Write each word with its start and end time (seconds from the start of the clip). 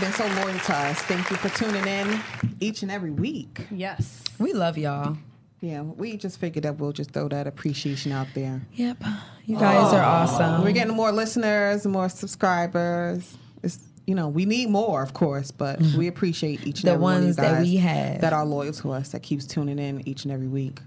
guys 0.00 0.16
have 0.16 0.18
been 0.18 0.36
so 0.36 0.42
loyal 0.42 0.58
to 0.58 0.76
us. 0.76 0.98
Thank 1.02 1.30
you 1.30 1.36
for 1.36 1.48
tuning 1.50 1.86
in 1.86 2.20
each 2.60 2.82
and 2.82 2.90
every 2.90 3.10
week. 3.10 3.66
Yes. 3.70 4.22
We 4.38 4.52
love 4.52 4.76
y'all. 4.76 5.16
Yeah, 5.60 5.82
we 5.82 6.16
just 6.16 6.38
figured 6.38 6.64
that 6.64 6.78
we'll 6.78 6.92
just 6.92 7.12
throw 7.12 7.28
that 7.28 7.46
appreciation 7.46 8.12
out 8.12 8.26
there. 8.34 8.60
Yep. 8.74 9.02
You 9.46 9.58
guys 9.58 9.92
are 9.94 10.02
awesome. 10.02 10.64
We're 10.64 10.72
getting 10.72 10.94
more 10.94 11.12
listeners, 11.12 11.86
more 11.86 12.08
subscribers. 12.08 13.38
It's 13.62 13.78
you 14.06 14.14
know 14.14 14.28
we 14.28 14.44
need 14.44 14.68
more, 14.68 15.02
of 15.02 15.14
course, 15.14 15.50
but 15.50 15.78
we 15.78 15.86
mm-hmm. 15.86 16.08
appreciate 16.08 16.66
each 16.66 16.80
and 16.80 16.88
The 16.88 16.92
every 16.92 17.02
one 17.02 17.16
of 17.16 17.20
you 17.20 17.26
ones 17.28 17.36
that 17.36 17.62
we 17.62 17.76
have. 17.76 18.20
that 18.20 18.32
are 18.32 18.44
loyal 18.44 18.72
to 18.74 18.92
us, 18.92 19.12
that 19.12 19.22
keeps 19.22 19.46
tuning 19.46 19.78
in 19.78 20.06
each 20.06 20.24
and 20.24 20.32
every 20.32 20.48
week. 20.48 20.80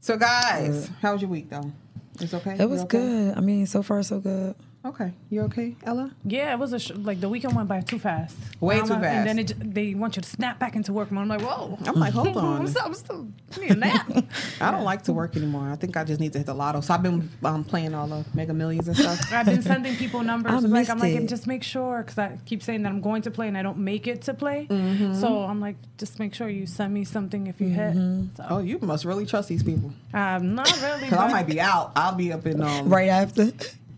So, 0.00 0.16
guys, 0.18 0.90
how 1.00 1.14
was 1.14 1.22
your 1.22 1.30
week 1.30 1.48
though? 1.48 1.72
It's 2.20 2.34
okay. 2.34 2.56
It 2.58 2.68
was 2.68 2.82
okay? 2.82 2.98
good. 2.98 3.36
I 3.38 3.40
mean, 3.40 3.66
so 3.66 3.82
far 3.82 4.02
so 4.02 4.20
good. 4.20 4.54
Okay, 4.86 5.12
you 5.30 5.40
okay, 5.42 5.74
Ella? 5.82 6.12
Yeah, 6.24 6.52
it 6.52 6.60
was 6.60 6.72
a 6.72 6.78
sh- 6.78 6.92
like 6.94 7.20
the 7.20 7.28
weekend 7.28 7.56
went 7.56 7.66
by 7.68 7.80
too 7.80 7.98
fast. 7.98 8.36
Way 8.60 8.76
I'm 8.78 8.82
too 8.86 8.94
fast. 8.94 9.04
And 9.04 9.28
then 9.28 9.38
it, 9.40 9.44
j- 9.48 9.54
they 9.58 9.94
want 9.94 10.14
you 10.14 10.22
to 10.22 10.28
snap 10.28 10.60
back 10.60 10.76
into 10.76 10.92
work. 10.92 11.10
And 11.10 11.18
I'm 11.18 11.26
like, 11.26 11.40
whoa. 11.40 11.76
I'm 11.86 11.96
like, 11.96 12.12
hold 12.12 12.36
on. 12.36 12.62
What's 12.62 12.76
up? 12.76 12.86
I'm 12.86 12.94
still 12.94 13.26
I 13.56 13.60
need 13.60 13.70
a 13.72 13.74
nap. 13.74 14.08
I 14.60 14.70
don't 14.70 14.84
like 14.84 15.02
to 15.04 15.12
work 15.12 15.36
anymore. 15.36 15.68
I 15.68 15.74
think 15.74 15.96
I 15.96 16.04
just 16.04 16.20
need 16.20 16.32
to 16.34 16.38
hit 16.38 16.46
the 16.46 16.54
lotto. 16.54 16.82
So 16.82 16.94
I've 16.94 17.02
been 17.02 17.28
um, 17.44 17.64
playing 17.64 17.94
all 17.94 18.06
the 18.06 18.24
Mega 18.32 18.54
Millions 18.54 18.86
and 18.86 18.96
stuff. 18.96 19.32
I've 19.32 19.46
been 19.46 19.60
sending 19.62 19.96
people 19.96 20.22
numbers. 20.32 20.52
I 20.52 20.58
like 20.68 20.88
I'm 20.88 21.00
like, 21.00 21.14
it. 21.14 21.28
just 21.28 21.48
make 21.48 21.64
sure 21.64 22.02
because 22.02 22.18
I 22.18 22.38
keep 22.46 22.62
saying 22.62 22.84
that 22.84 22.90
I'm 22.90 23.00
going 23.00 23.22
to 23.22 23.30
play 23.32 23.48
and 23.48 23.58
I 23.58 23.62
don't 23.62 23.78
make 23.78 24.06
it 24.06 24.22
to 24.22 24.34
play. 24.34 24.68
Mm-hmm. 24.70 25.14
So 25.14 25.40
I'm 25.42 25.60
like, 25.60 25.76
just 25.98 26.20
make 26.20 26.32
sure 26.32 26.48
you 26.48 26.64
send 26.66 26.94
me 26.94 27.02
something 27.04 27.48
if 27.48 27.60
you 27.60 27.66
Mm-hmm. 27.70 28.20
hit. 28.26 28.36
So 28.36 28.46
Oh, 28.50 28.58
you 28.60 28.78
must 28.78 29.04
really 29.04 29.26
trust 29.26 29.48
these 29.48 29.64
people. 29.64 29.92
I'm 30.14 30.54
not 30.54 30.70
really. 30.80 31.08
Cause 31.08 31.18
I 31.18 31.28
might 31.28 31.48
be 31.48 31.60
out. 31.60 31.90
I'll 31.96 32.14
be 32.14 32.32
up 32.32 32.46
in 32.46 32.60
um, 32.62 32.88
Right 32.88 33.08
after. 33.08 33.50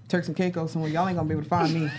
Turks 0.08 0.28
and 0.28 0.36
Caicos 0.36 0.72
somewhere. 0.72 0.90
Y'all 0.90 1.06
ain't 1.08 1.16
gonna 1.16 1.28
be 1.28 1.34
able 1.34 1.42
to 1.44 1.48
find 1.48 1.72
me. 1.74 1.90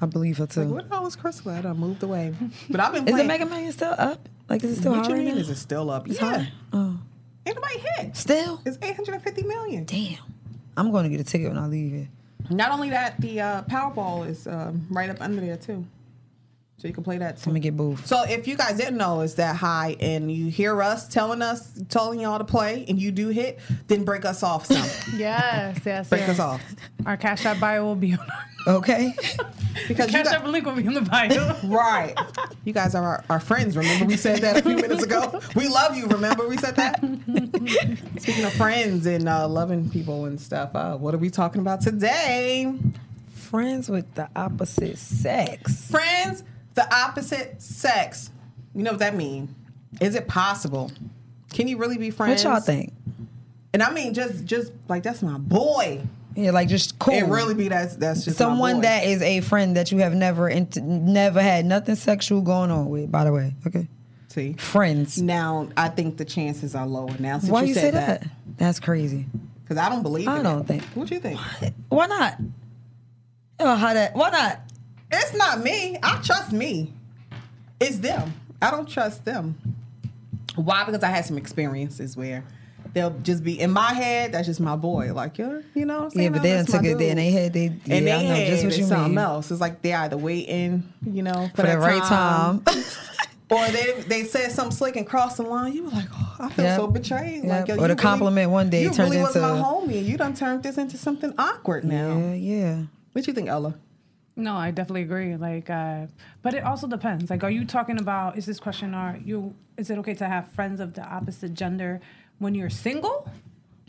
I 0.00 0.06
believe 0.06 0.38
her 0.38 0.44
Like, 0.44 0.50
too. 0.52 0.66
what 0.68 0.88
the 0.88 0.94
hell 0.96 1.06
is 1.06 1.14
Crystal 1.16 1.50
at? 1.52 1.64
I 1.66 1.72
moved 1.72 2.02
away. 2.02 2.34
But 2.70 2.80
I've 2.80 2.92
been 2.92 3.06
Is 3.08 3.16
the 3.16 3.24
Mega 3.24 3.46
Million 3.46 3.72
still 3.72 3.94
up? 3.96 4.28
Like, 4.48 4.64
is 4.64 4.72
it 4.78 4.80
still 4.80 4.92
what 4.92 5.02
hot 5.02 5.08
you 5.10 5.14
right 5.16 5.24
mean? 5.24 5.34
now? 5.36 5.40
Is 5.40 5.48
it 5.50 5.56
still 5.56 5.90
up? 5.90 6.08
It's 6.08 6.20
yeah. 6.20 6.38
hot. 6.38 6.46
Oh, 6.72 6.98
Ain't 7.46 7.56
nobody 7.56 7.78
hit. 7.78 8.16
still? 8.16 8.60
It's 8.66 8.78
850 8.82 9.42
million. 9.44 9.84
Damn. 9.84 10.18
I'm 10.76 10.90
going 10.90 11.04
to 11.04 11.10
get 11.10 11.20
a 11.20 11.24
ticket 11.24 11.48
when 11.48 11.58
I 11.58 11.66
leave 11.66 11.92
here. 11.92 12.08
Not 12.50 12.72
only 12.72 12.90
that, 12.90 13.20
the 13.20 13.40
uh, 13.40 13.62
Powerball 13.62 14.28
is 14.28 14.46
um, 14.48 14.86
right 14.90 15.08
up 15.10 15.20
under 15.20 15.40
there 15.40 15.56
too. 15.56 15.84
So 16.82 16.88
you 16.88 16.94
can 16.94 17.04
play 17.04 17.16
that 17.18 17.36
too. 17.36 17.50
gonna 17.50 17.60
get 17.60 17.76
both. 17.76 18.04
So 18.08 18.24
if 18.24 18.48
you 18.48 18.56
guys 18.56 18.76
didn't 18.76 18.96
know 18.96 19.20
it's 19.20 19.34
that 19.34 19.54
high 19.54 19.94
and 20.00 20.28
you 20.32 20.50
hear 20.50 20.82
us 20.82 21.06
telling 21.06 21.40
us, 21.40 21.70
telling 21.88 22.18
y'all 22.18 22.38
to 22.38 22.44
play 22.44 22.84
and 22.88 23.00
you 23.00 23.12
do 23.12 23.28
hit, 23.28 23.60
then 23.86 24.02
break 24.02 24.24
us 24.24 24.42
off 24.42 24.66
some. 24.66 24.78
Yes, 25.16 25.78
yes. 25.86 26.08
break 26.08 26.22
yes. 26.22 26.30
us 26.30 26.38
off. 26.40 26.60
Our 27.06 27.16
Cash 27.16 27.46
App 27.46 27.60
bio 27.60 27.84
will 27.84 27.94
be 27.94 28.14
on. 28.14 28.28
Okay. 28.66 29.14
Because 29.88 30.08
you 30.08 30.18
Cash 30.18 30.24
got, 30.24 30.34
App 30.42 30.46
link 30.46 30.66
will 30.66 30.74
be 30.74 30.84
in 30.84 30.92
the 30.92 31.00
bio. 31.00 31.56
Right. 31.64 32.14
You 32.64 32.72
guys 32.72 32.94
are 32.94 33.02
our, 33.02 33.24
our 33.30 33.40
friends. 33.40 33.76
Remember 33.76 34.04
we 34.04 34.16
said 34.16 34.40
that 34.40 34.58
a 34.58 34.62
few 34.62 34.76
minutes 34.76 35.02
ago? 35.02 35.40
We 35.54 35.66
love 35.68 35.96
you. 35.96 36.06
Remember 36.06 36.46
we 36.46 36.56
said 36.56 36.76
that? 36.76 36.98
Speaking 38.20 38.44
of 38.44 38.52
friends 38.52 39.06
and 39.06 39.28
uh, 39.28 39.48
loving 39.48 39.88
people 39.88 40.26
and 40.26 40.38
stuff, 40.38 40.74
uh, 40.74 40.96
what 40.96 41.14
are 41.14 41.18
we 41.18 41.30
talking 41.30 41.60
about 41.60 41.80
today? 41.80 42.74
Friends 43.34 43.88
with 43.88 44.14
the 44.14 44.28
opposite 44.36 44.98
sex. 44.98 45.90
Friends, 45.90 46.44
the 46.74 46.94
opposite 46.94 47.60
sex. 47.60 48.30
You 48.74 48.82
know 48.82 48.92
what 48.92 49.00
that 49.00 49.14
means? 49.14 49.50
Is 50.00 50.14
it 50.14 50.26
possible? 50.28 50.90
Can 51.52 51.68
you 51.68 51.76
really 51.76 51.98
be 51.98 52.10
friends? 52.10 52.44
What 52.44 52.50
y'all 52.52 52.60
think? 52.60 52.92
And 53.74 53.82
I 53.82 53.90
mean, 53.92 54.14
just 54.14 54.44
just 54.44 54.72
like 54.88 55.02
that's 55.02 55.22
my 55.22 55.38
boy. 55.38 56.02
Yeah, 56.34 56.50
like 56.50 56.68
just 56.68 56.98
cool. 56.98 57.14
It 57.14 57.24
really 57.26 57.54
be 57.54 57.68
that's 57.68 57.96
that's 57.96 58.24
just 58.24 58.38
someone 58.38 58.80
that 58.82 59.04
is 59.04 59.20
a 59.22 59.40
friend 59.40 59.76
that 59.76 59.92
you 59.92 59.98
have 59.98 60.14
never 60.14 60.48
int- 60.48 60.76
never 60.82 61.42
had 61.42 61.66
nothing 61.66 61.94
sexual 61.94 62.40
going 62.40 62.70
on 62.70 62.88
with. 62.88 63.12
By 63.12 63.24
the 63.24 63.32
way, 63.32 63.54
okay, 63.66 63.86
See. 64.28 64.54
friends. 64.54 65.20
Now 65.20 65.68
I 65.76 65.88
think 65.88 66.16
the 66.16 66.24
chances 66.24 66.74
are 66.74 66.86
lower 66.86 67.14
now. 67.18 67.38
Since 67.38 67.52
Why 67.52 67.62
you, 67.62 67.68
you 67.68 67.74
said 67.74 67.82
say 67.82 67.90
that? 67.90 68.26
That's 68.56 68.80
crazy. 68.80 69.26
Because 69.62 69.76
I 69.76 69.88
don't 69.90 70.02
believe. 70.02 70.28
I 70.28 70.42
don't 70.42 70.60
it. 70.62 70.66
think- 70.66 70.84
What 70.94 71.08
do 71.08 71.14
you 71.14 71.20
think? 71.20 71.38
Why 71.90 72.06
not? 72.06 72.38
Oh, 73.60 73.74
how 73.76 73.92
that? 73.94 74.14
Why 74.14 74.30
not? 74.30 74.60
It's 75.12 75.34
not 75.34 75.60
me. 75.62 75.98
I 76.02 76.20
trust 76.22 76.52
me. 76.52 76.92
It's 77.80 77.98
them. 77.98 78.32
I 78.60 78.70
don't 78.70 78.88
trust 78.88 79.24
them. 79.24 79.56
Why? 80.54 80.84
Because 80.84 81.02
I 81.02 81.08
had 81.08 81.24
some 81.24 81.36
experiences 81.38 82.16
where 82.16 82.44
they'll 82.94 83.18
just 83.20 83.42
be 83.42 83.58
in 83.58 83.70
my 83.72 83.92
head. 83.92 84.32
That's 84.32 84.46
just 84.46 84.60
my 84.60 84.76
boy. 84.76 85.12
Like 85.12 85.38
you're, 85.38 85.62
you 85.74 85.84
know. 85.84 85.98
What 85.98 86.04
I'm 86.04 86.10
saying? 86.10 86.24
Yeah, 86.24 86.30
but 86.30 86.42
they 86.42 86.48
done 86.50 86.58
that's 86.58 86.72
my 86.72 86.78
took 86.78 86.86
it 86.86 86.98
there 86.98 87.10
and 87.10 87.18
they 87.18 87.30
had 87.30 87.52
they. 87.52 87.66
And 87.66 87.80
yeah, 87.88 88.00
they 88.00 88.12
I 88.12 88.22
know 88.22 88.34
had 88.34 88.46
just 88.48 88.64
what 88.64 88.78
you 88.78 88.84
something 88.84 89.08
mean. 89.10 89.18
else. 89.18 89.50
It's 89.50 89.60
like 89.60 89.82
they 89.82 89.92
either 89.94 90.16
waiting, 90.16 90.92
you 91.10 91.22
know, 91.22 91.48
for, 91.54 91.62
For 91.62 91.68
the 91.68 91.78
right 91.78 92.02
time. 92.02 92.62
or 93.50 93.66
they 93.68 94.02
they 94.06 94.24
said 94.24 94.52
something 94.52 94.72
slick 94.76 94.96
and 94.96 95.06
crossed 95.06 95.38
the 95.38 95.42
line. 95.42 95.72
You 95.72 95.84
were 95.84 95.90
like, 95.90 96.08
oh, 96.14 96.36
I 96.40 96.48
feel 96.50 96.64
Yep. 96.66 96.76
so 96.78 96.86
betrayed. 96.86 97.44
Yep. 97.44 97.46
Like, 97.46 97.68
yo, 97.68 97.74
Or 97.74 97.76
the 97.76 97.82
really- 97.88 97.94
compliment 97.96 98.50
one 98.50 98.70
day 98.70 98.82
you 98.82 98.90
turned 98.90 99.10
really 99.10 99.22
was 99.22 99.34
into- 99.36 99.48
my 99.48 99.58
homie. 99.60 100.04
You 100.04 100.16
done 100.16 100.34
turned 100.34 100.62
this 100.62 100.78
into 100.78 100.96
something 100.96 101.34
awkward 101.38 101.84
now. 101.84 102.16
Yeah, 102.18 102.34
yeah. 102.34 102.82
What 103.12 103.26
you 103.26 103.32
think, 103.32 103.48
Ella? 103.48 103.74
No, 104.36 104.54
I 104.54 104.70
definitely 104.70 105.02
agree. 105.02 105.36
Like, 105.36 105.68
uh, 105.68 106.06
but 106.42 106.54
it 106.54 106.64
also 106.64 106.86
depends. 106.86 107.28
Like, 107.30 107.44
are 107.44 107.50
you 107.50 107.64
talking 107.64 107.98
about? 108.00 108.38
Is 108.38 108.46
this 108.46 108.58
question? 108.58 108.94
Are 108.94 109.18
you? 109.24 109.54
Is 109.76 109.90
it 109.90 109.98
okay 109.98 110.14
to 110.14 110.26
have 110.26 110.48
friends 110.52 110.80
of 110.80 110.94
the 110.94 111.02
opposite 111.02 111.52
gender 111.54 112.00
when 112.38 112.54
you're 112.54 112.70
single, 112.70 113.28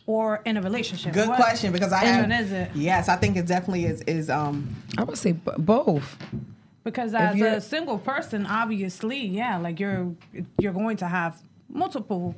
or 0.05 0.41
in 0.43 0.57
a 0.57 0.61
relationship? 0.61 1.13
Good 1.13 1.29
What- 1.29 1.37
question 1.39 1.71
because 1.71 1.93
I 1.93 2.01
Which 2.01 2.29
have. 2.31 2.41
is 2.45 2.51
it? 2.51 2.71
Yes, 2.75 3.07
I 3.07 3.15
think 3.15 3.37
it 3.37 3.47
definitely 3.47 3.85
is. 3.85 4.01
Is 4.01 4.29
um. 4.29 4.75
I 4.97 5.03
would 5.03 5.17
say 5.17 5.31
b- 5.31 5.51
both. 5.57 6.17
Because 6.83 7.13
as 7.13 7.39
a 7.39 7.61
single 7.61 7.97
person, 7.97 8.45
obviously, 8.45 9.25
yeah, 9.25 9.57
like 9.57 9.79
you're 9.79 10.13
you're 10.59 10.73
going 10.73 10.97
to 10.97 11.07
have 11.07 11.41
multiple 11.69 12.35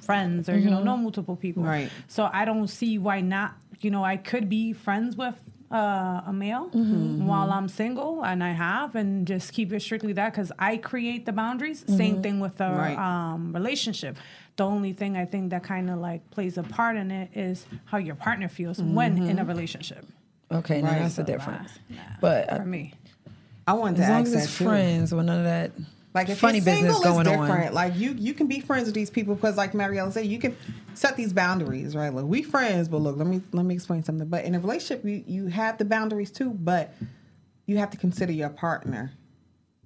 friends 0.00 0.48
or 0.48 0.56
you 0.56 0.70
know 0.70 0.82
know 0.84 0.96
multiple 0.96 1.34
people. 1.34 1.64
Right. 1.64 1.90
So 2.06 2.30
I 2.32 2.44
don't 2.44 2.68
see 2.68 2.98
why 2.98 3.20
not. 3.20 3.54
You 3.80 3.90
know, 3.90 4.04
I 4.04 4.16
could 4.16 4.48
be 4.48 4.72
friends 4.72 5.16
with 5.16 5.34
uh, 5.70 6.22
a 6.26 6.32
male 6.32 6.64
while 7.18 7.50
I'm 7.52 7.68
single, 7.68 8.24
and 8.24 8.42
I 8.42 8.52
have, 8.52 8.94
and 8.94 9.26
just 9.26 9.52
keep 9.52 9.72
it 9.72 9.80
strictly 9.80 10.12
that 10.14 10.32
because 10.32 10.50
I 10.58 10.76
create 10.78 11.26
the 11.26 11.32
boundaries. 11.32 11.84
Same 11.88 12.22
thing 12.22 12.40
with 12.40 12.60
a 12.60 12.70
Right. 12.72 12.98
um, 12.98 13.52
relationship. 13.52 14.16
The 14.56 14.64
only 14.64 14.92
thing 14.92 15.16
I 15.16 15.24
think 15.24 15.50
that 15.50 15.62
kind 15.62 15.88
of 15.90 15.98
like 15.98 16.28
plays 16.30 16.58
a 16.58 16.62
part 16.62 16.96
in 16.96 17.10
it 17.10 17.30
is 17.36 17.66
how 17.86 17.98
your 17.98 18.14
partner 18.16 18.48
feels 18.48 18.80
when 18.82 19.18
in 19.28 19.38
a 19.38 19.44
relationship. 19.44 20.04
Okay, 20.50 20.80
now 20.80 20.88
Right. 20.92 20.98
that's 21.02 21.16
the 21.16 21.22
So, 21.22 21.26
difference. 21.26 21.78
nah, 21.90 21.96
nah, 21.96 22.02
But 22.20 22.56
for 22.56 22.64
me. 22.64 22.94
I 23.66 23.74
wanted 23.74 23.96
to 23.98 24.02
as 24.04 24.08
long 24.08 24.20
ask 24.22 24.26
as 24.28 24.32
that 24.32 24.44
it's 24.44 24.58
too. 24.58 24.64
friends 24.64 25.12
with 25.14 25.26
none 25.26 25.38
of 25.38 25.44
that 25.44 25.72
Like 26.18 26.28
if 26.30 26.38
funny 26.38 26.58
you're 26.58 26.64
business 26.64 26.96
single, 26.96 27.12
going 27.14 27.24
different. 27.24 27.68
on. 27.68 27.74
Like 27.74 27.96
you, 27.96 28.12
you 28.18 28.34
can 28.34 28.46
be 28.46 28.60
friends 28.60 28.86
with 28.86 28.94
these 28.94 29.10
people 29.10 29.34
because, 29.34 29.56
like 29.56 29.74
Mariella 29.74 30.10
said, 30.12 30.26
you 30.26 30.38
can 30.38 30.56
set 30.94 31.16
these 31.16 31.32
boundaries, 31.32 31.94
right? 31.96 32.12
Like 32.12 32.24
we 32.24 32.42
friends, 32.42 32.88
but 32.88 32.98
look, 32.98 33.16
let 33.16 33.26
me 33.26 33.40
let 33.52 33.64
me 33.64 33.74
explain 33.74 34.02
something. 34.02 34.28
But 34.28 34.44
in 34.44 34.54
a 34.54 34.60
relationship, 34.60 35.04
you 35.04 35.22
you 35.26 35.46
have 35.46 35.78
the 35.78 35.84
boundaries 35.84 36.30
too, 36.30 36.50
but 36.50 36.94
you 37.66 37.78
have 37.78 37.90
to 37.90 37.96
consider 37.96 38.32
your 38.32 38.48
partner 38.50 39.12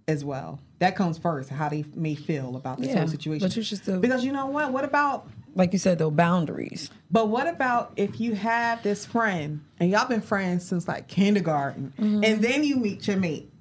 as 0.08 0.24
well. 0.24 0.58
That 0.80 0.96
comes 0.96 1.18
first. 1.18 1.48
How 1.50 1.68
they 1.68 1.84
may 1.94 2.14
feel 2.14 2.56
about 2.56 2.78
this 2.78 2.88
Yeah, 2.88 2.98
whole 3.00 3.08
situation. 3.08 3.46
but 3.46 3.56
you 3.56 3.62
should 3.62 3.78
still- 3.78 4.00
because 4.00 4.24
you 4.24 4.32
know 4.32 4.46
what? 4.46 4.72
What 4.72 4.84
about 4.84 5.28
Like 5.54 5.72
you 5.74 5.78
said, 5.78 5.98
though, 5.98 6.10
boundaries. 6.10 6.90
but 7.10 7.28
what 7.28 7.46
about 7.46 7.92
if 7.96 8.20
you 8.20 8.34
have 8.34 8.82
this 8.82 9.04
friend 9.04 9.60
and 9.78 9.90
y'all 9.90 10.08
been 10.08 10.22
friends 10.22 10.64
since 10.64 10.88
like 10.88 11.08
kindergarten, 11.08 11.92
Mm-hmm. 12.00 12.24
and 12.24 12.42
then 12.42 12.64
you 12.64 12.76
meet 12.76 13.06
your 13.06 13.16
mate? 13.18 13.51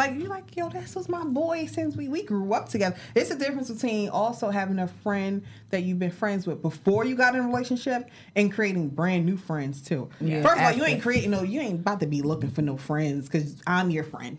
Like 0.00 0.18
you're 0.18 0.30
like, 0.30 0.56
yo, 0.56 0.70
this 0.70 0.94
was 0.94 1.10
my 1.10 1.22
boy 1.24 1.66
since 1.66 1.94
we, 1.94 2.08
we 2.08 2.22
grew 2.22 2.54
up 2.54 2.70
together. 2.70 2.96
It's 3.14 3.30
a 3.30 3.36
difference 3.36 3.70
between 3.70 4.08
also 4.08 4.48
having 4.48 4.78
a 4.78 4.88
friend 4.88 5.42
that 5.68 5.82
you've 5.82 5.98
been 5.98 6.10
friends 6.10 6.46
with 6.46 6.62
before 6.62 7.04
you 7.04 7.14
got 7.14 7.34
in 7.34 7.44
a 7.44 7.46
relationship 7.46 8.08
and 8.34 8.50
creating 8.50 8.88
brand 8.88 9.26
new 9.26 9.36
friends 9.36 9.82
too. 9.82 10.08
Yeah, 10.18 10.40
First 10.40 10.56
of 10.56 10.64
all, 10.64 10.72
you 10.72 10.86
ain't 10.86 11.02
creating 11.02 11.32
no, 11.32 11.42
you 11.42 11.60
ain't 11.60 11.80
about 11.80 12.00
to 12.00 12.06
be 12.06 12.22
looking 12.22 12.50
for 12.50 12.62
no 12.62 12.78
friends 12.78 13.26
because 13.28 13.60
I'm 13.66 13.90
your 13.90 14.04
friend. 14.04 14.38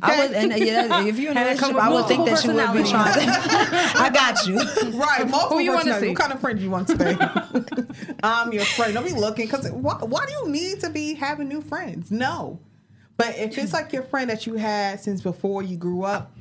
I 0.00 0.18
would, 0.18 0.32
and 0.32 0.52
uh, 0.52 0.56
yeah, 0.56 1.04
if 1.04 1.18
you're 1.18 1.32
in 1.32 1.36
a 1.36 1.40
And 1.40 1.50
it 1.50 1.58
come 1.58 1.76
relationship, 1.76 1.82
I 1.82 1.94
would 1.94 2.06
think 2.06 2.26
that 2.26 2.44
you 2.44 2.54
would 2.54 2.82
be 2.82 2.90
trying 2.90 3.14
to. 3.14 3.98
I 4.00 4.10
got 4.10 4.46
you. 4.46 4.56
Right, 4.98 5.28
multiple 5.28 5.58
Who 5.58 5.62
you 5.62 5.72
wanna 5.72 6.00
see? 6.00 6.08
What 6.08 6.16
kind 6.16 6.32
of 6.32 6.40
friend 6.40 6.58
you 6.58 6.70
want 6.70 6.88
today? 6.88 7.16
I'm 8.22 8.52
your 8.52 8.64
friend. 8.64 8.94
Don't 8.94 9.04
be 9.04 9.12
looking 9.12 9.44
because 9.46 9.70
why, 9.70 9.96
why 9.96 10.24
do 10.24 10.32
you 10.32 10.48
need 10.48 10.80
to 10.80 10.90
be 10.90 11.14
having 11.14 11.48
new 11.48 11.60
friends? 11.60 12.10
No, 12.10 12.60
but 13.24 13.36
if 13.38 13.56
it's 13.58 13.72
like 13.72 13.92
your 13.92 14.02
friend 14.02 14.30
that 14.30 14.46
you 14.46 14.54
had 14.54 15.00
since 15.00 15.20
before 15.20 15.62
you 15.62 15.76
grew 15.76 16.04
up, 16.04 16.32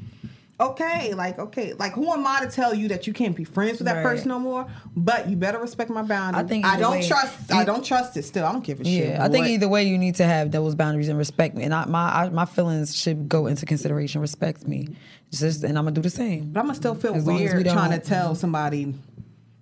okay, 0.59 1.13
like 1.13 1.39
okay, 1.39 1.73
like 1.73 1.93
who 1.93 2.11
am 2.11 2.25
I 2.27 2.41
to 2.45 2.51
tell 2.51 2.73
you 2.73 2.87
that 2.89 3.07
you 3.07 3.13
can't 3.13 3.35
be 3.35 3.43
friends 3.43 3.79
with 3.79 3.85
that 3.87 3.95
Right. 3.97 4.03
person 4.03 4.27
no 4.29 4.39
more? 4.39 4.65
But 4.95 5.29
you 5.29 5.35
better 5.37 5.57
respect 5.59 5.89
my 5.89 6.01
boundaries. 6.01 6.45
I 6.45 6.47
think 6.47 6.65
I 6.65 6.77
don't 6.77 6.91
way- 6.99 7.07
trust. 7.07 7.51
I 7.51 7.63
don't 7.63 7.83
trust 7.83 8.17
it. 8.17 8.23
Still, 8.25 8.45
I 8.45 8.51
don't 8.51 8.63
give 8.63 8.81
a 8.81 8.83
shit. 8.85 9.09
Yeah, 9.09 9.23
I 9.23 9.29
think 9.29 9.43
what- 9.43 9.51
either 9.51 9.67
way 9.69 9.83
you 9.85 9.97
need 9.97 10.15
to 10.15 10.25
have 10.25 10.51
those 10.51 10.75
boundaries 10.75 11.07
and 11.09 11.17
respect 11.17 11.55
me, 11.55 11.63
and 11.63 11.73
I, 11.73 11.85
my 11.85 12.23
I, 12.25 12.29
my 12.29 12.45
feelings 12.45 12.95
should 12.95 13.29
go 13.29 13.47
into 13.47 13.65
consideration. 13.65 14.21
Respect 14.21 14.67
me, 14.67 14.89
just 15.31 15.63
and 15.63 15.77
I'm 15.77 15.85
gonna 15.85 15.95
do 15.95 16.01
the 16.01 16.09
same. 16.09 16.51
But 16.51 16.59
I'm 16.59 16.65
gonna 16.67 16.75
still 16.75 16.95
feel 16.95 17.13
As 17.15 17.23
as 17.23 17.27
we 17.27 17.33
weird 17.35 17.65
trying 17.67 17.91
to 17.91 17.99
tell 17.99 18.35
somebody 18.35 18.93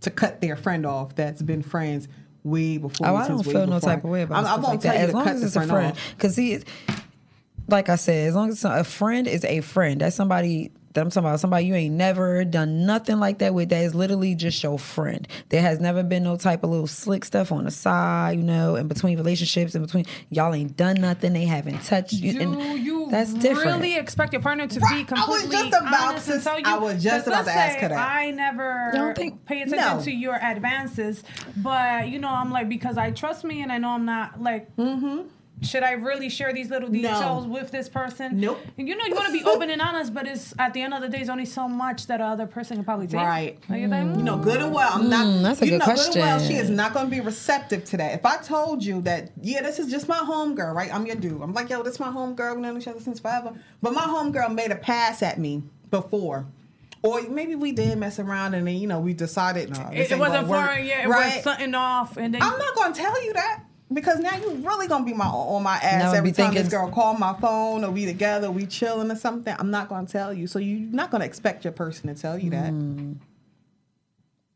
to 0.01 0.09
cut 0.09 0.41
their 0.41 0.55
friend 0.55 0.85
off 0.85 1.15
that's 1.15 1.41
been 1.41 1.61
friends 1.63 2.07
way 2.43 2.77
before. 2.77 3.07
Oh, 3.07 3.15
I 3.15 3.27
don't 3.27 3.43
feel 3.43 3.67
no 3.67 3.79
type 3.79 4.03
of 4.03 4.09
way 4.09 4.21
about 4.21 4.43
it. 4.43 4.47
I'm, 4.47 4.53
I 4.53 4.55
won't 4.55 4.67
like 4.67 4.81
tell 4.81 4.93
that. 4.93 5.01
you 5.01 5.07
As 5.09 5.13
long 5.13 5.27
as 5.27 5.43
it's 5.43 5.55
a 5.55 5.61
friend 5.67 5.95
because 6.15 6.35
see, 6.35 6.53
it- 6.53 6.65
like 7.67 7.89
I 7.89 7.95
said, 7.95 8.27
as 8.29 8.35
long 8.35 8.49
as 8.49 8.63
a 8.63 8.83
friend 8.83 9.27
is 9.27 9.43
a 9.45 9.61
friend, 9.61 10.01
that's 10.01 10.15
somebody 10.15 10.71
that 10.93 11.01
I'm 11.01 11.09
talking 11.11 11.27
about. 11.27 11.39
Somebody 11.39 11.65
you 11.65 11.75
ain't 11.75 11.93
never 11.93 12.43
done 12.43 12.85
nothing 12.87 13.19
like 13.19 13.37
that 13.39 13.53
with. 13.53 13.69
That 13.69 13.83
is 13.83 13.93
literally 13.93 14.33
just 14.33 14.63
your 14.63 14.79
friend. 14.79 15.27
There 15.49 15.61
has 15.61 15.79
never 15.79 16.01
been 16.01 16.23
no 16.23 16.37
type 16.37 16.63
of 16.63 16.71
little 16.71 16.87
slick 16.87 17.23
stuff 17.23 17.51
on 17.51 17.65
the 17.65 17.71
side, 17.71 18.37
you 18.37 18.41
know, 18.43 18.75
in 18.75 18.87
between 18.87 19.15
relationships, 19.17 19.75
in 19.75 19.83
between 19.83 20.05
y'all 20.31 20.55
ain't 20.55 20.75
done 20.75 20.95
nothing. 20.99 21.33
They 21.33 21.45
haven't 21.45 21.83
touched 21.83 22.13
you. 22.13 22.33
Do 22.33 22.39
and 22.41 22.79
you 22.83 23.07
that's 23.11 23.31
different. 23.33 23.65
really 23.81 23.95
expect 23.95 24.33
your 24.33 24.41
partner 24.41 24.65
to 24.65 24.79
Right. 24.79 25.05
be 25.07 25.13
I 25.15 25.25
was 25.27 25.41
completely 25.41 25.69
just 25.69 25.81
about 25.81 26.09
honest 26.13 26.25
to- 26.27 26.33
and 26.33 26.43
tell 26.43 26.57
you? 26.57 26.65
I 26.65 26.77
was 26.79 27.03
just 27.03 27.25
'cause 27.25 27.27
about 27.27 27.39
to 27.41 27.45
let's 27.45 27.57
ask 27.57 27.75
say 27.75 27.81
her 27.81 27.89
that. 27.89 28.09
I 28.17 28.31
never 28.31 28.89
Don't 28.93 29.15
think- 29.15 29.45
pay 29.45 29.61
attention 29.61 29.97
No. 29.97 30.01
to 30.03 30.11
your 30.11 30.35
advances, 30.41 31.23
but 31.57 32.07
you 32.07 32.17
know, 32.17 32.29
I'm 32.29 32.49
like 32.51 32.69
because 32.69 32.97
I 32.97 33.11
trust 33.11 33.43
me 33.43 33.61
and 33.61 33.71
I 33.71 33.77
know 33.77 33.89
I'm 33.89 34.05
not 34.05 34.41
like. 34.41 34.75
Mm-hmm. 34.77 35.27
Should 35.62 35.81
I 35.81 35.94
really 35.94 36.30
share 36.30 36.54
these 36.54 36.69
little 36.69 36.89
details 36.89 37.48
with 37.48 37.71
this 37.71 37.89
person? 37.89 38.39
Nope. 38.39 38.59
And 38.77 38.88
you 38.88 38.95
know, 38.95 39.06
you 39.06 39.15
want 39.15 39.27
to 39.27 39.33
be 39.33 39.44
open 39.44 39.71
and 39.71 39.81
honest, 39.81 40.13
but 40.13 40.27
it's 40.27 40.54
at 40.59 40.74
the 40.74 40.81
end 40.81 40.94
of 40.94 41.01
the 41.01 41.09
day, 41.09 41.19
it's 41.19 41.30
only 41.30 41.45
so 41.45 41.68
much 41.68 42.06
that 42.07 42.21
other 42.21 42.45
person 42.45 42.77
can 42.77 42.86
probably 42.86 43.07
take. 43.07 43.15
Right. 43.19 43.57
Like, 43.68 43.80
you're 43.80 43.89
You 43.89 44.24
know, 44.24 44.38
mm. 44.38 44.44
good 44.44 44.62
and 44.62 44.71
well, 44.71 44.92
I'm 44.94 45.09
not. 45.09 45.25
Mm, 45.25 45.42
that's 45.42 45.62
a 45.62 45.65
you 45.65 45.71
good 45.71 45.80
know, 45.80 45.86
good 45.88 46.06
and 46.06 46.15
well, 46.15 46.39
she 46.39 46.56
is 46.56 46.69
not 46.69 46.94
going 46.94 47.07
to 47.07 47.12
be 47.12 47.21
receptive 47.21 47.83
to 47.86 47.98
that. 47.98 48.13
If 48.13 48.25
I 48.25 48.38
told 48.38 48.83
you 48.83 49.01
that, 49.01 49.31
yeah, 49.42 49.63
this 49.63 49.80
is 49.80 49.89
just 49.89 50.07
my 50.07 50.18
homegirl, 50.19 50.74
right? 50.75 50.94
I'm 50.94 51.06
your 51.07 51.15
dude. 51.15 51.42
I'm 51.42 51.54
like, 51.54 51.69
yo, 51.69 51.81
this 51.81 51.95
is 51.95 52.00
my 52.00 52.09
homegirl. 52.09 52.54
We've 52.54 52.62
known 52.62 52.77
each 52.77 52.88
other 52.88 53.00
since 53.00 53.19
forever. 53.19 53.54
But 53.81 53.94
my 53.94 54.01
homegirl 54.01 54.54
made 54.54 54.71
a 54.71 54.75
pass 54.75 55.24
at 55.24 55.39
me 55.39 55.63
before. 55.89 56.45
Or 57.04 57.21
maybe 57.21 57.56
we 57.56 57.71
did 57.71 57.98
mess 57.98 58.19
around 58.19 58.54
and 58.54 58.68
then, 58.68 58.75
you 58.75 58.88
know, 58.88 59.00
we 59.00 59.13
decided, 59.13 59.69
no, 59.69 59.89
this 59.92 60.12
It, 60.12 60.15
it 60.15 60.19
wasn't 60.19 60.48
gonna 60.48 60.68
for 60.68 60.74
work. 60.75 60.86
yeah, 60.86 61.04
it 61.04 61.07
right? 61.07 61.36
was 61.36 61.44
something 61.44 61.74
off, 61.75 62.18
and 62.18 62.33
then 62.33 62.42
I'm 62.42 62.57
not 62.57 62.75
going 62.75 62.92
to 62.94 63.00
tell 63.00 63.24
you 63.24 63.33
that. 63.33 63.63
Because 63.91 64.19
now 64.19 64.35
you 64.35 64.55
really 64.55 64.87
gonna 64.87 65.05
be 65.05 65.13
my 65.13 65.25
on 65.25 65.63
my 65.63 65.75
ass 65.77 66.03
Now 66.03 66.11
every 66.13 66.31
be 66.31 66.35
time 66.35 66.53
this 66.53 66.67
girl 66.67 66.89
call 66.89 67.13
my 67.13 67.33
phone 67.39 67.85
or 67.85 67.91
we 67.91 68.05
together, 68.05 68.51
we 68.51 68.65
chilling 68.65 69.09
or 69.09 69.15
something. 69.15 69.55
I'm 69.57 69.71
not 69.71 69.87
gonna 69.87 70.07
tell 70.07 70.33
you, 70.33 70.45
so 70.47 70.59
you're 70.59 70.91
not 70.91 71.09
gonna 71.09 71.25
expect 71.25 71.63
your 71.63 71.71
person 71.71 72.13
to 72.13 72.21
tell 72.21 72.37
you 72.37 72.49
that. 72.49 72.69
Hmm. 72.69 73.13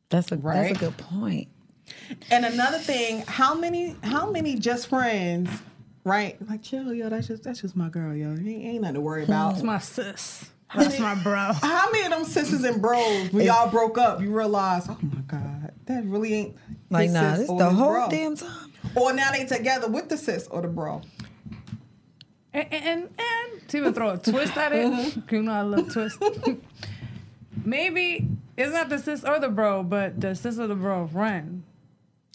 that's 0.09 0.31
a 0.31 0.37
Right. 0.37 0.73
that's 0.73 0.81
a 0.81 0.85
good 0.85 0.97
point. 0.97 1.47
And 2.29 2.45
another 2.45 2.77
thing, 2.77 3.23
how 3.27 3.55
many 3.55 3.95
how 4.03 4.29
many 4.29 4.57
just 4.57 4.87
friends, 4.87 5.49
right? 6.03 6.37
Like 6.49 6.61
chill, 6.61 6.93
yo, 6.93 7.07
that's 7.09 7.27
just 7.27 7.43
that's 7.43 7.61
just 7.61 7.75
my 7.75 7.87
girl, 7.89 8.13
yo. 8.13 8.31
Ain't, 8.31 8.47
ain't 8.47 8.81
nothing 8.81 8.95
to 8.95 9.01
worry 9.01 9.23
about. 9.23 9.53
that's 9.53 9.63
my 9.63 9.79
sis. 9.79 10.49
That's 10.75 10.99
my 10.99 11.15
bro. 11.15 11.51
How 11.53 11.91
many 11.91 12.05
of 12.05 12.11
them 12.11 12.23
sisters 12.25 12.63
and 12.63 12.81
bros 12.81 13.31
when 13.31 13.45
y'all 13.45 13.69
broke 13.69 13.97
up, 13.97 14.21
you 14.21 14.31
realize, 14.31 14.87
oh 14.89 14.97
my 15.01 15.21
god, 15.27 15.73
that 15.85 16.05
really 16.05 16.33
ain't 16.33 16.55
Like 16.89 17.09
nah, 17.11 17.31
sis 17.31 17.39
this 17.41 17.49
or 17.49 17.59
the 17.59 17.69
whole 17.69 17.93
bro. 17.93 18.09
damn 18.09 18.35
time. 18.37 18.70
Or 18.95 19.13
now 19.13 19.31
they 19.31 19.45
together 19.45 19.87
with 19.87 20.09
the 20.09 20.17
sis 20.17 20.47
or 20.47 20.61
the 20.61 20.67
bro. 20.67 21.01
And, 22.53 22.73
and, 22.73 23.09
and 23.17 23.67
to 23.69 23.77
even 23.77 23.93
throw 23.93 24.11
a 24.11 24.17
twist 24.17 24.57
at 24.57 24.73
it, 24.73 24.85
mm-hmm. 24.91 25.35
you 25.35 25.43
know 25.43 25.51
I 25.53 25.61
love 25.61 25.91
twist. 25.91 26.21
Maybe 27.65 28.27
it's 28.57 28.73
not 28.73 28.89
the 28.89 28.97
sis 28.99 29.23
or 29.23 29.39
the 29.39 29.49
bro, 29.49 29.83
but 29.83 30.19
the 30.19 30.35
sis 30.35 30.59
or 30.59 30.67
the 30.67 30.75
bro 30.75 31.07
friend. 31.07 31.63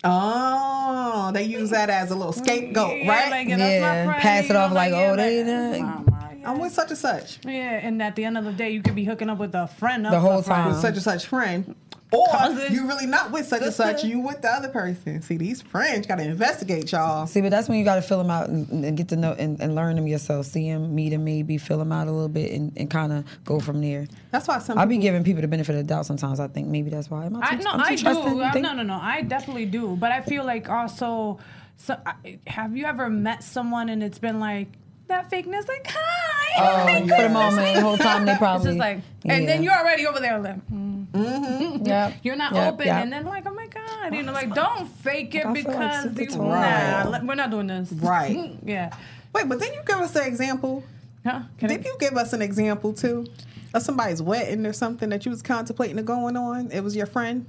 Oh, 0.04 1.30
they 1.34 1.42
use 1.44 1.70
that 1.70 1.90
as 1.90 2.10
a 2.10 2.14
little 2.14 2.32
scapegoat, 2.32 2.98
Yeah, 2.98 3.08
right? 3.08 3.30
Like, 3.30 3.48
yeah, 3.48 3.56
that's 3.56 3.82
my 3.82 4.04
friend, 4.12 4.22
pass 4.22 4.50
it 4.50 4.54
off 4.56 4.72
like, 4.72 4.92
oh, 4.92 4.98
yeah, 4.98 5.10
oh, 5.12 5.16
they 5.16 5.38
like, 5.42 5.46
done- 5.80 6.04
oh, 6.06 6.10
mama, 6.10 6.34
yeah. 6.38 6.50
I'm 6.50 6.58
with 6.60 6.72
such 6.72 6.90
and 6.90 6.98
such, 6.98 7.38
Yeah, 7.44 7.80
and 7.82 8.00
at 8.02 8.14
the 8.14 8.24
end 8.24 8.38
of 8.38 8.44
the 8.44 8.52
day, 8.52 8.70
you 8.70 8.82
could 8.82 8.94
be 8.94 9.04
hooking 9.04 9.28
up 9.30 9.38
with 9.38 9.54
a 9.54 9.66
friend 9.66 10.06
of 10.06 10.12
The 10.12 10.20
whole 10.20 10.38
a 10.38 10.42
friend. 10.42 10.62
time. 10.64 10.68
with 10.72 10.80
such 10.80 10.94
and 10.94 11.02
such 11.02 11.26
friend. 11.26 11.74
Or 12.12 12.26
Cousin. 12.30 12.72
you 12.72 12.86
really 12.86 13.06
not 13.06 13.32
with 13.32 13.46
such 13.46 13.62
Sister. 13.62 13.82
and 13.82 13.98
such, 13.98 14.04
you 14.08 14.20
with 14.20 14.40
the 14.40 14.48
other 14.48 14.68
person. 14.68 15.20
See, 15.22 15.36
these 15.36 15.60
friends 15.60 16.06
gotta 16.06 16.22
investigate 16.22 16.92
y'all. 16.92 17.26
See, 17.26 17.40
but 17.40 17.50
that's 17.50 17.68
when 17.68 17.78
you 17.78 17.84
got 17.84 17.96
to 17.96 18.02
fill 18.02 18.18
them 18.18 18.30
out 18.30 18.48
and, 18.48 18.84
and 18.84 18.96
get 18.96 19.08
to 19.08 19.16
know 19.16 19.32
and, 19.32 19.60
and 19.60 19.74
learn 19.74 19.96
them 19.96 20.06
yourself. 20.06 20.46
See 20.46 20.70
them, 20.70 20.94
meet 20.94 21.10
them, 21.10 21.24
maybe 21.24 21.58
fill 21.58 21.78
them 21.78 21.90
out 21.90 22.06
a 22.06 22.12
little 22.12 22.28
bit, 22.28 22.52
and, 22.52 22.72
and 22.76 22.88
kind 22.88 23.12
of 23.12 23.24
go 23.44 23.58
from 23.58 23.80
there. 23.80 24.06
That's 24.30 24.46
why 24.46 24.60
some 24.60 24.78
I'll 24.78 24.86
be 24.86 24.98
giving 24.98 25.24
people 25.24 25.42
the 25.42 25.48
benefit 25.48 25.72
of 25.74 25.78
the 25.78 25.82
doubt 25.94 26.06
sometimes. 26.06 26.38
I 26.38 26.46
think 26.46 26.68
maybe 26.68 26.90
that's 26.90 27.10
why. 27.10 27.26
Am 27.26 27.36
I 27.36 27.40
I 27.42 27.56
too, 27.56 27.62
no, 27.64 27.70
I'm 27.72 27.78
too 27.80 27.84
I 27.84 27.96
do. 27.96 28.02
trusting? 28.02 28.40
I, 28.40 28.60
no, 28.60 28.72
no, 28.74 28.82
no. 28.84 28.98
I 29.02 29.22
definitely 29.22 29.66
do. 29.66 29.96
But 29.96 30.12
I 30.12 30.20
feel 30.20 30.44
like 30.44 30.68
also, 30.68 31.38
so 31.76 31.98
I- 32.06 32.38
have 32.46 32.76
you 32.76 32.84
ever 32.84 33.10
met 33.10 33.42
someone 33.42 33.88
and 33.88 34.02
it's 34.04 34.20
been 34.20 34.38
like 34.38 34.68
that 35.08 35.30
fakeness, 35.30 35.68
like 35.68 35.86
hi, 35.88 36.32
Oh, 36.58 37.06
for 37.06 37.22
the 37.22 37.28
moment, 37.28 37.74
the 37.76 37.80
whole 37.82 37.96
time 37.98 38.24
they 38.26 38.34
probably. 38.38 38.38
It's 38.38 38.38
probably. 38.38 38.70
just 38.70 38.78
like, 38.78 39.00
and 39.26 39.46
then 39.48 39.62
you're 39.62 39.72
already 39.74 40.06
over 40.06 40.18
there 40.20 40.38
like, 40.40 40.56
mm. 40.70 40.85
Mm-hmm. 41.16 41.86
Yep. 41.86 42.14
you're 42.22 42.36
not 42.36 42.54
Yep, 42.54 42.74
open, 42.74 42.86
yep. 42.86 43.02
and 43.02 43.12
then 43.12 43.24
like, 43.24 43.44
oh 43.46 43.54
my 43.54 43.66
god, 43.66 44.14
you 44.14 44.22
know, 44.22 44.32
like 44.32 44.54
don't 44.54 44.86
fake 44.86 45.34
it 45.34 45.44
Like, 45.46 45.58
I 45.58 45.62
feel 45.62 45.72
like 45.72 46.14
because 46.14 46.34
you, 46.34 46.38
tall. 46.38 46.48
nah, 46.50 47.20
we're 47.24 47.34
not 47.34 47.50
doing 47.50 47.66
this, 47.68 47.92
Right. 47.92 48.56
yeah, 48.64 48.94
Wait, 49.34 49.48
but 49.48 49.58
then 49.60 49.72
you 49.74 49.80
give 49.86 49.96
us 49.98 50.14
an 50.16 50.26
example. 50.26 50.84
huh? 51.24 51.40
Can 51.58 51.68
Did 51.68 51.80
I- 51.86 51.88
you 51.88 51.96
give 51.98 52.16
us 52.16 52.32
an 52.32 52.42
example 52.42 52.92
too? 52.92 53.26
Of 53.74 53.82
somebody's 53.82 54.22
wedding 54.22 54.64
or 54.64 54.72
something 54.72 55.08
that 55.10 55.26
you 55.26 55.30
was 55.30 55.42
contemplating 55.42 56.02
going 56.04 56.36
on? 56.36 56.70
It 56.70 56.80
was 56.82 56.96
your 56.96 57.04
friend? 57.06 57.44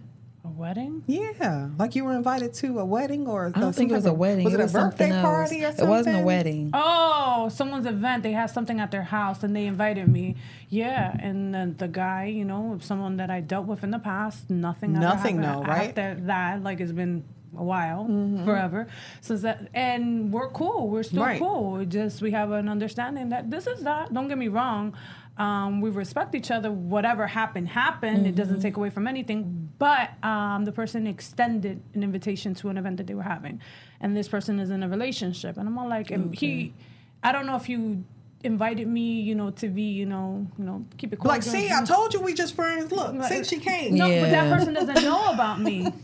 A 0.47 0.51
wedding? 0.51 1.03
Yeah. 1.07 1.69
Like 1.77 1.95
you 1.95 2.05
were 2.05 2.13
invited 2.15 2.53
to 2.55 2.79
a 2.79 2.85
wedding 2.85 3.27
or 3.27 3.51
I 3.53 3.59
don't 3.59 3.73
think 3.75 3.91
it 3.91 3.95
was 3.95 4.05
a 4.05 4.13
wedding. 4.13 4.45
Was 4.45 4.53
it, 4.53 4.59
it 4.59 4.63
was 4.63 4.75
a 4.75 4.79
birthday 4.79 5.09
something 5.09 5.11
else. 5.11 5.25
party 5.25 5.63
or 5.63 5.67
something? 5.67 5.85
It 5.85 5.89
wasn't 5.89 6.17
a 6.19 6.23
wedding. 6.23 6.69
Oh, 6.73 7.49
someone's 7.51 7.85
event. 7.85 8.23
They 8.23 8.31
had 8.31 8.47
something 8.47 8.79
at 8.79 8.91
their 8.91 9.03
house 9.03 9.43
and 9.43 9.55
they 9.55 9.65
invited 9.65 10.07
me. 10.07 10.35
Yeah, 10.69 11.15
and 11.19 11.53
then 11.53 11.75
the 11.77 11.87
guy, 11.87 12.25
you 12.25 12.45
know, 12.45 12.77
someone 12.81 13.17
that 13.17 13.29
I 13.29 13.41
dealt 13.41 13.67
with 13.67 13.83
in 13.83 13.91
the 13.91 13.99
past, 13.99 14.49
nothing. 14.49 14.93
Nothing, 14.93 15.41
happened 15.41 15.65
though, 15.65 15.69
right? 15.69 15.89
After 15.89 16.15
that, 16.25 16.63
like 16.63 16.79
it's 16.79 16.91
been 16.91 17.23
a 17.57 17.63
while, 17.63 18.03
Mm-hmm. 18.03 18.45
forever. 18.45 18.87
Since 19.21 19.41
that, 19.41 19.69
and 19.73 20.31
we're 20.31 20.49
cool. 20.49 20.89
We're 20.89 21.03
still 21.03 21.23
Right. 21.23 21.39
cool. 21.39 21.73
We 21.73 21.85
just 21.85 22.21
we 22.21 22.31
have 22.31 22.51
an 22.51 22.69
understanding 22.69 23.29
that 23.29 23.49
this 23.49 23.67
is 23.67 23.81
that. 23.83 24.13
Don't 24.13 24.27
get 24.27 24.37
me 24.37 24.47
wrong. 24.49 24.93
Um, 25.37 25.81
we 25.81 25.89
respect 25.91 26.33
each 26.35 26.49
other. 26.51 26.71
Whatever 26.71 27.27
happened, 27.27 27.69
happened. 27.69 28.25
It 28.25 28.29
Mm-hmm. 28.31 28.35
doesn't 28.37 28.59
take 28.61 28.75
away 28.77 28.89
from 28.89 29.07
anything. 29.07 29.66
But 29.79 30.11
um, 30.23 30.65
the 30.65 30.71
person 30.71 31.05
extended 31.07 31.81
an 31.93 32.03
invitation 32.03 32.53
to 32.55 32.69
an 32.69 32.77
event 32.77 32.97
that 32.97 33.07
they 33.07 33.13
were 33.13 33.21
having, 33.23 33.61
and 34.01 34.17
this 34.17 34.27
person 34.27 34.59
is 34.59 34.69
in 34.71 34.81
a 34.83 34.89
relationship. 34.89 35.55
And 35.57 35.67
I'm 35.67 35.77
all 35.77 35.87
like, 35.87 36.09
and 36.11 36.33
he, 36.35 36.73
I 37.21 37.31
don't 37.31 37.45
know 37.45 37.55
if 37.55 37.69
you 37.69 38.03
invited 38.43 38.87
me, 38.87 39.19
you 39.21 39.33
know, 39.35 39.49
to 39.49 39.67
be, 39.67 39.81
you 39.83 40.05
know, 40.05 40.47
you 40.59 40.63
know, 40.63 40.85
keep 40.97 41.11
it 41.11 41.19
cool. 41.19 41.27
Like, 41.29 41.41
see, 41.43 41.71
I 41.71 41.83
told 41.83 42.13
you 42.13 42.21
we 42.21 42.33
just 42.33 42.55
friends. 42.55 42.91
Look, 42.91 43.13
Like- 43.15 43.31
see, 43.31 43.43
she 43.43 43.59
came. 43.59 43.95
No, 43.95 44.07
but 44.07 44.29
that 44.31 44.51
person 44.57 44.73
doesn't 44.73 45.03
know 45.03 45.31
about 45.31 45.59
me. 45.61 45.91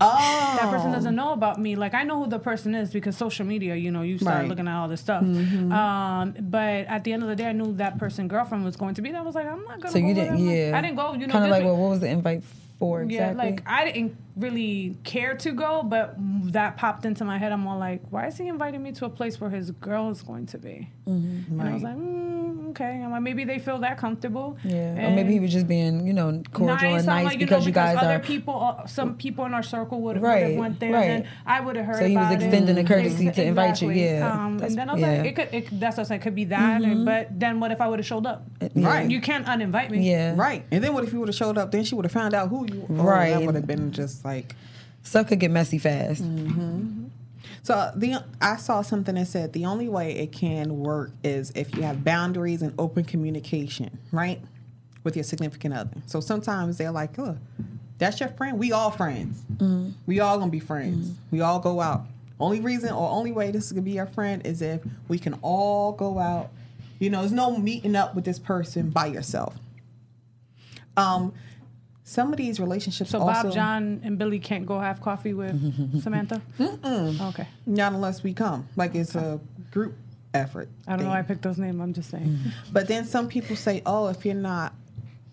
Oh. 0.00 0.58
That 0.60 0.70
person 0.70 0.90
doesn't 0.90 1.14
know 1.14 1.32
about 1.32 1.58
me. 1.60 1.76
Like 1.76 1.94
I 1.94 2.02
know 2.02 2.24
who 2.24 2.28
the 2.28 2.40
person 2.40 2.74
is 2.74 2.90
because 2.90 3.16
social 3.16 3.46
media, 3.46 3.76
you 3.76 3.92
know, 3.92 4.02
you 4.02 4.18
start 4.18 4.34
Right. 4.34 4.40
Mm-hmm. 4.42 4.50
looking 4.50 4.68
at 4.68 4.76
all 4.76 4.88
this 4.88 5.00
stuff. 5.00 5.22
Um, 5.22 6.34
but 6.40 6.86
at 6.88 7.04
the 7.04 7.12
end 7.12 7.22
of 7.22 7.28
the 7.28 7.36
day, 7.36 7.46
I 7.46 7.52
knew 7.52 7.72
that 7.76 7.96
person 7.96 8.26
girlfriend 8.28 8.64
was 8.64 8.74
going 8.76 8.94
to 8.96 9.02
be. 9.02 9.12
there. 9.12 9.20
I 9.20 9.24
was 9.24 9.36
like, 9.36 9.46
I'm 9.46 9.62
not 9.64 9.80
gonna. 9.80 9.92
So 9.92 10.00
go 10.00 10.06
you 10.08 10.12
didn't, 10.14 10.36
them. 10.36 10.46
Like, 10.46 10.56
yeah. 10.56 10.76
I 10.76 10.80
didn't 10.80 10.96
go. 10.96 11.14
You 11.14 11.26
know, 11.28 11.32
kind 11.32 11.44
of 11.44 11.50
like, 11.50 11.64
well, 11.64 11.76
what 11.76 11.90
was 11.90 12.00
the 12.00 12.08
invite 12.08 12.42
for 12.78 13.02
exactly? 13.02 13.44
yeah, 13.44 13.50
like 13.50 13.62
I 13.66 13.84
didn't 13.84 14.16
really 14.36 14.96
care 15.04 15.34
to 15.36 15.52
go, 15.52 15.82
but 15.82 16.16
that 16.52 16.76
popped 16.76 17.04
into 17.04 17.24
my 17.24 17.38
head. 17.38 17.52
I'm 17.52 17.66
all 17.66 17.78
like, 17.78 18.02
why 18.10 18.26
is 18.26 18.36
he 18.36 18.48
inviting 18.48 18.82
me 18.82 18.92
to 18.92 19.04
a 19.06 19.10
place 19.10 19.40
where 19.40 19.50
his 19.50 19.70
girl 19.70 20.10
is 20.10 20.22
going 20.22 20.46
to 20.46 20.58
be? 20.58 20.88
And 21.06 21.62
I 21.62 21.72
was 21.72 21.82
like, 21.82 21.96
mm, 21.96 22.43
okay. 22.70 23.02
I'm 23.02 23.10
like, 23.10 23.22
maybe 23.22 23.44
they 23.44 23.58
feel 23.58 23.78
that 23.78 23.98
comfortable. 23.98 24.56
yeah, 24.64 25.06
or 25.06 25.10
maybe 25.14 25.32
he 25.32 25.40
was 25.40 25.52
just 25.52 25.66
being, 25.68 26.06
you 26.06 26.12
know, 26.12 26.42
cordial 26.52 26.94
and 26.94 27.00
I'm 27.00 27.06
nice 27.06 27.24
like, 27.26 27.38
because 27.38 27.62
know, 27.62 27.66
you 27.68 27.72
guys 27.72 27.96
other 27.96 28.14
are. 28.14 28.18
people, 28.20 28.76
uh, 28.80 28.86
some 28.86 29.16
people 29.16 29.44
in 29.46 29.54
our 29.54 29.62
circle 29.62 30.00
would 30.02 30.16
have 30.16 30.22
Right, 30.22 30.56
went 30.56 30.80
there. 30.80 30.92
right. 30.92 31.04
And 31.10 31.26
I 31.46 31.60
would 31.60 31.76
have 31.76 31.86
heard. 31.86 31.96
So 31.96 32.06
he 32.06 32.16
was 32.16 32.26
about 32.26 32.40
it. 32.40 32.44
extending 32.44 32.74
the 32.76 32.84
courtesy 32.84 33.28
Ex- 33.28 33.36
to 33.36 33.44
invite 33.44 33.80
you, 33.82 33.90
yeah. 33.90 34.32
Um, 34.32 34.60
and 34.62 34.74
then 34.76 34.88
I 34.90 34.92
was 34.92 35.00
yeah. 35.02 35.08
Mm-hmm. 35.16 35.22
like, 35.24 35.38
it 35.38 35.50
could. 35.50 35.54
It, 35.72 35.80
that's 35.80 35.96
what 35.96 36.04
I 36.04 36.08
said. 36.08 36.14
It 36.16 36.22
could 36.22 36.34
be 36.34 36.44
that. 36.46 36.82
and- 36.82 37.04
but 37.04 37.28
then 37.38 37.60
what 37.60 37.70
if 37.72 37.80
I 37.80 37.88
would 37.88 37.98
have 37.98 38.06
showed 38.06 38.26
up? 38.26 38.46
Yeah. 38.74 38.86
Right. 38.88 39.10
You 39.10 39.20
can't 39.20 39.46
uninvite 39.46 39.90
me. 39.90 40.08
Yeah. 40.10 40.34
Right. 40.36 40.64
And 40.70 40.82
then 40.82 40.92
what 40.94 41.04
if 41.04 41.12
you 41.12 41.18
would 41.20 41.28
have 41.28 41.36
showed 41.36 41.58
up? 41.58 41.70
Then 41.72 41.84
she 41.84 41.94
would 41.94 42.04
have 42.04 42.12
found 42.12 42.34
out 42.34 42.48
who 42.48 42.66
you 42.72 42.86
were. 42.88 43.04
Right. 43.04 43.30
That 43.30 43.42
would 43.42 43.54
have 43.54 43.66
been 43.66 43.92
just 43.92 44.24
like. 44.24 44.54
Stuff 45.02 45.26
could 45.28 45.38
get 45.38 45.50
messy 45.50 45.76
fast. 45.78 46.24
So 47.64 47.90
the 47.96 48.22
I 48.42 48.56
saw 48.56 48.82
something 48.82 49.14
that 49.14 49.26
said 49.26 49.54
the 49.54 49.64
only 49.64 49.88
way 49.88 50.12
it 50.18 50.32
can 50.32 50.80
work 50.80 51.12
is 51.24 51.50
if 51.54 51.74
you 51.74 51.82
have 51.82 52.04
boundaries 52.04 52.60
and 52.60 52.74
open 52.78 53.04
communication, 53.04 53.98
right, 54.12 54.38
with 55.02 55.16
your 55.16 55.24
significant 55.24 55.72
other. 55.74 55.96
So 56.06 56.20
sometimes 56.20 56.76
they're 56.76 56.90
like, 56.90 57.16
"Look, 57.16 57.38
that's 57.96 58.20
your 58.20 58.28
friend. 58.28 58.58
We 58.58 58.72
all 58.72 58.90
friends. 58.90 59.42
We 60.06 60.20
all 60.20 60.38
gonna 60.38 60.50
be 60.50 60.60
friends. 60.60 61.12
We 61.30 61.40
all 61.40 61.58
go 61.58 61.80
out. 61.80 62.04
Only 62.38 62.60
reason 62.60 62.90
or 62.92 63.08
only 63.08 63.32
way 63.32 63.50
this 63.50 63.64
is 63.64 63.72
gonna 63.72 63.82
be 63.82 63.92
your 63.92 64.06
friend 64.06 64.46
is 64.46 64.60
if 64.60 64.82
we 65.08 65.18
can 65.18 65.34
all 65.40 65.92
go 65.92 66.18
out. 66.18 66.50
You 66.98 67.08
know, 67.08 67.20
there's 67.20 67.32
no 67.32 67.56
meeting 67.56 67.96
up 67.96 68.14
with 68.14 68.24
this 68.26 68.38
person 68.38 68.90
by 68.90 69.06
yourself. 69.06 69.54
Um, 70.98 71.32
some 72.04 72.30
of 72.32 72.36
these 72.36 72.60
relationships 72.60 73.10
So 73.10 73.18
also 73.18 73.44
Bob, 73.44 73.52
John, 73.54 74.00
and 74.04 74.18
Billy 74.18 74.38
can't 74.38 74.66
go 74.66 74.78
have 74.78 75.00
coffee 75.00 75.32
with 75.32 76.00
Samantha. 76.02 76.42
Okay. 76.60 77.48
not 77.66 77.92
unless 77.94 78.22
we 78.22 78.34
come. 78.34 78.68
Like 78.76 78.94
it's 78.94 79.14
a 79.14 79.40
group 79.70 79.94
effort. 80.34 80.68
I 80.86 80.96
don't 80.96 81.06
know 81.06 81.10
why 81.10 81.20
I 81.20 81.22
picked 81.22 81.42
those 81.42 81.58
names. 81.58 81.80
I'm 81.80 81.92
just 81.94 82.10
saying. 82.10 82.38
But 82.72 82.88
then 82.88 83.04
some 83.06 83.28
people 83.28 83.56
say, 83.56 83.82
oh, 83.86 84.08
if 84.08 84.24
you're 84.26 84.34
not 84.34 84.74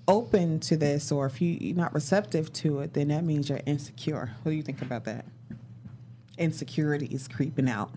open 0.07 0.59
to 0.61 0.77
this 0.77 1.11
or 1.11 1.25
if 1.25 1.41
you're 1.41 1.75
not 1.75 1.93
receptive 1.93 2.51
to 2.53 2.79
it, 2.79 2.93
then 2.93 3.09
that 3.09 3.23
means 3.23 3.49
you're 3.49 3.61
insecure. 3.65 4.31
What 4.43 4.51
do 4.51 4.55
you 4.55 4.63
think 4.63 4.81
about 4.81 5.03
that? 5.05 5.25
Insecurity 6.37 7.07
is 7.07 7.27
creeping 7.27 7.69
out. 7.69 7.91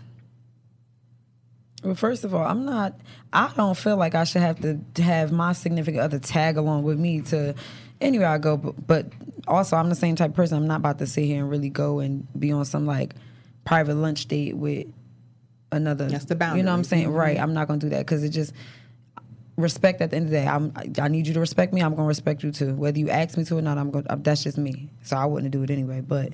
Well, 1.82 1.94
first 1.94 2.24
of 2.24 2.34
all, 2.34 2.44
I'm 2.44 2.64
not. 2.64 2.98
I 3.32 3.52
don't 3.56 3.76
feel 3.76 3.96
like 3.96 4.14
I 4.14 4.24
should 4.24 4.42
have 4.42 4.60
to 4.60 5.02
have 5.02 5.32
my 5.32 5.52
significant 5.52 6.02
other 6.02 6.18
tag 6.18 6.56
along 6.56 6.82
with 6.82 6.98
me 6.98 7.20
to 7.22 7.54
anywhere 8.04 8.28
I 8.28 8.38
go. 8.38 8.56
But, 8.56 8.86
but 8.86 9.06
also, 9.48 9.76
I'm 9.76 9.88
the 9.88 9.94
same 9.94 10.16
type 10.16 10.30
of 10.30 10.36
person. 10.36 10.56
I'm 10.56 10.66
not 10.66 10.76
about 10.76 10.98
to 10.98 11.06
sit 11.06 11.24
here 11.24 11.40
and 11.40 11.50
really 11.50 11.70
go 11.70 12.00
and 12.00 12.26
be 12.38 12.52
on 12.52 12.64
some 12.64 12.86
like 12.86 13.14
private 13.64 13.94
lunch 13.94 14.26
date 14.26 14.56
with 14.56 14.86
another. 15.72 16.08
That's 16.08 16.26
the 16.26 16.36
boundary. 16.36 16.60
You 16.60 16.64
know 16.64 16.72
what 16.72 16.78
I'm 16.78 16.84
saying? 16.84 17.08
Mm-hmm. 17.08 17.16
Right. 17.16 17.38
I'm 17.38 17.54
not 17.54 17.68
gonna 17.68 17.80
do 17.80 17.88
that 17.90 18.00
because 18.00 18.22
it 18.22 18.30
just 18.30 18.52
respect. 19.56 20.00
At 20.00 20.10
the 20.10 20.16
end 20.16 20.26
of 20.26 20.30
the 20.30 20.38
day, 20.38 20.46
I'm. 20.46 20.72
I 21.00 21.08
need 21.08 21.26
you 21.26 21.34
to 21.34 21.40
respect 21.40 21.72
me. 21.72 21.82
I'm 21.82 21.94
gonna 21.94 22.08
respect 22.08 22.42
you 22.42 22.52
too. 22.52 22.74
Whether 22.74 22.98
you 22.98 23.10
ask 23.10 23.36
me 23.36 23.44
to 23.44 23.58
or 23.58 23.62
not, 23.62 23.78
I'm 23.78 23.90
gonna. 23.90 24.06
Uh, 24.08 24.16
that's 24.18 24.42
just 24.42 24.58
me. 24.58 24.88
So 25.02 25.16
I 25.16 25.24
wouldn't 25.24 25.50
do 25.52 25.62
it 25.62 25.70
anyway. 25.70 26.00
But. 26.00 26.32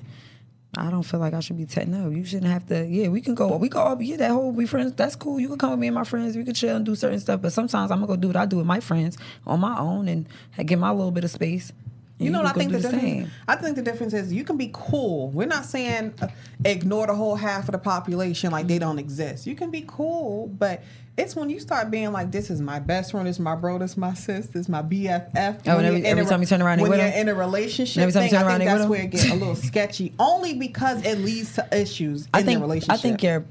I 0.77 0.89
don't 0.89 1.03
feel 1.03 1.19
like 1.19 1.33
I 1.33 1.41
should 1.41 1.57
be. 1.57 1.65
Te- 1.65 1.85
no, 1.85 2.09
you 2.09 2.23
shouldn't 2.23 2.51
have 2.51 2.65
to. 2.67 2.85
Yeah, 2.85 3.09
we 3.09 3.19
can 3.19 3.35
go. 3.35 3.57
We 3.57 3.67
go. 3.67 3.81
all 3.81 4.01
Yeah, 4.01 4.15
that 4.17 4.31
whole 4.31 4.53
be 4.53 4.65
friends. 4.65 4.93
That's 4.93 5.17
cool. 5.17 5.39
You 5.39 5.49
can 5.49 5.57
come 5.57 5.71
with 5.71 5.79
me 5.79 5.87
and 5.87 5.95
my 5.95 6.05
friends. 6.05 6.37
We 6.37 6.45
can 6.45 6.53
chill 6.53 6.75
and 6.75 6.85
do 6.85 6.95
certain 6.95 7.19
stuff. 7.19 7.41
But 7.41 7.51
sometimes 7.51 7.91
I'm 7.91 7.97
gonna 7.99 8.07
go 8.07 8.15
do 8.15 8.27
what 8.27 8.37
I 8.37 8.45
do 8.45 8.57
with 8.57 8.65
my 8.65 8.79
friends 8.79 9.17
on 9.45 9.59
my 9.59 9.77
own 9.77 10.07
and 10.07 10.27
get 10.65 10.79
my 10.79 10.91
little 10.91 11.11
bit 11.11 11.25
of 11.25 11.31
space. 11.31 11.73
And 12.21 12.27
You 12.27 12.31
know 12.31 12.43
what 12.43 12.55
I 12.55 12.59
think 12.59 12.71
the 12.71 12.79
difference. 12.79 13.29
I 13.47 13.55
think 13.55 13.75
the 13.75 13.81
difference 13.81 14.13
is 14.13 14.31
you 14.31 14.43
can 14.45 14.55
be 14.55 14.69
cool. 14.71 15.29
We're 15.31 15.47
not 15.47 15.65
saying 15.65 16.13
uh, 16.21 16.27
ignore 16.63 17.07
the 17.07 17.15
whole 17.15 17.35
half 17.35 17.67
of 17.67 17.73
the 17.73 17.79
population 17.79 18.51
like 18.51 18.67
they 18.67 18.79
don't 18.79 18.99
exist. 18.99 19.47
You 19.47 19.55
can 19.55 19.71
be 19.71 19.83
cool, 19.87 20.47
but 20.47 20.83
it's 21.17 21.35
when 21.35 21.49
you 21.49 21.59
start 21.59 21.91
being 21.91 22.11
like, 22.11 22.31
"This 22.31 22.49
is 22.49 22.61
my 22.61 22.79
best 22.79 23.11
friend, 23.11 23.27
this 23.27 23.35
is 23.35 23.39
my 23.39 23.55
bro, 23.55 23.77
this 23.77 23.91
is 23.91 23.97
my 23.97 24.13
sis, 24.13 24.47
this 24.47 24.61
is 24.61 24.69
my 24.69 24.81
BFF." 24.81 25.59
Oh, 25.67 25.77
and 25.77 25.85
every- 25.85 26.05
every 26.05 26.23
a- 26.23 26.27
time 26.27 26.41
you 26.41 26.47
turn 26.47 26.61
around, 26.61 26.81
when 26.81 26.91
you're 26.91 27.07
in 27.07 27.29
a 27.29 27.35
relationship 27.35 28.01
Every 28.01 28.13
time 28.13 28.23
you 28.23 28.29
thing, 28.29 28.39
turn 28.39 28.47
I 28.47 28.49
around, 28.51 28.59
think 28.59 28.69
they 28.69 28.73
with 28.73 28.81
that's 28.81 28.89
where 28.89 29.01
it 29.01 29.11
gets 29.11 29.29
a 29.29 29.35
little 29.35 29.55
sketchy. 29.55 30.13
Only 30.19 30.53
because 30.55 31.05
it 31.05 31.19
leads 31.19 31.53
to 31.55 31.67
issues 31.71 32.23
in 32.23 32.29
I 32.33 32.43
think 32.43 32.59
the 32.59 32.65
relationship. 32.65 32.93
I 32.93 32.97
think 32.97 33.23
your 33.23 33.45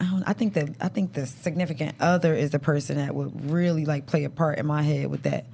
I 0.00 0.04
don't 0.04 0.22
I 0.26 0.32
think 0.32 0.54
that 0.54 0.70
I 0.80 0.88
think 0.88 1.12
the 1.12 1.26
significant 1.26 1.94
other 2.00 2.34
is 2.34 2.50
the 2.50 2.58
person 2.58 2.96
that 2.96 3.14
would 3.14 3.50
really 3.50 3.84
like 3.84 4.06
play 4.06 4.24
a 4.24 4.30
part 4.30 4.58
in 4.58 4.66
my 4.66 4.82
head 4.82 5.06
with 5.10 5.22
that. 5.24 5.46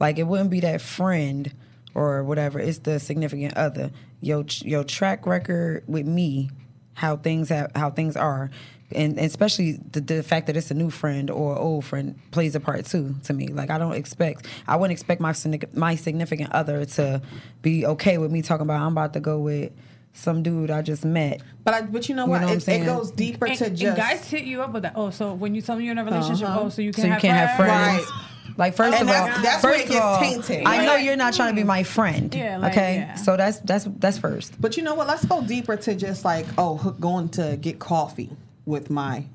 Like 0.00 0.18
it 0.18 0.24
wouldn't 0.24 0.50
be 0.50 0.60
that 0.60 0.80
friend 0.80 1.52
or 1.94 2.24
whatever. 2.24 2.58
It's 2.58 2.78
the 2.78 2.98
significant 2.98 3.56
other. 3.56 3.90
Your 4.20 4.44
your 4.62 4.82
track 4.84 5.26
record 5.26 5.84
with 5.86 6.06
me, 6.06 6.50
how 6.94 7.16
things 7.16 7.50
have 7.50 7.70
how 7.76 7.90
things 7.90 8.16
are. 8.16 8.50
And 8.94 9.18
and 9.18 9.26
especially 9.26 9.72
the, 9.92 10.00
the 10.00 10.22
fact 10.22 10.46
that 10.46 10.56
it's 10.56 10.70
a 10.70 10.74
new 10.74 10.90
friend 10.90 11.30
or 11.30 11.56
old 11.58 11.84
friend 11.84 12.14
plays 12.30 12.54
a 12.54 12.60
part 12.60 12.86
too 12.86 13.14
to 13.24 13.32
me. 13.32 13.48
Like 13.48 13.70
I 13.70 13.78
don't 13.78 13.94
expect, 13.94 14.46
I 14.68 14.76
wouldn't 14.76 14.92
expect 14.92 15.20
my 15.20 15.32
significant- 15.32 15.76
my 15.76 15.94
significant 15.96 16.52
other 16.52 16.84
to 16.84 17.22
be 17.62 17.86
okay 17.86 18.18
with 18.18 18.30
me 18.30 18.42
talking 18.42 18.62
about 18.62 18.80
I'm 18.80 18.92
about 18.92 19.12
to 19.14 19.20
go 19.20 19.38
with 19.40 19.72
some 20.12 20.42
dude 20.44 20.70
I 20.70 20.80
just 20.82 21.04
met. 21.04 21.40
But 21.64 21.74
I, 21.74 21.82
but 21.82 22.08
you 22.08 22.14
know 22.14 22.24
You 22.26 22.30
what? 22.30 22.40
know 22.42 22.46
what 22.48 22.68
it, 22.68 22.68
it 22.68 22.84
goes 22.86 23.10
deeper 23.10 23.46
And, 23.46 23.58
to 23.58 23.64
and 23.66 23.76
just 23.76 23.96
guys 23.96 24.28
hit 24.28 24.44
you 24.44 24.62
up 24.62 24.72
with 24.72 24.84
that. 24.84 24.92
Oh, 24.94 25.10
so 25.10 25.34
when 25.34 25.54
you 25.56 25.60
tell 25.60 25.76
me 25.76 25.84
you're 25.84 25.92
in 25.92 25.98
a 25.98 26.04
relationship, 26.04 26.48
Uh-huh. 26.48 26.60
oh, 26.62 26.68
so 26.68 26.82
you 26.82 26.92
can't, 26.92 27.02
so 27.02 27.06
you 27.06 27.12
have 27.14 27.20
can't 27.22 27.36
have 27.36 27.56
friends. 27.56 28.04
Right. 28.04 28.20
Like 28.56 28.74
first 28.76 28.96
And 29.00 29.08
of 29.10 29.16
all, 29.16 29.26
that's- 29.26 29.42
that's 29.42 29.64
where 29.64 29.72
first 29.72 29.84
it 29.86 29.88
of 29.88 29.92
gets 29.94 30.04
all, 30.04 30.20
tainted. 30.20 30.62
I 30.66 30.84
know 30.86 30.94
you're 30.94 31.16
not 31.16 31.34
trying 31.34 31.50
to 31.52 31.56
be 31.60 31.64
my 31.64 31.82
friend. 31.82 32.32
Yeah, 32.32 32.58
like, 32.58 32.72
okay. 32.74 32.94
yeah. 32.98 33.14
So 33.16 33.36
that's 33.36 33.58
that's 33.60 33.88
that's 33.98 34.18
first. 34.18 34.60
But 34.60 34.76
you 34.76 34.84
know 34.84 34.94
what? 34.94 35.08
Let's 35.08 35.24
go 35.24 35.42
deeper 35.42 35.76
to 35.76 35.96
just 35.96 36.24
like, 36.24 36.46
oh, 36.56 36.94
going 37.00 37.30
to 37.30 37.58
get 37.60 37.80
coffee 37.80 38.30
with 38.66 38.90
my 38.90 39.26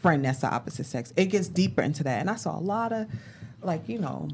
friend 0.00 0.24
that's 0.24 0.40
the 0.40 0.48
opposite 0.52 0.86
sex. 0.86 1.12
It 1.16 1.26
gets 1.26 1.48
deeper 1.48 1.82
into 1.82 2.02
that. 2.04 2.20
And 2.20 2.28
I 2.30 2.36
saw 2.36 2.58
a 2.58 2.60
lot 2.60 2.92
of, 2.92 3.06
like, 3.62 3.88
you 3.88 3.98
know, 3.98 4.28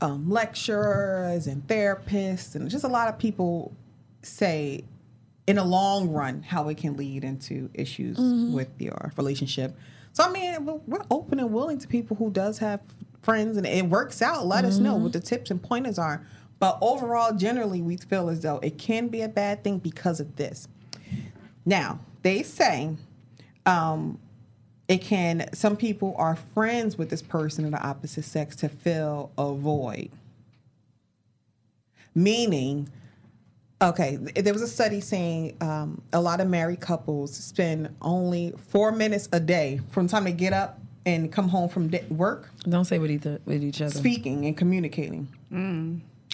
um, 0.00 0.30
lecturers 0.30 1.46
and 1.46 1.66
therapists 1.66 2.54
and 2.54 2.70
just 2.70 2.84
a 2.84 2.88
lot 2.88 3.08
of 3.08 3.18
people 3.18 3.72
say 4.22 4.84
in 5.46 5.56
the 5.56 5.64
long 5.64 6.08
run 6.10 6.42
how 6.42 6.68
it 6.68 6.76
can 6.76 6.96
lead 6.96 7.24
into 7.24 7.68
issues 7.74 8.18
with 8.54 8.68
your 8.78 9.12
relationship. 9.16 9.76
So 10.12 10.24
I 10.24 10.30
mean, 10.30 10.64
we're- 10.64 10.80
we're 10.86 11.04
open 11.10 11.40
and 11.40 11.52
willing 11.52 11.78
to 11.78 11.88
people 11.88 12.16
who 12.16 12.30
does 12.30 12.58
have 12.58 12.80
friends 13.22 13.56
and 13.56 13.66
it 13.66 13.86
works 13.88 14.22
out. 14.22 14.46
Let 14.46 14.64
us 14.64 14.78
know 14.78 14.96
what 14.96 15.12
the 15.12 15.20
tips 15.20 15.50
and 15.50 15.60
pointers 15.62 15.98
are. 15.98 16.24
But 16.58 16.78
overall, 16.80 17.32
generally, 17.34 17.80
we 17.82 17.96
feel 17.96 18.28
as 18.28 18.40
though 18.40 18.58
it 18.58 18.78
can 18.78 19.08
be 19.08 19.22
a 19.22 19.28
bad 19.28 19.64
thing 19.64 19.78
because 19.78 20.20
of 20.20 20.36
this. 20.36 20.68
Now, 21.66 22.00
they 22.22 22.42
say 22.42 22.96
um, 23.66 24.18
it 24.88 24.98
can, 24.98 25.48
some 25.54 25.76
people 25.76 26.14
are 26.18 26.36
friends 26.54 26.98
with 26.98 27.10
this 27.10 27.22
person 27.22 27.64
of 27.64 27.70
the 27.70 27.80
opposite 27.82 28.24
sex 28.24 28.56
to 28.56 28.68
fill 28.68 29.30
a 29.38 29.52
void. 29.54 30.10
Meaning, 32.14 32.88
okay, 33.80 34.16
there 34.16 34.52
was 34.52 34.62
a 34.62 34.66
study 34.66 35.00
saying 35.00 35.56
um, 35.60 36.02
a 36.12 36.20
lot 36.20 36.40
of 36.40 36.48
married 36.48 36.80
couples 36.80 37.32
spend 37.34 37.94
only 38.02 38.52
four 38.68 38.90
minutes 38.90 39.28
a 39.32 39.38
day 39.38 39.80
from 39.90 40.06
the 40.06 40.10
time 40.10 40.24
they 40.24 40.32
get 40.32 40.52
up 40.52 40.80
and 41.06 41.30
come 41.32 41.48
home 41.48 41.68
from 41.68 41.88
di- 41.88 42.04
work 42.10 42.50
Don't 42.68 42.84
say 42.84 42.98
with 42.98 43.10
each 43.10 43.24
with 43.46 43.62
each 43.62 43.80
other. 43.80 43.90
speaking 43.96 44.44
and 44.46 44.56
communicating. 44.56 45.28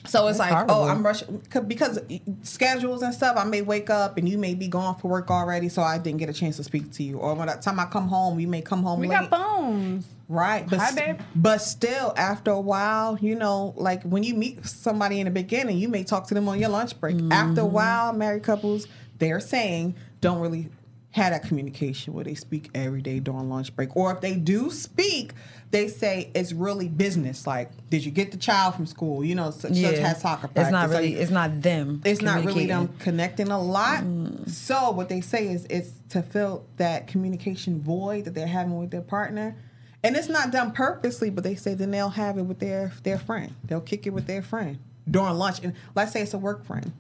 So 0.09 0.27
it's 0.29 0.39
That's 0.39 0.53
like, 0.53 0.67
oh. 0.69 0.85
I'm 0.89 1.05
rushing 1.05 1.43
because 1.67 1.99
schedules 2.43 3.03
and 3.03 3.13
stuff. 3.15 3.37
I 3.37 3.45
may 3.45 3.63
wake 3.63 3.91
up 3.91 4.19
and 4.19 4.29
you 4.29 4.39
may 4.39 4.55
be 4.55 4.69
gone 4.69 4.97
for 4.97 5.09
work 5.09 5.31
already, 5.31 5.69
so 5.69 5.83
I 5.83 5.99
didn't 5.99 6.19
get 6.19 6.29
a 6.29 6.33
chance 6.33 6.57
to 6.57 6.65
speak 6.65 6.93
to 6.93 7.03
you. 7.03 7.19
Or 7.19 7.35
by 7.35 7.47
the 7.47 7.53
time 7.61 7.79
I 7.81 7.87
come 7.87 8.09
home, 8.09 8.39
you 8.41 8.49
may 8.49 8.63
come 8.63 8.83
home 8.83 9.01
We 9.01 9.09
late. 9.09 9.29
got 9.29 9.31
phones. 9.31 10.07
Right, 10.29 10.69
but 10.69 10.81
Hi, 10.81 10.93
babe. 10.93 11.21
but 11.37 11.59
still, 11.59 12.13
after 12.17 12.51
a 12.51 12.61
while, 12.61 13.17
you 13.21 13.37
know, 13.37 13.75
like 13.77 14.03
when 14.03 14.25
you 14.25 14.35
meet 14.35 14.67
somebody 14.67 15.21
in 15.21 15.27
the 15.27 15.31
beginning, 15.31 15.79
you 15.79 15.89
may 15.89 16.03
talk 16.03 16.27
to 16.29 16.35
them 16.35 16.49
on 16.49 16.59
your 16.59 16.69
lunch 16.71 16.99
break. 17.01 17.15
After 17.31 17.61
a 17.61 17.65
Mm-hmm. 17.65 17.73
while, 17.73 18.13
married 18.13 18.43
couples, 18.43 18.89
they're 19.19 19.39
saying 19.41 19.95
don't 20.21 20.41
really 20.41 20.69
have 21.17 21.33
that 21.33 21.45
communication 21.45 22.13
where 22.13 22.25
they 22.25 22.35
speak 22.35 22.69
every 22.75 23.01
day 23.01 23.21
during 23.21 23.49
lunch 23.49 23.75
break, 23.75 23.97
or 23.97 24.13
if 24.13 24.21
they 24.21 24.35
do 24.35 24.71
speak, 24.71 25.33
they 25.71 25.89
say 25.89 26.31
it's 26.35 26.53
really 26.53 26.89
business. 26.89 27.47
Like, 27.47 27.71
did 27.89 28.05
you 28.05 28.11
get 28.11 28.33
the 28.33 28.37
child 28.37 28.75
from 28.75 28.85
school? 28.85 29.25
You 29.25 29.35
know, 29.35 29.51
such, 29.51 29.75
such 29.75 29.99
has 29.99 30.21
soccer 30.21 30.49
practice. 30.49 30.65
It's 30.65 30.73
not 30.73 30.91
Like. 30.91 31.13
It's 31.13 31.31
not 31.31 31.63
them. 31.63 32.03
it's 32.05 32.21
not 32.21 32.45
really 32.45 32.67
them 32.67 32.95
connecting 32.99 33.49
a 33.49 33.61
lot. 33.61 34.05
Mm. 34.05 34.49
So 34.51 34.91
what 34.91 35.09
they 35.09 35.23
say 35.23 35.49
is 35.49 35.67
it's 35.71 35.93
to 36.11 36.23
fill 36.23 36.67
that 36.77 37.07
communication 37.07 37.81
void 37.81 38.27
that 38.27 38.35
they're 38.35 38.47
having 38.47 38.79
with 38.79 38.91
their 38.91 39.01
partner. 39.01 39.57
And 40.05 40.17
it's 40.17 40.29
not 40.29 40.53
done 40.53 40.73
purposely, 40.73 41.31
but 41.31 41.43
they 41.45 41.55
say 41.55 41.73
then 41.73 41.91
they'll 41.91 42.11
have 42.11 42.37
it 42.37 42.43
with 42.43 42.59
their 42.59 42.93
their 43.03 43.19
friend. 43.19 43.55
They'll 43.65 43.81
kick 43.81 44.07
it 44.07 44.11
with 44.11 44.27
their 44.27 44.43
friend 44.43 44.79
during 45.11 45.35
lunch. 45.35 45.61
And 45.63 45.73
let's 45.95 46.13
say 46.13 46.21
it's 46.21 46.35
a 46.35 46.39
work 46.39 46.67
friend. 46.67 46.93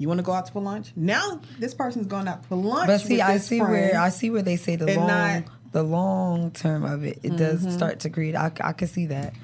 You 0.00 0.08
want 0.08 0.18
to 0.18 0.24
go 0.24 0.32
out 0.32 0.46
to 0.46 0.52
for 0.52 0.62
lunch? 0.62 0.92
Now 0.96 1.40
this 1.58 1.74
person's 1.74 2.06
going 2.06 2.26
out 2.26 2.44
for 2.46 2.56
lunch. 2.56 2.86
But 2.86 3.00
see, 3.02 3.20
I 3.20 3.36
see 3.36 3.60
where 3.60 4.00
I 4.00 4.08
see 4.08 4.30
where 4.30 4.42
they 4.42 4.56
say 4.56 4.76
the 4.76 4.86
long 4.96 5.06
not- 5.06 5.44
the 5.72 5.82
long 5.84 6.50
term 6.50 6.84
of 6.84 7.04
it. 7.04 7.18
It 7.22 7.32
Mm-hmm. 7.32 7.36
does 7.36 7.74
start 7.74 8.00
to 8.00 8.10
create. 8.10 8.34
I, 8.34 8.50
I 8.60 8.72
can 8.72 8.88
see 8.88 9.06
that. 9.06 9.34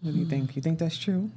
What 0.00 0.14
do 0.14 0.18
you 0.18 0.24
think? 0.24 0.56
You 0.56 0.62
think 0.62 0.78
that's 0.80 0.96
true? 0.98 1.30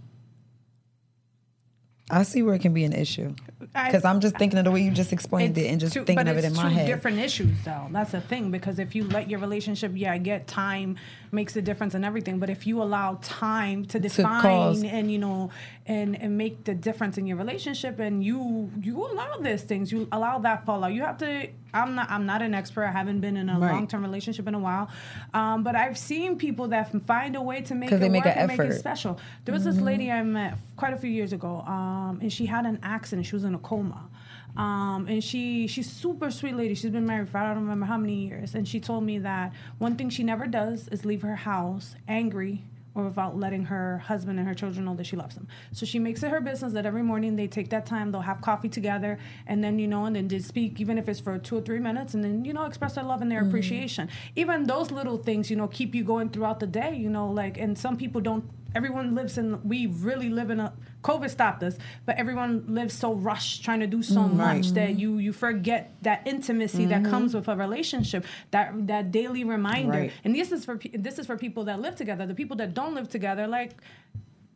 I 2.12 2.22
see 2.22 2.44
where 2.44 2.54
it 2.54 2.60
can 2.62 2.72
be 2.74 2.84
an 2.84 2.94
issue 2.94 3.34
because 3.60 4.06
I'm 4.06 4.20
just 4.20 4.38
thinking 4.38 4.60
of 4.60 4.66
the 4.66 4.70
way 4.72 4.82
you 4.82 4.92
just 4.92 5.12
explained 5.12 5.58
it 5.58 5.66
and 5.72 5.80
just 5.80 5.94
two- 5.94 6.06
thinking 6.06 6.28
of 6.28 6.38
it 6.38 6.44
in 6.46 6.54
my 6.54 6.64
two 6.64 6.70
head. 6.70 6.86
different 6.86 7.18
issues, 7.18 7.58
though. 7.64 7.88
That's 7.90 8.12
the 8.12 8.22
thing 8.22 8.52
because 8.52 8.78
if 8.78 8.94
you 8.94 9.06
let 9.06 9.28
your 9.28 9.40
relationship, 9.40 9.92
yeah, 9.96 10.14
I 10.14 10.20
get 10.20 10.46
time 10.46 10.98
makes 11.32 11.56
a 11.56 11.64
difference 11.64 11.96
and 11.96 12.06
everything, 12.06 12.38
but 12.38 12.50
if 12.52 12.68
you 12.68 12.82
allow 12.84 13.18
time 13.24 13.86
to 13.86 14.00
define 14.00 14.42
cause- 14.44 14.84
and 14.84 15.12
you 15.12 15.18
know 15.18 15.50
and 15.88 16.16
and 16.22 16.38
make 16.38 16.64
the 16.66 16.76
difference 16.76 17.18
in 17.18 17.26
your 17.26 17.38
relationship, 17.38 18.00
and 18.00 18.24
you 18.24 18.72
you 18.82 19.04
allow 19.12 19.38
these 19.38 19.64
things, 19.64 19.92
you 19.92 20.08
allow 20.12 20.38
that 20.40 20.64
fallout. 20.66 20.94
You 20.94 21.02
have 21.02 21.18
to. 21.20 21.48
I'm 21.76 21.96
not. 21.96 22.10
I'm 22.10 22.26
not 22.26 22.42
an 22.42 22.54
expert. 22.54 22.86
I 22.86 22.92
haven't 22.92 23.20
been 23.20 23.38
in 23.38 23.50
a 23.50 23.60
Right. 23.60 23.72
long 23.72 23.88
term 23.88 24.02
relationship 24.02 24.48
in 24.48 24.56
a 24.56 24.60
while, 24.60 24.90
um, 25.34 25.64
but 25.64 25.76
I've 25.76 25.98
seen 25.98 26.38
people 26.38 26.68
that 26.70 26.92
find 27.06 27.36
a 27.36 27.42
way 27.42 27.62
to 27.62 27.76
make 27.76 27.92
it 27.92 28.00
they 28.00 28.10
make 28.10 28.26
work 28.26 28.36
an 28.36 28.50
and 28.50 28.58
make 28.58 28.60
it 28.60 28.80
special. 28.80 29.20
There 29.44 29.54
was 29.54 29.66
this 29.66 29.80
lady 29.80 30.12
I 30.12 30.24
met 30.24 30.58
quite 30.78 30.94
a 30.94 30.98
few 30.98 31.10
years 31.10 31.34
ago, 31.34 31.62
um, 31.68 32.20
and 32.22 32.32
she 32.32 32.46
had 32.46 32.66
an 32.66 32.80
accident. 32.82 33.28
She 33.28 33.36
was 33.36 33.44
in 33.44 33.54
a 33.54 33.60
coma. 33.60 34.10
Um, 34.58 35.08
and 35.10 35.22
she 35.22 35.68
she's 35.68 35.92
super 35.92 36.32
sweet 36.32 36.56
lady. 36.56 36.76
She's 36.76 36.92
been 36.92 37.06
married 37.06 37.28
for 37.30 37.40
I 37.40 37.48
don't 37.54 37.64
remember 37.64 37.86
how 37.88 37.98
many 37.98 38.26
years. 38.26 38.56
And 38.56 38.66
she 38.66 38.80
told 38.80 39.04
me 39.04 39.20
that 39.20 39.52
one 39.80 39.96
thing 39.98 40.10
she 40.10 40.24
never 40.24 40.48
does 40.48 40.88
is 40.88 41.04
leave 41.04 41.24
her 41.24 41.36
house 41.36 41.96
angry 42.08 42.64
or 42.96 43.04
without 43.04 43.38
letting 43.38 43.66
her 43.66 44.00
husband 44.00 44.40
and 44.40 44.48
her 44.48 44.54
children 44.54 44.86
know 44.86 44.96
that 44.96 45.06
she 45.06 45.16
loves 45.16 45.36
them. 45.36 45.48
So 45.74 45.86
she 45.86 46.00
makes 46.00 46.24
it 46.24 46.32
her 46.32 46.42
business 46.42 46.74
that 46.74 46.86
every 46.86 47.04
morning 47.04 47.36
they 47.36 47.48
take 47.48 47.70
that 47.70 47.86
time, 47.86 48.12
they'll 48.12 48.22
have 48.22 48.42
coffee 48.42 48.70
together, 48.70 49.20
and 49.46 49.64
then 49.64 49.78
you 49.78 49.88
know, 49.88 50.06
and 50.06 50.16
then 50.16 50.30
just 50.30 50.48
speak, 50.48 50.80
even 50.80 50.98
if 50.98 51.08
it's 51.10 51.20
for 51.20 51.38
two 51.38 51.58
or 51.58 51.62
three 51.62 51.80
minutes, 51.80 52.14
and 52.14 52.24
then 52.24 52.46
you 52.46 52.54
know, 52.54 52.66
express 52.66 52.96
their 52.96 53.04
love 53.04 53.22
and 53.22 53.30
their 53.30 53.44
mm. 53.44 53.48
appreciation. 53.50 54.10
Even 54.36 54.64
those 54.64 54.92
little 54.92 55.18
things, 55.18 55.50
you 55.52 55.58
know, 55.58 55.68
keep 55.68 55.94
you 55.94 56.04
going 56.04 56.30
throughout 56.30 56.60
the 56.60 56.68
day. 56.68 56.96
You 56.96 57.10
know, 57.10 57.30
like 57.30 57.58
and 57.58 57.78
some 57.78 57.98
people 57.98 58.22
don't. 58.22 58.46
Everyone 58.76 59.16
lives 59.16 59.38
in. 59.38 59.68
We 59.68 59.88
really 59.88 60.30
live 60.30 60.50
in 60.52 60.60
a. 60.60 60.74
COVID 61.04 61.30
stopped 61.30 61.64
us, 61.64 61.78
but 62.06 62.18
everyone 62.18 62.66
lives 62.68 62.94
so 62.94 63.14
rushed, 63.14 63.64
trying 63.64 63.80
to 63.80 63.88
do 63.88 64.02
so 64.04 64.24
much 64.28 64.72
that 64.72 65.00
you 65.00 65.18
you 65.20 65.32
forget 65.34 65.96
that 66.02 66.28
intimacy 66.28 66.86
that 66.88 67.06
comes 67.06 67.34
with 67.34 67.48
a 67.48 67.56
relationship. 67.56 68.26
That 68.52 68.88
that 68.88 69.12
daily 69.12 69.44
reminder. 69.44 69.92
Right. 70.00 70.12
And 70.24 70.36
this 70.36 70.52
is 70.52 70.66
for 70.66 70.80
this 70.94 71.18
is 71.20 71.26
for 71.26 71.38
people 71.38 71.64
that 71.66 71.80
live 71.80 71.96
together. 71.96 72.26
The 72.26 72.36
people 72.36 72.58
that 72.58 72.74
don't 72.74 72.94
live 72.96 73.08
together, 73.10 73.48
like 73.48 73.72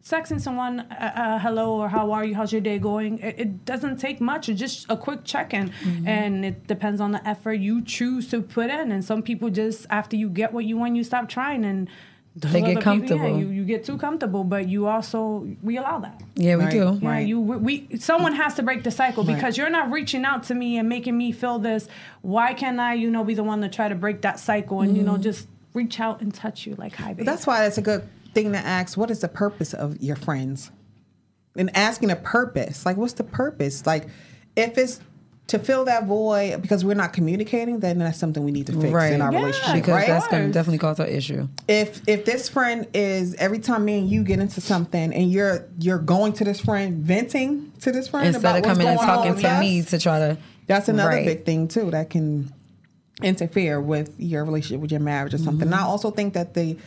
sexing 0.04 0.40
someone, 0.42 0.80
uh, 0.80 1.12
uh, 1.16 1.40
hello 1.40 1.74
or 1.82 1.88
how 1.90 2.12
are 2.12 2.26
you? 2.26 2.34
How's 2.34 2.52
your 2.52 2.62
day 2.62 2.80
going? 2.80 3.20
It, 3.20 3.40
it 3.40 3.66
doesn't 3.66 3.98
take 3.98 4.20
much. 4.20 4.50
It's 4.50 4.60
just 4.60 4.86
a 4.90 4.98
quick 4.98 5.24
check 5.24 5.54
in, 5.54 5.70
Mm-hmm. 5.70 6.08
and 6.08 6.46
it 6.46 6.68
depends 6.68 7.00
on 7.02 7.12
the 7.12 7.26
effort 7.28 7.54
you 7.54 7.84
choose 7.84 8.30
to 8.32 8.42
put 8.42 8.70
in. 8.70 8.92
And 8.92 9.04
some 9.06 9.22
people 9.22 9.50
just 9.50 9.86
after 9.90 10.16
you 10.16 10.30
get 10.30 10.52
what 10.54 10.66
you 10.66 10.78
want, 10.78 10.96
you 10.96 11.04
stop 11.04 11.30
trying 11.30 11.64
and. 11.64 11.88
Those 12.40 12.54
They 12.54 12.62
get 12.62 12.66
other 12.70 12.76
people- 12.80 12.92
comfortable. 12.94 13.30
yeah, 13.32 13.38
you, 13.38 13.48
you 13.50 13.66
get 13.66 13.84
too 13.84 13.98
comfortable, 13.98 14.44
but 14.44 14.68
you 14.70 14.88
also 14.88 15.48
we 15.62 15.78
allow 15.78 16.00
that. 16.00 16.22
Yeah, 16.36 16.56
we 16.56 16.64
Right. 16.64 16.72
do. 16.72 17.00
Yeah, 17.02 17.10
Right. 17.10 17.28
you 17.28 17.40
we, 17.40 17.58
we 17.88 17.98
someone 18.00 18.34
has 18.36 18.56
to 18.56 18.64
break 18.64 18.84
the 18.84 18.92
cycle 18.92 19.24
Right. 19.24 19.36
because 19.36 19.58
you're 19.58 19.70
not 19.70 19.92
reaching 19.92 20.24
out 20.26 20.44
to 20.44 20.56
me 20.56 20.78
and 20.78 20.88
making 20.88 21.18
me 21.18 21.32
feel 21.32 21.60
this. 21.60 21.88
Why 22.22 22.54
can't 22.54 22.80
I, 22.80 22.94
you 22.94 23.10
know, 23.12 23.24
be 23.24 23.34
the 23.34 23.44
one 23.44 23.62
to 23.62 23.70
try 23.70 23.88
to 23.90 23.96
break 23.96 24.22
that 24.22 24.40
cycle 24.40 24.82
and 24.82 24.96
you 24.96 25.04
Mm-hmm. 25.04 25.12
know 25.14 25.18
just 25.18 25.48
reach 25.74 26.00
out 26.00 26.22
and 26.22 26.34
touch 26.34 26.66
you 26.66 26.76
like 26.78 26.96
hi, 26.96 27.14
babe. 27.14 27.26
That's 27.26 27.46
why 27.46 27.66
it's 27.66 27.78
a 27.78 27.82
good 27.82 28.04
thing 28.34 28.52
to 28.54 28.58
ask 28.60 28.98
what 28.98 29.12
is 29.12 29.20
the 29.20 29.28
purpose 29.28 29.74
of 29.74 30.02
your 30.02 30.16
friends? 30.16 30.72
And 31.56 31.76
asking 31.76 32.10
a 32.12 32.16
purpose. 32.16 32.86
Like, 32.86 32.96
what's 32.96 33.14
the 33.14 33.24
purpose? 33.24 33.86
Like, 33.86 34.08
if 34.56 34.78
it's 34.78 35.02
to 35.50 35.60
fill 35.60 35.86
that 35.86 36.06
void 36.06 36.62
because 36.62 36.84
we're 36.86 36.94
not 36.96 37.14
communicating, 37.14 37.80
then 37.80 38.00
that's 38.00 38.18
something 38.18 38.44
we 38.44 38.52
need 38.52 38.68
to 38.68 38.74
fix 38.74 38.92
Right. 38.94 39.14
in 39.14 39.22
our 39.22 39.32
Yeah, 39.32 39.40
relationship. 39.40 39.74
Because 39.76 39.94
right? 39.94 40.08
that's 40.08 40.28
going 40.28 40.48
to 40.48 40.52
definitely 40.54 40.78
cause 40.80 41.00
an 41.00 41.08
issue. 41.10 41.48
if 41.68 42.02
if 42.08 42.26
this 42.26 42.50
friend 42.50 42.88
is 42.94 43.36
every 43.36 43.60
time 43.60 43.86
me 43.86 44.00
and 44.00 44.10
you 44.10 44.24
get 44.24 44.40
into 44.40 44.62
something 44.62 45.14
and 45.14 45.32
you're 45.32 45.66
you're 45.80 46.00
going 46.00 46.34
to 46.34 46.44
this 46.44 46.60
friend 46.60 47.04
venting 47.04 47.72
to 47.82 47.92
this 47.92 48.08
friend 48.08 48.28
Instead 48.28 48.42
about 48.42 48.58
of 48.58 48.64
coming 48.64 48.88
and 48.88 48.98
going 48.98 49.10
on 49.10 49.16
talking 49.18 49.32
with 49.34 49.42
to 49.42 49.50
us, 49.50 49.60
me 49.60 49.82
to 49.84 50.00
try 50.00 50.20
to. 50.20 50.38
that's 50.68 50.88
another 50.90 51.10
Right. 51.10 51.26
big 51.26 51.46
thing 51.46 51.68
too 51.68 51.92
that 51.92 52.10
can 52.10 52.52
interfere 53.22 53.82
with 53.82 54.14
your 54.18 54.46
relationship 54.46 54.80
with 54.82 54.92
your 54.92 55.02
marriage 55.02 55.34
or 55.34 55.38
something. 55.38 55.68
Mm-hmm. 55.70 55.80
I 55.80 55.88
also 55.88 56.10
think 56.12 56.34
that 56.36 56.54
the 56.54 56.78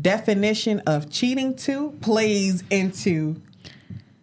definition 0.00 0.80
of 0.80 1.10
cheating 1.10 1.54
too 1.54 1.96
plays 2.00 2.62
into 2.70 3.36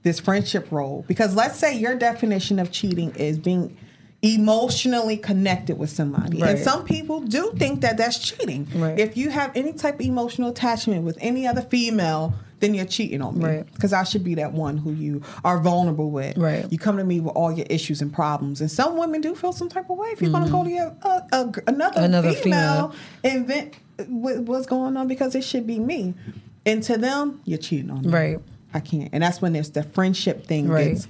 this 0.04 0.20
friendship 0.20 0.72
role. 0.72 1.06
Because 1.08 1.36
let's 1.36 1.58
say 1.58 1.78
your 1.78 1.96
definition 1.96 2.60
of 2.60 2.72
cheating 2.72 3.14
is 3.16 3.38
being 3.38 3.78
emotionally 4.24 5.18
connected 5.18 5.78
with 5.80 5.90
somebody. 5.90 6.42
And 6.42 6.60
some 6.60 6.86
people 6.86 7.22
do 7.22 7.52
think 7.58 7.82
that 7.82 7.98
that's 7.98 8.20
cheating. 8.20 8.68
Right. 8.76 9.00
if 9.00 9.18
you 9.18 9.30
have 9.30 9.52
any 9.56 9.74
type 9.74 9.96
of 9.96 10.02
emotional 10.02 10.50
attachment 10.50 11.04
with 11.04 11.18
any 11.22 11.48
other 11.48 11.62
female 11.62 12.34
then 12.60 12.76
you're 12.76 12.86
cheating 12.86 13.24
on 13.24 13.40
me. 13.40 13.46
Right. 13.46 13.74
because 13.74 13.92
i 13.92 14.04
should 14.04 14.24
be 14.24 14.36
that 14.36 14.54
one 14.54 14.78
who 14.78 14.92
you 14.92 15.24
are 15.44 15.58
vulnerable 15.60 16.12
with. 16.12 16.38
Right. 16.38 16.72
you 16.72 16.78
come 16.78 16.98
to 16.98 17.04
me 17.04 17.20
with 17.20 17.36
all 17.36 17.52
your 17.52 17.66
issues 17.72 18.02
and 18.04 18.14
problems. 18.14 18.62
And 18.62 18.70
some 18.70 18.98
women 18.98 19.20
do 19.22 19.34
feel 19.34 19.52
some 19.52 19.68
type 19.68 19.90
of 19.90 19.98
way. 19.98 20.10
If 20.10 20.22
you're 20.22 20.30
going 20.32 20.46
to 20.46 20.52
go 20.52 20.64
to 20.64 20.70
your, 20.70 20.96
uh, 21.02 21.46
gr- 21.46 21.62
another, 21.66 21.96
Mm-hmm. 21.96 22.04
Another 22.04 22.34
female, 22.34 22.96
and 23.24 23.48
vent 23.48 23.74
what's 24.08 24.68
going 24.68 24.96
on 24.96 25.08
because 25.08 25.34
it 25.34 25.44
should 25.44 25.66
be 25.66 25.80
me. 25.80 26.14
And 26.66 26.84
to 26.84 26.98
them 26.98 27.42
you're 27.46 27.58
cheating 27.58 27.90
on 27.90 28.04
me. 28.04 28.10
Right. 28.10 28.40
I 28.74 28.80
can't. 28.80 29.10
And 29.12 29.22
that's 29.24 29.42
when 29.42 29.54
there's 29.54 29.72
the 29.72 29.84
friendship 29.84 30.46
thing 30.46 30.68
Right. 30.68 30.94
gets 30.94 31.08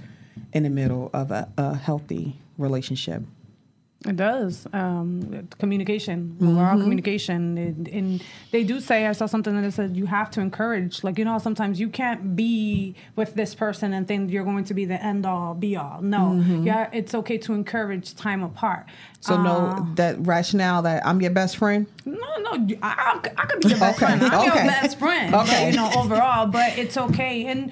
in 0.54 0.64
the 0.64 0.70
middle 0.70 1.10
of 1.14 1.32
a, 1.32 1.48
a 1.58 1.76
healthy 1.76 2.40
relationship. 2.58 3.24
It 4.08 4.16
does. 4.16 4.66
Um, 4.74 5.48
communication, 5.60 6.36
overall 6.42 6.72
Mm-hmm. 6.74 6.82
communication. 6.82 7.58
And, 7.58 7.88
and 7.88 8.24
they 8.52 8.64
do 8.64 8.80
say, 8.80 9.06
I 9.06 9.12
saw 9.12 9.28
something 9.28 9.60
that 9.62 9.72
said 9.74 9.96
you 9.96 10.08
have 10.08 10.32
to 10.32 10.42
encourage. 10.42 11.04
Like, 11.04 11.20
you 11.20 11.26
know, 11.26 11.38
sometimes 11.38 11.80
you 11.80 11.88
can't 11.88 12.36
be 12.36 12.96
with 13.16 13.36
this 13.36 13.54
person 13.54 13.94
and 13.94 14.08
think 14.08 14.32
you're 14.32 14.44
going 14.44 14.64
to 14.66 14.74
be 14.74 14.86
the 14.86 15.00
end 15.04 15.26
all, 15.28 15.54
be 15.54 15.76
all. 15.76 16.02
No. 16.02 16.18
Mm-hmm. 16.34 16.64
Yeah, 16.64 16.90
it's 16.92 17.14
okay 17.14 17.38
to 17.40 17.54
encourage 17.54 18.16
time 18.16 18.42
apart. 18.42 18.88
So 19.20 19.36
Uh, 19.36 19.44
no, 19.44 19.88
that 19.96 20.16
rationale 20.26 20.82
that 20.82 21.06
I'm 21.06 21.22
your 21.22 21.30
best 21.32 21.58
friend. 21.58 21.86
No, 22.06 22.18
no, 22.40 22.52
I, 22.82 23.22
I, 23.24 23.32
I 23.38 23.46
could 23.46 23.62
be 23.62 23.70
your 23.70 23.78
best 23.78 23.98
Okay, 24.02 24.06
friend. 24.08 24.24
I'm 24.24 24.34
okay. 24.40 24.46
your 24.46 24.56
best 24.66 24.98
friend. 24.98 25.36
Okay. 25.36 25.70
You 25.70 25.76
know, 25.78 25.92
overall, 25.96 26.48
but 26.48 26.76
it's 26.76 26.98
okay. 26.98 27.46
And 27.46 27.72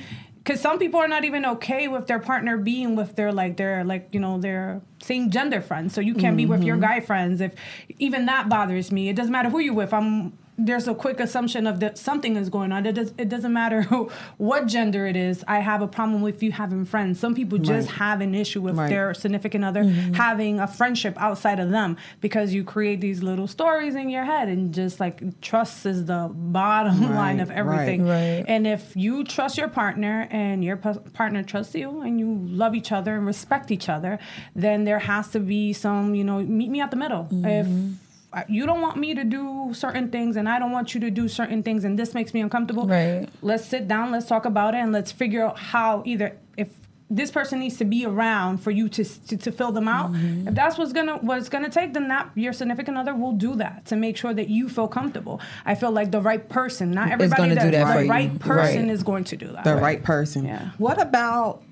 because 0.50 0.62
some 0.62 0.80
people 0.80 1.00
are 1.00 1.08
not 1.08 1.26
even 1.26 1.46
okay 1.46 1.88
with 1.88 2.08
their 2.08 2.18
partner 2.18 2.58
being 2.58 2.96
with 2.96 3.16
their 3.16 3.32
like 3.32 3.56
their 3.58 3.84
like 3.84 4.08
you 4.12 4.20
know 4.20 4.40
their 4.40 4.82
same 5.00 5.30
gender 5.30 5.62
friends. 5.62 5.94
So 5.94 6.02
you 6.02 6.16
can't 6.16 6.36
be 6.36 6.48
with 6.48 6.64
your 6.64 6.76
Mm-hmm. 6.76 6.86
guy 6.86 7.00
friends. 7.02 7.40
If 7.40 7.54
even 8.00 8.26
that 8.26 8.50
bothers 8.50 8.92
me, 8.92 9.10
it 9.10 9.16
doesn't 9.16 9.32
matter 9.32 9.50
who 9.52 9.60
you're 9.60 9.76
with. 9.76 9.94
I'm 9.94 10.34
there's 10.60 10.88
a 10.88 10.94
quick 10.94 11.20
assumption 11.20 11.66
of 11.66 11.80
that 11.80 11.98
something 11.98 12.36
is 12.36 12.50
going 12.50 12.72
on. 12.72 12.86
It 12.86 12.94
does 12.94 13.14
it 13.18 13.30
doesn't 13.30 13.54
matter 13.54 13.82
who, 13.84 14.10
what 14.38 14.68
gender 14.68 15.06
it 15.08 15.16
is. 15.16 15.44
I 15.48 15.60
have 15.60 15.82
a 15.82 15.88
problem 15.88 16.22
with 16.22 16.44
you 16.44 16.52
having 16.52 16.86
friends. 16.86 17.20
Some 17.20 17.34
people 17.34 17.58
just 17.58 17.88
Right. 17.90 17.98
have 17.98 18.22
an 18.22 18.36
issue 18.36 18.62
with 18.62 18.76
Right. 18.78 18.90
their 18.90 19.14
significant 19.14 19.64
other 19.64 19.84
having 19.84 20.60
a 20.60 20.68
friendship 20.68 21.16
outside 21.20 21.60
of 21.60 21.70
them 21.72 21.98
because 22.22 22.54
you 22.54 22.64
create 22.64 23.00
these 23.02 23.24
little 23.24 23.48
stories 23.48 23.96
in 23.96 24.10
your 24.10 24.26
head 24.26 24.48
and 24.50 24.74
just 24.74 25.00
like 25.00 25.40
trust 25.42 25.86
is 25.86 26.06
the 26.06 26.30
bottom 26.34 27.02
Right, 27.02 27.12
line 27.24 27.40
of 27.40 27.50
everything. 27.52 28.08
And 28.10 28.68
if 28.68 28.96
you 28.96 29.24
trust 29.24 29.58
your 29.58 29.70
partner 29.70 30.28
and 30.32 30.64
your 30.64 30.78
p- 30.78 31.00
partner 31.14 31.42
trusts 31.44 31.74
you 31.76 32.02
and 32.02 32.20
you 32.20 32.38
love 32.50 32.76
each 32.76 32.92
other 32.92 33.16
and 33.16 33.26
respect 33.26 33.72
each 33.72 33.88
other, 33.90 34.20
then 34.56 34.84
there 34.84 35.00
has 35.00 35.30
to 35.30 35.40
be 35.40 35.74
some, 35.74 36.16
you 36.16 36.24
know, 36.24 36.40
meet 36.40 36.70
me 36.70 36.82
at 36.82 36.92
the 36.92 36.98
middle. 36.98 37.28
If 37.32 37.66
uh, 37.68 37.70
you 38.48 38.66
don't 38.66 38.82
want 38.82 38.98
me 38.98 39.16
to 39.16 39.24
do 39.24 39.72
certain 39.74 40.10
things 40.12 40.36
and 40.36 40.48
I 40.48 40.60
don't 40.60 40.72
want 40.72 40.94
you 40.94 41.00
to 41.02 41.10
do 41.10 41.28
certain 41.28 41.64
things 41.64 41.84
and 41.84 41.98
this 41.98 42.14
makes 42.14 42.34
me 42.34 42.42
uncomfortable. 42.42 42.88
Right. 42.88 43.28
Let's 43.42 43.66
sit 43.66 43.88
down, 43.88 44.12
let's 44.12 44.28
talk 44.28 44.46
about 44.46 44.76
it 44.76 44.78
and 44.78 44.92
let's 44.92 45.12
figure 45.12 45.44
out 45.44 45.58
how 45.58 46.04
either 46.06 46.38
if 46.56 46.70
this 47.10 47.32
person 47.32 47.58
needs 47.58 47.78
to 47.78 47.86
be 47.86 48.06
around 48.06 48.60
for 48.60 48.70
you 48.70 48.88
to 48.88 49.04
to, 49.04 49.36
to 49.36 49.52
fill 49.52 49.72
them 49.72 49.88
out. 49.88 50.12
Mm-hmm. 50.12 50.50
If 50.50 50.54
that's 50.54 50.78
what's 50.78 50.94
gonna 50.94 51.18
what's 51.18 51.50
gonna 51.50 51.70
take, 51.70 51.94
then 51.94 52.08
that 52.10 52.30
your 52.36 52.54
significant 52.54 53.00
other 53.00 53.16
will 53.16 53.32
do 53.32 53.56
that 53.56 53.86
to 53.86 53.96
make 53.96 54.16
sure 54.16 54.32
that 54.32 54.48
you 54.48 54.70
feel 54.70 54.88
comfortable. 54.88 55.42
I 55.66 55.74
feel 55.74 55.90
like 55.92 56.12
the 56.12 56.22
right 56.22 56.48
person, 56.48 56.92
not 56.92 57.10
everybody 57.10 57.42
gonna 57.42 57.56
does, 57.56 57.64
do 57.64 57.72
that 57.72 57.88
the 57.88 57.94
for 57.94 58.02
you. 58.04 58.10
right 58.12 58.40
person 58.40 58.84
Right. 58.84 58.92
is 58.92 59.02
going 59.02 59.24
to 59.24 59.38
do 59.38 59.48
that. 59.54 59.64
The 59.64 59.76
right 59.78 60.04
person. 60.04 60.46
Yeah. 60.46 60.70
What 60.78 61.02
about 61.02 61.64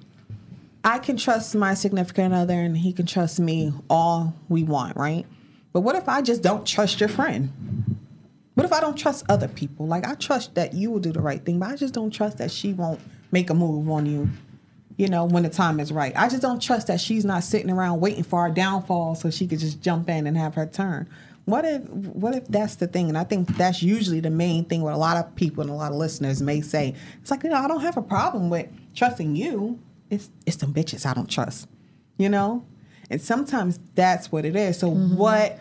I 0.84 0.98
can 0.98 1.17
trust 1.17 1.54
my 1.54 1.76
significant 1.76 2.34
other 2.34 2.56
and 2.56 2.76
he 2.76 2.91
can 2.91 3.06
trust 3.06 3.39
me 3.39 3.74
all 3.91 4.34
we 4.50 4.63
want, 4.63 4.98
right? 4.98 5.28
But 5.78 5.82
what 5.82 5.96
if 5.96 6.10
I 6.10 6.24
just 6.24 6.42
don't 6.42 6.66
trust 6.66 7.00
your 7.00 7.08
friend? 7.08 7.52
What 8.56 8.66
if 8.66 8.74
I 8.74 8.80
don't 8.80 8.98
trust 8.98 9.24
other 9.30 9.48
people? 9.48 9.86
Like 9.86 10.08
I 10.08 10.16
trust 10.16 10.56
that 10.56 10.74
you 10.74 10.90
will 10.90 11.00
do 11.00 11.12
the 11.12 11.22
right 11.22 11.46
thing, 11.46 11.60
but 11.60 11.70
I 11.70 11.76
just 11.76 11.94
don't 11.94 12.10
trust 12.10 12.40
that 12.40 12.50
she 12.50 12.74
won't 12.74 13.00
make 13.32 13.52
a 13.52 13.54
move 13.54 13.88
on 13.88 14.08
you, 14.08 14.28
you 14.98 15.08
know, 15.08 15.26
when 15.26 15.44
the 15.44 15.50
time 15.50 15.80
is 15.80 15.92
right. 15.94 16.13
I 16.16 16.30
just 16.30 16.42
don't 16.42 16.60
trust 16.60 16.88
that 16.88 17.00
she's 17.00 17.26
not 17.26 17.44
sitting 17.44 17.70
around 17.70 18.00
waiting 18.00 18.24
for 18.24 18.40
our 18.40 18.50
downfall 18.50 19.13
so 19.13 19.30
she 19.30 19.46
could 19.46 19.60
just 19.60 19.80
jump 19.80 20.10
in 20.10 20.26
and 20.26 20.36
have 20.36 20.56
her 20.56 20.66
turn. 20.66 21.08
What 21.46 21.63
if 21.63 21.84
what 21.88 22.34
if 22.34 22.48
that's 22.48 22.78
the 22.78 22.88
thing? 22.88 23.08
And 23.08 23.16
I 23.16 23.24
think 23.24 23.56
that's 23.56 23.84
usually 23.84 24.20
the 24.20 24.32
main 24.32 24.66
thing 24.66 24.82
what 24.82 24.94
a 24.94 24.98
lot 24.98 25.18
of 25.18 25.36
people 25.36 25.62
and 25.62 25.70
a 25.70 25.76
lot 25.76 25.92
of 25.92 25.98
listeners 26.00 26.42
may 26.42 26.62
say. 26.62 26.96
It's 27.22 27.30
like, 27.30 27.44
you 27.44 27.52
know, 27.52 27.58
I 27.58 27.68
don't 27.68 27.82
have 27.82 27.98
a 27.98 28.02
problem 28.02 28.50
with 28.50 28.68
trusting 28.96 29.36
you. 29.36 29.78
It's 30.10 30.32
it's 30.48 30.58
some 30.58 30.74
bitches 30.74 31.06
I 31.06 31.13
don't 31.13 31.30
trust. 31.30 31.68
You 32.18 32.30
know? 32.30 32.66
And 33.10 33.22
sometimes 33.22 33.80
that's 33.96 34.32
what 34.32 34.46
it 34.46 34.56
is. 34.56 34.80
So 34.80 34.90
mm-hmm. 34.90 35.16
what 35.16 35.60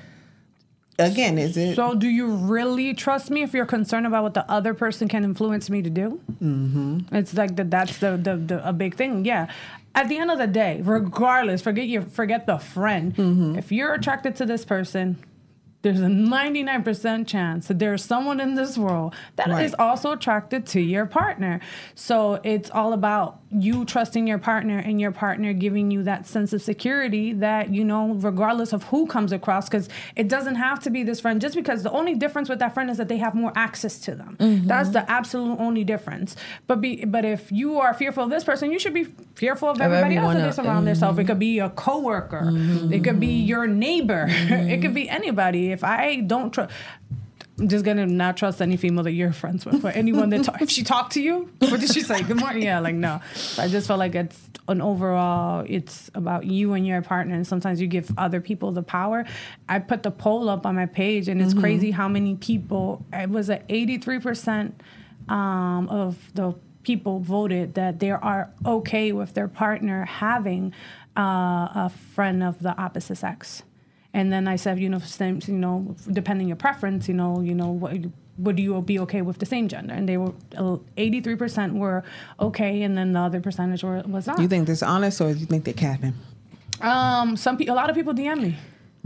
again 0.98 1.38
is 1.38 1.56
it 1.56 1.76
So, 1.76 1.94
do 1.94 2.08
you 2.08 2.26
really 2.26 2.94
trust 2.94 3.30
me 3.30 3.42
if 3.42 3.52
you're 3.54 3.66
concerned 3.66 4.06
about 4.06 4.22
what 4.22 4.34
the 4.34 4.50
other 4.50 4.74
person 4.74 5.08
can 5.08 5.24
influence 5.24 5.68
me 5.70 5.82
to 5.82 5.90
do? 5.90 6.20
Mm-hmm. 6.42 7.14
It's 7.14 7.34
like 7.34 7.56
that. 7.56 7.70
That's 7.70 7.98
the, 7.98 8.16
the 8.16 8.36
the 8.36 8.68
a 8.68 8.72
big 8.72 8.94
thing. 8.96 9.24
Yeah. 9.24 9.48
At 9.94 10.08
the 10.10 10.18
end 10.18 10.30
of 10.30 10.38
the 10.38 10.46
day, 10.46 10.80
regardless, 10.84 11.62
forget 11.62 11.86
your 11.86 12.02
forget 12.02 12.46
the 12.46 12.58
friend. 12.58 13.14
Mm-hmm. 13.16 13.58
If 13.58 13.72
you're 13.72 13.94
attracted 13.94 14.36
to 14.36 14.44
this 14.46 14.64
person, 14.64 15.16
there's 15.82 16.00
a 16.00 16.06
99% 16.06 17.26
chance 17.28 17.68
that 17.68 17.78
there's 17.78 18.04
someone 18.04 18.40
in 18.40 18.56
this 18.56 18.76
world 18.76 19.14
that 19.36 19.48
is 19.48 19.54
Right. 19.54 19.74
also 19.78 20.12
attracted 20.12 20.66
to 20.68 20.80
your 20.80 21.06
partner. 21.06 21.60
So 21.94 22.40
it's 22.42 22.70
all 22.70 22.92
about 22.92 23.38
you 23.50 23.84
trusting 23.84 24.26
your 24.26 24.38
partner 24.38 24.78
and 24.78 25.00
your 25.00 25.12
partner 25.12 25.52
giving 25.52 25.90
you 25.90 26.02
that 26.02 26.26
sense 26.26 26.52
of 26.52 26.60
security 26.60 27.32
that, 27.32 27.72
you 27.72 27.84
know, 27.84 28.14
regardless 28.14 28.72
of 28.72 28.82
who 28.84 29.06
comes 29.06 29.32
across, 29.32 29.68
because 29.68 29.88
it 30.16 30.28
doesn't 30.28 30.56
have 30.56 30.80
to 30.80 30.90
be 30.90 31.02
this 31.02 31.20
friend, 31.20 31.40
just 31.40 31.54
because 31.54 31.82
the 31.82 31.90
only 31.90 32.14
difference 32.14 32.48
with 32.48 32.58
that 32.58 32.74
friend 32.74 32.90
is 32.90 32.96
that 32.96 33.08
they 33.08 33.18
have 33.18 33.34
more 33.34 33.52
access 33.54 33.98
to 34.00 34.14
them. 34.14 34.36
Mm-hmm. 34.40 34.66
That's 34.66 34.90
the 34.90 35.08
absolute 35.10 35.58
only 35.60 35.84
difference. 35.84 36.34
But 36.66 36.80
be, 36.80 37.04
but 37.04 37.24
if 37.24 37.52
you 37.52 37.78
are 37.78 37.94
fearful 37.94 38.24
of 38.24 38.30
this 38.30 38.42
person, 38.42 38.72
you 38.72 38.78
should 38.78 38.94
be 38.94 39.04
fearful 39.36 39.68
of 39.68 39.80
everybody 39.80 40.16
else 40.16 40.34
that 40.34 40.42
else. 40.42 40.58
is 40.58 40.64
around 40.64 40.84
themselves. 40.84 41.18
It 41.18 41.22
mm-hmm. 41.22 41.28
could 41.28 41.38
be 41.38 41.58
a 41.60 41.70
coworker. 41.70 42.50
It 42.92 43.04
could 43.04 43.20
be 43.20 43.28
mm-hmm. 43.28 43.46
your 43.46 43.66
neighbor. 43.66 44.26
it 44.28 44.82
could 44.82 44.94
be 44.94 45.08
anybody. 45.08 45.70
If 45.70 45.84
I 45.84 46.20
don't 46.20 46.52
trust, 46.52 46.72
I'm 47.58 47.68
just 47.68 47.84
gonna 47.84 48.06
not 48.06 48.36
trust 48.36 48.60
any 48.60 48.76
female 48.76 49.04
that 49.04 49.12
you're 49.12 49.32
friends 49.32 49.64
with 49.64 49.84
or 49.84 49.88
anyone 49.88 50.28
that 50.30 50.44
talk, 50.44 50.60
if 50.60 50.70
she 50.70 50.82
talked 50.82 51.12
to 51.12 51.22
you, 51.22 51.50
what 51.58 51.80
did 51.80 51.92
she 51.92 52.02
say? 52.02 52.22
Good 52.22 52.38
morning. 52.38 52.62
Yeah, 52.62 52.80
like 52.80 52.94
no. 52.94 53.20
I 53.58 53.68
just 53.68 53.86
felt 53.86 53.98
like 53.98 54.14
it's 54.14 54.50
an 54.68 54.82
overall. 54.82 55.64
It's 55.66 56.10
about 56.14 56.44
you 56.44 56.74
and 56.74 56.86
your 56.86 57.00
partner, 57.00 57.34
and 57.34 57.46
sometimes 57.46 57.80
you 57.80 57.86
give 57.86 58.10
other 58.18 58.40
people 58.40 58.72
the 58.72 58.82
power. 58.82 59.24
I 59.68 59.78
put 59.78 60.02
the 60.02 60.10
poll 60.10 60.50
up 60.50 60.66
on 60.66 60.74
my 60.74 60.86
page, 60.86 61.28
and 61.28 61.40
it's 61.40 61.54
crazy 61.54 61.90
how 61.90 62.08
many 62.08 62.34
people. 62.36 63.04
It 63.12 63.30
was 63.30 63.48
at 63.48 63.64
83 63.68 64.18
percent 64.18 64.82
um, 65.28 65.88
of 65.88 66.18
the 66.34 66.54
people 66.82 67.18
voted 67.18 67.74
that 67.74 67.98
they 67.98 68.10
are 68.10 68.50
okay 68.64 69.12
with 69.12 69.34
their 69.34 69.48
partner 69.48 70.04
having 70.04 70.72
uh, 71.16 71.68
a 71.74 71.92
friend 72.14 72.42
of 72.42 72.62
the 72.62 72.76
opposite 72.78 73.16
sex. 73.16 73.62
And 74.16 74.32
then 74.32 74.48
I 74.48 74.56
said, 74.56 74.80
you 74.80 74.88
know, 74.88 74.98
same, 74.98 75.40
you 75.46 75.52
know, 75.52 75.94
depending 76.10 76.48
your 76.48 76.56
preference, 76.56 77.06
you 77.06 77.12
know, 77.12 77.42
you 77.42 77.54
know 77.54 77.68
what 77.68 77.92
would 78.38 78.58
you 78.58 78.80
be 78.80 78.98
okay 79.00 79.20
with 79.20 79.38
the 79.38 79.44
same 79.44 79.68
gender? 79.68 79.92
And 79.92 80.08
they 80.08 80.16
were 80.16 80.32
eighty 80.96 81.20
three 81.20 81.36
percent 81.36 81.74
were 81.74 82.02
okay, 82.40 82.82
and 82.82 82.96
then 82.96 83.12
the 83.12 83.20
other 83.20 83.40
percentage 83.40 83.84
were 83.84 84.02
was 84.06 84.26
not. 84.26 84.38
You 84.40 84.48
think 84.48 84.68
this 84.68 84.82
honest, 84.82 85.20
or 85.20 85.28
you 85.28 85.44
think 85.44 85.64
they're 85.64 85.74
capping? 85.74 86.14
Um, 86.80 87.36
some 87.36 87.58
pe- 87.58 87.66
a 87.66 87.74
lot 87.74 87.90
of 87.90 87.94
people 87.94 88.14
DM 88.14 88.40
me. 88.40 88.56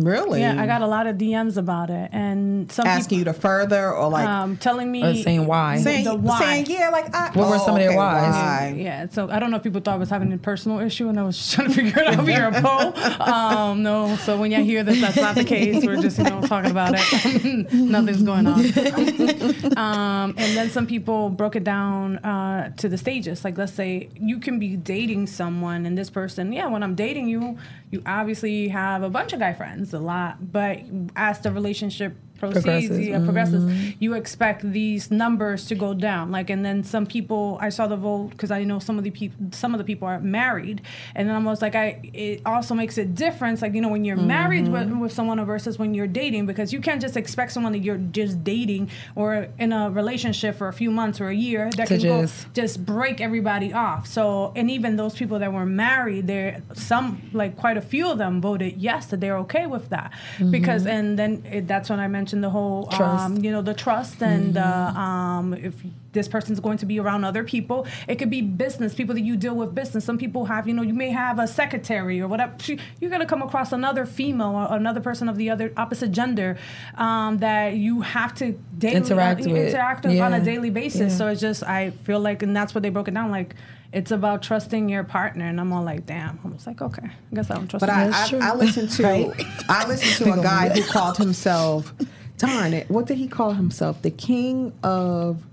Really? 0.00 0.40
Yeah, 0.40 0.60
I 0.60 0.66
got 0.66 0.82
a 0.82 0.86
lot 0.86 1.06
of 1.06 1.16
DMs 1.16 1.56
about 1.56 1.90
it, 1.90 2.10
and 2.12 2.70
some 2.72 2.86
asking 2.86 3.18
you 3.20 3.24
to 3.26 3.32
further 3.32 3.92
or 3.92 4.08
like 4.08 4.26
um, 4.26 4.56
telling 4.56 4.90
me 4.90 5.02
Or 5.04 5.14
saying 5.14 5.46
why. 5.46 5.78
saying, 5.78 6.04
the 6.04 6.14
why. 6.14 6.38
saying 6.38 6.66
yeah, 6.66 6.88
like 6.90 7.14
I, 7.14 7.30
What 7.32 7.50
were 7.50 7.58
some 7.58 7.74
of 7.74 7.80
their 7.80 7.88
okay, 7.90 7.96
whys? 7.96 8.32
why? 8.32 8.74
Yeah, 8.76 9.06
so 9.10 9.30
I 9.30 9.38
don't 9.38 9.50
know 9.50 9.56
if 9.58 9.62
people 9.62 9.80
thought 9.80 9.94
I 9.94 9.98
was 9.98 10.10
having 10.10 10.32
a 10.32 10.38
personal 10.38 10.80
issue, 10.80 11.08
and 11.08 11.18
I 11.18 11.22
was 11.22 11.36
just 11.38 11.52
trying 11.52 11.68
to 11.68 11.74
figure 11.74 12.02
it 12.02 12.08
out 12.08 12.24
via 12.24 12.48
a 12.48 12.60
poll. 12.62 12.94
Um, 13.20 13.82
no, 13.82 14.16
so 14.16 14.38
when 14.38 14.50
you 14.50 14.62
hear 14.64 14.82
this, 14.82 15.00
that's 15.00 15.16
not 15.16 15.34
the 15.34 15.44
case. 15.44 15.84
We're 15.84 16.00
just 16.00 16.18
you 16.18 16.24
know 16.24 16.40
talking 16.42 16.70
about 16.70 16.94
it. 16.96 17.72
Nothing's 17.72 18.22
going 18.22 18.46
on. 18.46 18.60
um, 19.76 20.34
and 20.36 20.56
then 20.56 20.70
some 20.70 20.86
people 20.86 21.30
broke 21.30 21.56
it 21.56 21.64
down 21.64 22.18
uh, 22.18 22.70
to 22.76 22.88
the 22.88 22.98
stages. 22.98 23.44
Like, 23.44 23.58
let's 23.58 23.72
say 23.72 24.08
you 24.14 24.38
can 24.38 24.58
be 24.58 24.76
dating 24.76 25.26
someone, 25.26 25.86
and 25.86 25.96
this 25.96 26.10
person, 26.10 26.52
yeah, 26.52 26.66
when 26.66 26.82
I'm 26.82 26.94
dating 26.94 27.28
you, 27.28 27.58
you 27.90 28.02
obviously 28.06 28.68
have 28.68 29.02
a 29.02 29.10
bunch 29.10 29.32
of 29.32 29.38
guy 29.40 29.52
friends, 29.52 29.89
a 29.94 29.98
lot, 29.98 30.52
but 30.52 30.80
as 31.16 31.40
the 31.40 31.52
relationship 31.52 32.16
proceeds, 32.40 32.64
Progresses. 32.64 33.06
yeah, 33.06 33.18
progresses, 33.24 33.64
mm-hmm. 33.64 33.90
you 33.98 34.14
expect 34.14 34.72
these 34.72 35.10
numbers 35.10 35.66
to 35.66 35.74
go 35.74 35.94
down. 35.94 36.32
Like, 36.32 36.50
and 36.50 36.64
then 36.64 36.82
some 36.82 37.06
people, 37.06 37.58
I 37.60 37.68
saw 37.68 37.86
the 37.86 37.96
vote 37.96 38.30
because 38.30 38.50
I 38.50 38.64
know 38.64 38.78
some 38.78 38.98
of 38.98 39.04
the 39.04 39.10
people, 39.10 39.36
some 39.52 39.74
of 39.74 39.78
the 39.78 39.84
people 39.84 40.08
are 40.08 40.20
married, 40.20 40.82
and 41.14 41.28
then 41.28 41.36
I 41.36 41.38
was 41.38 41.62
like, 41.62 41.74
I, 41.74 42.00
it 42.12 42.42
also 42.44 42.74
makes 42.74 42.98
a 42.98 43.04
difference. 43.04 43.62
Like, 43.62 43.74
you 43.74 43.80
know, 43.80 43.88
when 43.88 44.04
you're 44.04 44.16
married 44.16 44.64
mm-hmm. 44.64 44.90
with, 44.90 45.02
with 45.02 45.12
someone 45.12 45.44
versus 45.44 45.78
when 45.78 45.94
you're 45.94 46.06
dating, 46.06 46.46
because 46.46 46.72
you 46.72 46.80
can't 46.80 47.00
just 47.00 47.16
expect 47.16 47.52
someone 47.52 47.72
that 47.72 47.80
you're 47.80 47.98
just 47.98 48.42
dating 48.42 48.90
or 49.14 49.48
in 49.58 49.72
a 49.72 49.90
relationship 49.90 50.56
for 50.56 50.68
a 50.68 50.72
few 50.72 50.90
months 50.90 51.20
or 51.20 51.28
a 51.28 51.34
year 51.34 51.70
that 51.76 51.88
To 51.88 51.98
can 51.98 52.02
go 52.02 52.22
just- 52.22 52.54
just 52.54 52.84
break 52.84 53.20
everybody 53.20 53.72
off. 53.72 54.06
So, 54.06 54.52
and 54.56 54.70
even 54.70 54.96
those 54.96 55.14
people 55.14 55.38
that 55.38 55.52
were 55.52 55.66
married, 55.66 56.26
there 56.26 56.62
some 56.74 57.30
like 57.32 57.56
quite 57.56 57.76
a 57.76 57.80
few 57.80 58.10
of 58.10 58.18
them 58.18 58.40
voted 58.40 58.80
yes 58.80 59.06
that 59.06 59.20
they're 59.20 59.38
okay 59.38 59.66
with 59.66 59.88
that 59.90 60.12
mm-hmm. 60.36 60.50
because, 60.50 60.86
and 60.86 61.18
then 61.18 61.44
it, 61.50 61.66
that's 61.66 61.90
when 61.90 62.00
I 62.00 62.08
mentioned 62.08 62.29
the 62.40 62.50
whole, 62.50 62.88
um, 63.02 63.36
you 63.38 63.50
know, 63.50 63.62
the 63.62 63.74
trust 63.74 64.22
and 64.22 64.56
uh, 64.56 64.92
um, 64.94 65.54
if 65.54 65.74
this 66.12 66.28
person's 66.28 66.60
going 66.60 66.78
to 66.78 66.86
be 66.86 66.98
around 66.98 67.24
other 67.24 67.44
people, 67.44 67.86
it 68.08 68.16
could 68.16 68.30
be 68.30 68.42
business 68.42 68.94
people 68.94 69.14
that 69.14 69.20
you 69.22 69.36
deal 69.36 69.54
with 69.54 69.74
business. 69.74 70.04
Some 70.04 70.18
people 70.18 70.44
have, 70.46 70.66
you 70.66 70.74
know, 70.74 70.82
you 70.82 70.94
may 70.94 71.10
have 71.10 71.38
a 71.38 71.46
secretary 71.46 72.20
or 72.20 72.28
whatever. 72.28 72.52
You're 73.00 73.10
gonna 73.10 73.26
come 73.26 73.42
across 73.42 73.72
another 73.72 74.06
female 74.06 74.54
or 74.70 74.76
another 74.76 75.00
person 75.00 75.28
of 75.28 75.36
the 75.36 75.50
other 75.50 75.72
opposite 75.76 76.12
gender 76.12 76.58
um, 76.96 77.38
that 77.38 77.74
you 77.76 78.00
have 78.02 78.34
to 78.36 78.58
daily, 78.78 78.96
Interact 78.96 79.46
uh, 79.46 79.50
with. 79.50 79.68
interact 79.68 80.04
with 80.04 80.20
on 80.20 80.32
a 80.32 80.40
daily 80.40 80.70
basis. 80.70 81.12
Yeah. 81.12 81.18
So 81.18 81.26
it's 81.28 81.40
just 81.40 81.62
I 81.62 81.90
feel 81.90 82.20
like, 82.20 82.42
and 82.42 82.56
that's 82.56 82.74
what 82.74 82.82
they 82.82 82.90
broke 82.90 83.08
it 83.08 83.14
down 83.14 83.30
like. 83.30 83.54
It's 83.92 84.12
about 84.12 84.42
trusting 84.42 84.88
your 84.88 85.02
partner, 85.02 85.46
and 85.46 85.60
I'm 85.60 85.72
all 85.72 85.82
like, 85.82 86.06
"Damn!" 86.06 86.38
I'm 86.44 86.52
just 86.52 86.64
like, 86.64 86.80
"Okay, 86.80 87.02
I 87.06 87.34
guess 87.34 87.50
I 87.50 87.54
don't 87.56 87.66
trust." 87.68 87.80
But 87.80 87.90
I, 87.90 88.06
That's 88.06 88.32
I. 88.34 88.50
I 88.50 88.54
listened 88.54 88.90
to 88.92 89.02
Right. 89.02 89.32
I 89.68 89.88
listened 89.88 90.26
to 90.26 90.38
a 90.38 90.42
guy 90.42 90.68
who 90.68 90.84
called 90.84 91.16
himself 91.16 91.92
darn 92.40 92.74
it. 92.74 92.90
What 92.90 93.06
did 93.06 93.18
he 93.18 93.28
call 93.28 93.52
himself? 93.52 94.02
The 94.02 94.10
king 94.10 94.72
of 94.82 95.44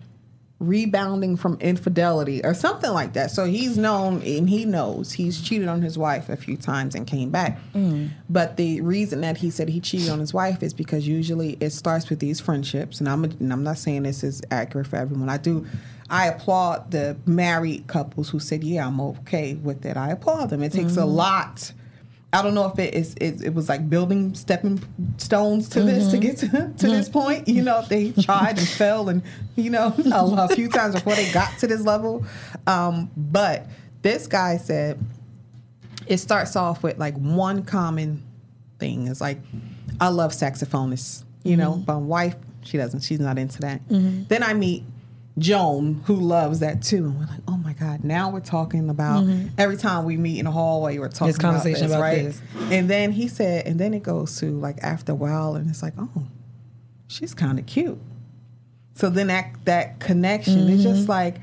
rebounding 0.59 1.37
from 1.37 1.55
infidelity 1.59 2.43
or 2.43 2.53
something 2.53 2.91
like 2.91 3.13
that. 3.13 3.29
So 3.29 3.45
he's 3.45 3.77
known 3.77 4.23
and 4.23 4.49
he 4.49 4.65
knows 4.65 5.11
he's 5.11 5.39
cheated 5.39 5.67
on 5.67 5.83
his 5.83 5.97
wife 5.97 6.29
a 6.29 6.35
few 6.35 6.57
times 6.57 6.95
and 6.95 7.05
came 7.05 7.29
back. 7.29 7.59
Mm. 7.75 8.09
But 8.27 8.57
the 8.57 8.81
reason 8.81 9.21
that 9.21 9.37
he 9.37 9.51
said 9.51 9.69
he 9.69 9.79
cheated 9.79 10.09
on 10.09 10.19
his 10.19 10.33
wife 10.33 10.63
is 10.63 10.73
because 10.73 11.07
usually 11.07 11.57
it 11.59 11.71
starts 11.71 12.09
with 12.09 12.19
these 12.19 12.39
friendships. 12.39 12.99
And 12.99 13.07
I'm 13.07 13.23
and 13.23 13.53
I'm 13.53 13.63
not 13.63 13.77
saying 13.77 14.03
this 14.03 14.23
is 14.23 14.41
accurate 14.49 14.87
for 14.87 14.95
everyone. 14.95 15.29
I 15.29 15.37
do 15.37 15.67
I 16.09 16.27
applaud 16.27 16.89
the 16.89 17.17
married 17.25 17.85
couples 17.85 18.29
who 18.29 18.39
said 18.39 18.63
yeah 18.63 18.87
I'm 18.87 18.99
okay 18.99 19.53
with 19.55 19.85
it. 19.85 19.95
I 19.95 20.09
applaud 20.09 20.49
them. 20.49 20.63
It 20.63 20.71
takes 20.71 20.97
a 20.97 21.01
mm-hmm. 21.01 21.09
lot 21.09 21.71
I 22.33 22.41
don't 22.41 22.53
know 22.53 22.65
if 22.65 22.77
it 22.77 22.93
is 22.93 23.15
it, 23.21 23.41
it 23.41 23.53
was 23.53 23.69
like 23.69 23.89
building 23.89 24.35
stepping 24.35 24.81
stones 25.17 25.69
to 25.69 25.81
this 25.81 26.11
to 26.11 26.17
mm-hmm. 26.17 26.21
get 26.21 26.37
to, 26.37 26.47
to 26.77 26.87
this 26.87 27.07
mm-hmm. 27.07 27.19
point. 27.19 27.47
You 27.47 27.61
know, 27.61 27.79
if 27.79 27.87
they 27.87 28.11
tried 28.11 28.57
and 28.57 28.67
fell 28.67 29.09
and 29.09 29.23
you 29.55 29.69
know 29.69 29.93
a, 30.13 30.49
a 30.49 30.55
few 30.55 30.67
times 30.67 30.95
before 30.95 31.15
they 31.15 31.31
got 31.31 31.57
to 31.59 31.67
this 31.67 31.81
level. 31.81 32.25
Um, 32.65 33.09
but 33.15 33.65
this 34.01 34.27
guy 34.27 34.57
said 34.57 34.99
it 36.05 36.17
starts 36.17 36.55
off 36.55 36.83
with 36.83 36.97
like 36.97 37.15
one 37.15 37.63
common 37.63 38.23
thing. 38.77 39.07
It's 39.07 39.21
like 39.21 39.39
I 40.01 40.09
love 40.09 40.31
saxophonists, 40.31 41.23
you 41.43 41.55
know, 41.55 41.75
but 41.85 41.93
my 41.93 42.05
wife 42.05 42.35
she 42.63 42.77
doesn't. 42.77 42.99
She's 43.01 43.21
not 43.21 43.37
into 43.37 43.61
that. 43.61 43.81
Then 44.27 44.43
I 44.43 44.53
meet 44.53 44.83
Joan, 45.37 46.01
who 46.05 46.15
loves 46.15 46.59
that 46.59 46.81
too. 46.81 47.05
And 47.05 47.19
we're 47.19 47.27
like, 47.27 47.41
oh 47.47 47.57
my 47.57 47.73
God, 47.73 48.03
now 48.03 48.29
we're 48.29 48.39
talking 48.39 48.89
about 48.89 49.23
mm-hmm. 49.23 49.49
every 49.57 49.77
time 49.77 50.05
we 50.05 50.17
meet 50.17 50.39
in 50.39 50.45
the 50.45 50.51
hallway, 50.51 50.97
we're 50.97 51.09
talking 51.09 51.27
This 51.27 51.37
conversation 51.37 51.85
about 51.85 52.11
this, 52.11 52.39
about 52.39 52.51
right? 52.55 52.69
this. 52.69 52.71
And 52.71 52.89
then 52.89 53.11
he 53.11 53.27
said, 53.27 53.67
and 53.67 53.79
then 53.79 53.93
it 53.93 54.03
goes 54.03 54.39
to 54.39 54.57
like 54.59 54.79
after 54.81 55.11
a 55.11 55.15
while, 55.15 55.55
and 55.55 55.69
it's 55.69 55.83
like, 55.83 55.93
oh, 55.99 56.25
she's 57.07 57.33
kind 57.33 57.59
of 57.59 57.65
cute. 57.65 57.99
So 58.95 59.09
then 59.09 59.27
that 59.27 59.53
that 59.65 59.99
connection 59.99 60.69
is 60.69 60.81
just 60.81 61.01
mm-hmm. 61.01 61.11
like, 61.11 61.35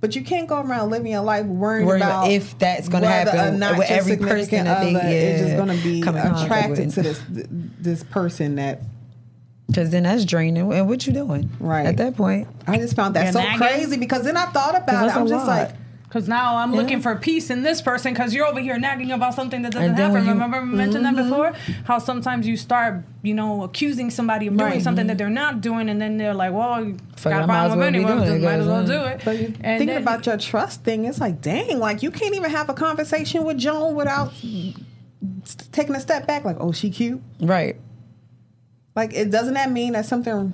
but 0.00 0.14
you 0.14 0.22
can't 0.22 0.46
go 0.46 0.60
around 0.60 0.90
living 0.90 1.10
your 1.10 1.22
life 1.22 1.46
worrying 1.46 1.86
Worried 1.86 2.02
about 2.02 2.30
if 2.30 2.58
that's 2.58 2.88
gonna 2.88 3.06
happen 3.06 3.54
or 3.54 3.58
not 3.58 3.78
with 3.78 3.90
every 3.90 4.18
person 4.18 4.44
significant 4.44 4.66
that 4.66 4.84
they- 4.84 4.94
other 4.94 5.08
is 5.08 5.40
just 5.40 5.56
going 5.56 5.76
to 5.76 5.82
be 5.82 6.02
come 6.02 6.16
in 6.16 6.22
contact 6.22 6.44
attracted 6.44 6.90
to 6.90 7.02
this 7.02 7.22
this 7.30 8.04
person 8.04 8.56
that 8.56 8.82
Because 9.68 9.90
then 9.90 10.02
that's 10.04 10.24
draining. 10.24 10.72
And 10.72 10.88
what 10.88 11.06
you 11.06 11.12
doing? 11.12 11.50
Right. 11.60 11.86
At 11.86 11.98
that 11.98 12.16
point. 12.16 12.48
I 12.66 12.78
just 12.78 12.96
found 12.96 13.14
that 13.16 13.24
You're 13.24 13.32
so 13.34 13.40
nagging? 13.40 13.58
crazy 13.58 13.96
because 13.98 14.24
then 14.24 14.36
I 14.36 14.46
thought 14.46 14.70
about 14.74 14.88
it. 14.88 15.06
that's 15.06 15.16
a 15.16 15.20
I'm 15.20 15.26
just 15.28 15.46
lot. 15.46 15.58
like, 15.68 15.74
Because 16.04 16.26
now 16.26 16.56
I'm 16.56 16.74
looking 16.74 17.02
for 17.02 17.14
peace 17.16 17.50
in 17.50 17.62
this 17.62 17.82
person 17.82 18.14
because 18.14 18.32
you're 18.32 18.46
over 18.46 18.60
here 18.60 18.78
nagging 18.78 19.10
about 19.10 19.34
something 19.34 19.60
that 19.60 19.72
doesn't 19.72 19.94
happen. 19.94 20.24
you- 20.24 20.32
Remember 20.32 20.56
I 20.56 20.64
mentioned 20.64 21.04
that 21.04 21.14
mm-hmm. 21.14 21.28
before? 21.28 21.52
How 21.84 21.98
sometimes 21.98 22.46
you 22.46 22.56
start, 22.56 23.04
you 23.22 23.34
know, 23.34 23.62
accusing 23.62 24.08
somebody 24.10 24.46
of 24.46 24.56
doing 24.56 24.70
Right. 24.70 24.82
something 24.82 25.06
that 25.06 25.12
mm-hmm. 25.18 25.18
they're 25.18 25.28
not 25.28 25.60
doing, 25.60 25.90
and 25.90 26.00
then 26.00 26.16
they're 26.16 26.32
like, 26.32 26.54
well, 26.54 26.82
you 26.82 26.96
Fuck, 27.16 27.32
got 27.34 27.40
I 27.40 27.44
a 27.44 27.46
might 27.46 27.64
as 27.66 27.68
problem 27.74 27.78
with 27.78 27.78
well 27.78 27.92
be 27.92 27.96
anyone, 27.98 28.16
doing 28.16 28.28
it, 28.28 28.40
just 28.40 28.44
might 28.44 28.60
as 28.60 28.66
well 28.66 28.86
do 28.86 29.04
it. 29.12 29.20
but 29.22 29.38
you 29.38 29.46
And 29.48 29.78
thinking 29.78 29.86
then- 29.88 30.02
about 30.02 30.24
your 30.24 30.38
trust 30.38 30.82
thing, 30.82 31.04
it's 31.04 31.20
like, 31.20 31.42
dang, 31.42 31.78
like 31.78 32.02
you 32.02 32.10
can't 32.10 32.34
even 32.34 32.50
have 32.50 32.70
a 32.70 32.74
conversation 32.74 33.44
with 33.44 33.58
Joan 33.58 33.94
without 33.94 34.32
taking 35.72 35.94
a 35.94 36.00
step 36.00 36.26
back. 36.26 36.46
Like, 36.46 36.56
oh, 36.58 36.72
she 36.72 36.88
cute. 36.88 37.20
Right. 37.38 37.76
Like, 38.98 39.14
it 39.14 39.30
doesn't 39.30 39.54
that 39.54 39.70
mean 39.70 39.92
that 39.92 40.06
something 40.06 40.52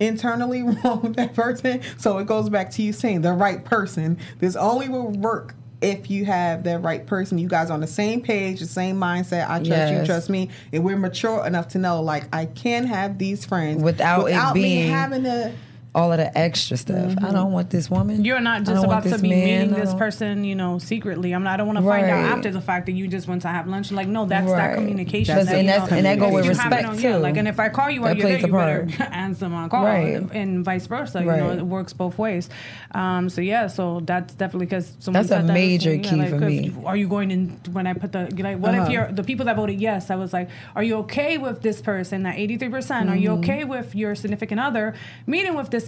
internally 0.00 0.62
wrong 0.84 1.00
with 1.00 1.16
that 1.16 1.32
person? 1.34 1.80
So 1.96 2.18
it 2.18 2.26
goes 2.26 2.50
back 2.50 2.70
to 2.72 2.82
you 2.82 2.92
saying 2.92 3.22
the 3.22 3.32
right 3.32 3.64
person. 3.64 4.18
This 4.38 4.54
only 4.54 4.90
will 4.90 5.10
work 5.12 5.54
if 5.80 6.10
you 6.10 6.26
have 6.26 6.64
that 6.64 6.82
right 6.82 7.06
person. 7.06 7.38
You 7.38 7.48
guys 7.48 7.70
on 7.70 7.80
the 7.80 7.86
same 7.86 8.20
page, 8.20 8.60
the 8.60 8.66
same 8.66 8.96
mindset. 8.98 9.48
I 9.48 9.62
trust 9.62 9.92
you, 9.94 10.04
trust 10.04 10.28
me, 10.28 10.50
and 10.74 10.84
we're 10.84 10.98
mature 10.98 11.46
enough 11.46 11.68
to 11.68 11.78
know 11.78 12.02
like 12.02 12.24
I 12.34 12.44
can 12.44 12.84
have 12.86 13.16
these 13.16 13.46
friends 13.46 13.82
Without 13.82 14.20
it 14.20 14.24
without 14.24 14.54
me 14.54 14.62
being- 14.62 14.90
having 14.90 15.22
to. 15.22 15.52
All 15.96 16.12
of 16.12 16.18
the 16.18 16.36
extra 16.36 16.76
stuff. 16.76 17.14
I 17.22 17.32
don't 17.32 17.52
want 17.52 17.70
this 17.70 17.88
woman. 17.90 18.22
You're 18.22 18.38
not 18.38 18.64
just 18.64 18.84
about 18.84 19.04
to 19.04 19.18
be 19.18 19.30
man. 19.30 19.70
meeting 19.70 19.80
this 19.80 19.94
person, 19.94 20.44
you 20.44 20.54
know, 20.54 20.78
secretly. 20.78 21.32
I'm 21.32 21.42
not. 21.42 21.54
I 21.54 21.56
don't 21.56 21.66
want 21.68 21.78
to 21.78 21.84
find 21.86 22.04
out 22.04 22.36
after 22.36 22.50
the 22.50 22.60
fact 22.60 22.84
that 22.84 22.92
you 22.92 23.08
just 23.08 23.26
went 23.26 23.40
to 23.42 23.48
have 23.48 23.66
lunch. 23.66 23.90
Like, 23.90 24.06
no, 24.06 24.26
that's 24.26 24.46
that 24.52 24.74
communication. 24.74 25.34
That's- 25.34 25.48
that, 25.50 25.58
and 25.58 25.68
that's- 25.70 25.90
know, 25.90 25.96
and 25.96 26.04
that 26.04 26.18
go 26.18 26.30
with 26.30 26.44
you 26.44 26.50
have 26.52 26.70
it 26.70 26.76
respect, 26.76 26.88
on- 26.88 26.98
Yeah, 27.00 27.12
too. 27.16 27.18
like, 27.22 27.38
and 27.38 27.48
if 27.48 27.58
I 27.58 27.70
call 27.70 27.90
you 27.90 28.02
while 28.02 28.10
That 28.14 28.18
you're 28.18 28.28
there, 28.28 28.40
you 28.40 28.52
better 28.52 28.88
answer 29.10 29.48
my 29.48 29.68
call, 29.68 29.84
Right. 29.86 30.20
and 30.32 30.62
vice 30.66 30.86
versa. 30.86 31.22
You 31.22 31.30
Right. 31.30 31.40
know, 31.40 31.50
it 31.52 31.62
works 31.62 31.94
both 31.94 32.18
ways. 32.18 32.50
Um, 32.94 33.30
so 33.30 33.40
yeah, 33.40 33.66
so 33.66 34.00
that's 34.04 34.34
definitely 34.34 34.66
because 34.66 34.92
That's 35.00 35.30
a 35.30 35.42
major 35.42 35.96
key 35.96 36.26
for 36.28 36.38
me. 36.40 36.74
Are 36.84 36.96
you 36.98 37.08
going 37.08 37.30
in 37.30 37.58
when 37.72 37.86
I 37.86 37.94
put 37.94 38.12
the 38.12 38.28
like? 38.38 38.58
What 38.58 38.74
if 38.74 38.80
Uh-huh. 38.82 38.90
you're 38.90 39.12
the 39.12 39.24
people 39.24 39.46
that 39.46 39.56
voted 39.56 39.80
yes? 39.80 40.10
I 40.10 40.16
was 40.16 40.34
like, 40.34 40.50
are 40.74 40.82
you 40.82 40.96
okay 41.04 41.38
with 41.38 41.62
this 41.62 41.80
person? 41.80 42.24
That 42.24 42.36
83 42.38 42.68
percent. 42.68 43.08
Are 43.08 43.16
you 43.16 43.30
Mm-hmm. 43.30 43.44
okay 43.50 43.64
with 43.64 43.94
your 43.94 44.14
significant 44.14 44.60
other 44.60 44.92
meeting 45.26 45.54
with 45.54 45.70
this? 45.70 45.85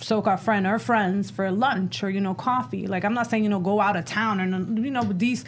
So-called 0.00 0.40
friend 0.40 0.66
or 0.66 0.78
friends 0.78 1.30
for 1.30 1.50
lunch 1.50 2.02
or 2.02 2.10
you 2.10 2.20
know 2.20 2.34
coffee. 2.34 2.86
Like 2.86 3.04
i'm 3.04 3.14
not 3.14 3.28
saying 3.28 3.42
you 3.44 3.48
know 3.50 3.60
go 3.60 3.80
out 3.80 3.96
of 3.96 4.04
town 4.04 4.40
and 4.40 4.84
you 4.84 4.90
know 4.90 5.02
these 5.02 5.44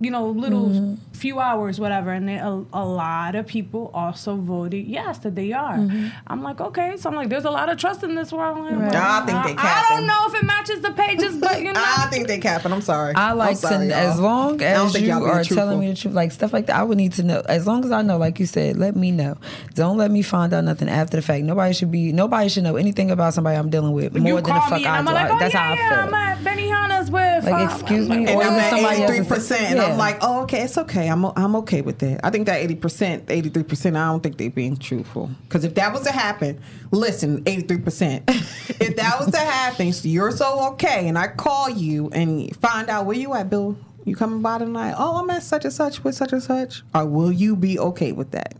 you 0.00 0.10
know 0.10 0.26
little 0.28 0.66
Mm-hmm. 0.68 0.94
few 1.12 1.40
hours 1.40 1.80
whatever 1.80 2.10
and 2.12 2.28
they, 2.28 2.36
a, 2.36 2.48
a 2.72 2.84
lot 2.84 3.34
of 3.34 3.46
people 3.46 3.90
also 3.94 4.36
voted 4.36 4.84
yes 4.86 5.18
that 5.20 5.34
they 5.34 5.52
are 5.52 5.76
Mm-hmm. 5.76 6.08
i'm 6.26 6.42
like 6.42 6.60
okay 6.60 6.96
so 6.98 7.08
i'm 7.08 7.16
like 7.16 7.30
there's 7.30 7.46
a 7.46 7.50
lot 7.50 7.70
of 7.70 7.78
trust 7.78 8.02
in 8.02 8.14
this 8.14 8.30
world 8.32 8.58
I'm 8.58 8.64
like, 8.64 8.72
Right. 8.74 8.92
well, 8.92 9.22
I 9.22 9.24
think 9.26 9.56
they 9.56 9.62
I, 9.62 9.86
don't 9.96 10.06
know 10.06 10.24
if 10.28 10.34
it 10.34 10.44
matches 10.44 10.80
the 10.82 10.92
pages 10.92 11.36
but 11.38 11.62
you 11.62 11.72
know 11.72 11.82
I 11.82 12.08
think 12.10 12.26
they 12.28 12.38
capping. 12.38 12.72
I'm 12.72 12.82
sorry. 12.82 13.14
I 13.14 13.32
like 13.32 13.56
sorry, 13.56 13.86
to, 13.88 13.92
y'all. 13.94 13.94
as 14.12 14.20
long 14.20 14.60
as 14.62 15.00
you 15.00 15.12
are 15.12 15.36
truthful. 15.36 15.56
telling 15.56 15.80
me 15.80 15.88
the 15.90 15.96
truth, 15.96 16.14
like 16.14 16.30
stuff 16.32 16.52
like 16.52 16.66
that, 16.66 16.76
I 16.76 16.82
would 16.82 16.98
need 16.98 17.12
to 17.14 17.22
know. 17.22 17.40
As 17.48 17.66
long 17.66 17.84
as 17.84 17.90
I 17.90 18.02
know, 18.02 18.16
like 18.18 18.38
you 18.38 18.46
said, 18.46 18.76
let 18.76 18.94
me 18.96 19.10
know. 19.10 19.36
Don't 19.74 19.96
let 19.96 20.10
me 20.10 20.22
find 20.22 20.52
out 20.52 20.64
nothing 20.64 20.88
after 20.88 21.16
the 21.16 21.22
fact. 21.22 21.44
Nobody 21.44 21.72
should 21.74 21.90
be, 21.90 22.12
nobody 22.12 22.48
should 22.48 22.64
know 22.64 22.76
anything 22.76 23.10
about 23.10 23.34
somebody 23.34 23.56
I'm 23.56 23.70
dealing 23.70 23.92
with 23.92 24.14
more 24.14 24.28
you 24.28 24.34
than 24.42 24.54
the 24.54 24.60
fuck 24.60 24.78
me 24.80 24.86
I 24.86 24.98
and 24.98 25.06
do. 25.06 25.14
I'm 25.14 25.22
like, 25.28 25.32
oh 25.32 25.38
That's 25.38 25.54
yeah, 25.54 25.60
how 25.60 25.72
I 25.72 25.76
feel. 26.06 26.08
I'm 26.08 26.14
at 26.14 26.38
Benihana's 26.38 26.65
was 27.10 27.44
with. 27.44 27.50
Like, 27.52 27.70
excuse 27.70 28.08
me, 28.08 28.26
And 28.26 28.30
Or 28.30 28.42
I'm 28.42 28.52
at 28.54 28.70
somebody 28.70 29.02
else's- 29.02 29.26
83%. 29.26 29.60
And 29.60 29.76
yeah. 29.76 29.84
I'm 29.84 29.98
like, 29.98 30.18
oh, 30.20 30.42
okay, 30.42 30.62
it's 30.62 30.78
okay. 30.78 31.08
I'm, 31.08 31.24
I'm 31.24 31.56
okay 31.56 31.80
with 31.82 31.98
that. 32.00 32.20
I 32.24 32.30
think 32.30 32.46
that 32.46 32.60
80%, 32.68 33.26
83%, 33.26 33.96
I 33.96 34.10
don't 34.10 34.22
think 34.22 34.36
they're 34.38 34.50
being 34.50 34.76
truthful. 34.76 35.30
Because 35.42 35.64
if 35.64 35.74
that 35.74 35.92
was 35.92 36.02
to 36.02 36.12
happen, 36.12 36.60
listen, 36.90 37.42
83%. 37.44 38.22
if 38.80 38.96
that 38.96 39.18
was 39.18 39.30
to 39.30 39.38
happen, 39.38 39.92
so 39.92 40.08
you're 40.08 40.32
so 40.32 40.68
okay, 40.72 41.08
and 41.08 41.18
I 41.18 41.28
call 41.28 41.68
you 41.70 42.08
and 42.10 42.54
find 42.56 42.88
out 42.88 43.06
where 43.06 43.16
you 43.16 43.34
at, 43.34 43.50
Bill. 43.50 43.76
You 44.04 44.14
coming 44.14 44.40
by 44.40 44.58
tonight? 44.58 44.94
Oh, 44.96 45.16
I'm 45.16 45.28
at 45.30 45.42
such 45.42 45.64
and 45.64 45.74
such 45.74 46.04
with 46.04 46.14
such 46.14 46.32
and 46.32 46.40
such. 46.40 46.84
Or 46.94 47.04
will 47.04 47.32
you 47.32 47.56
be 47.56 47.76
okay 47.76 48.12
with 48.12 48.30
that? 48.30 48.54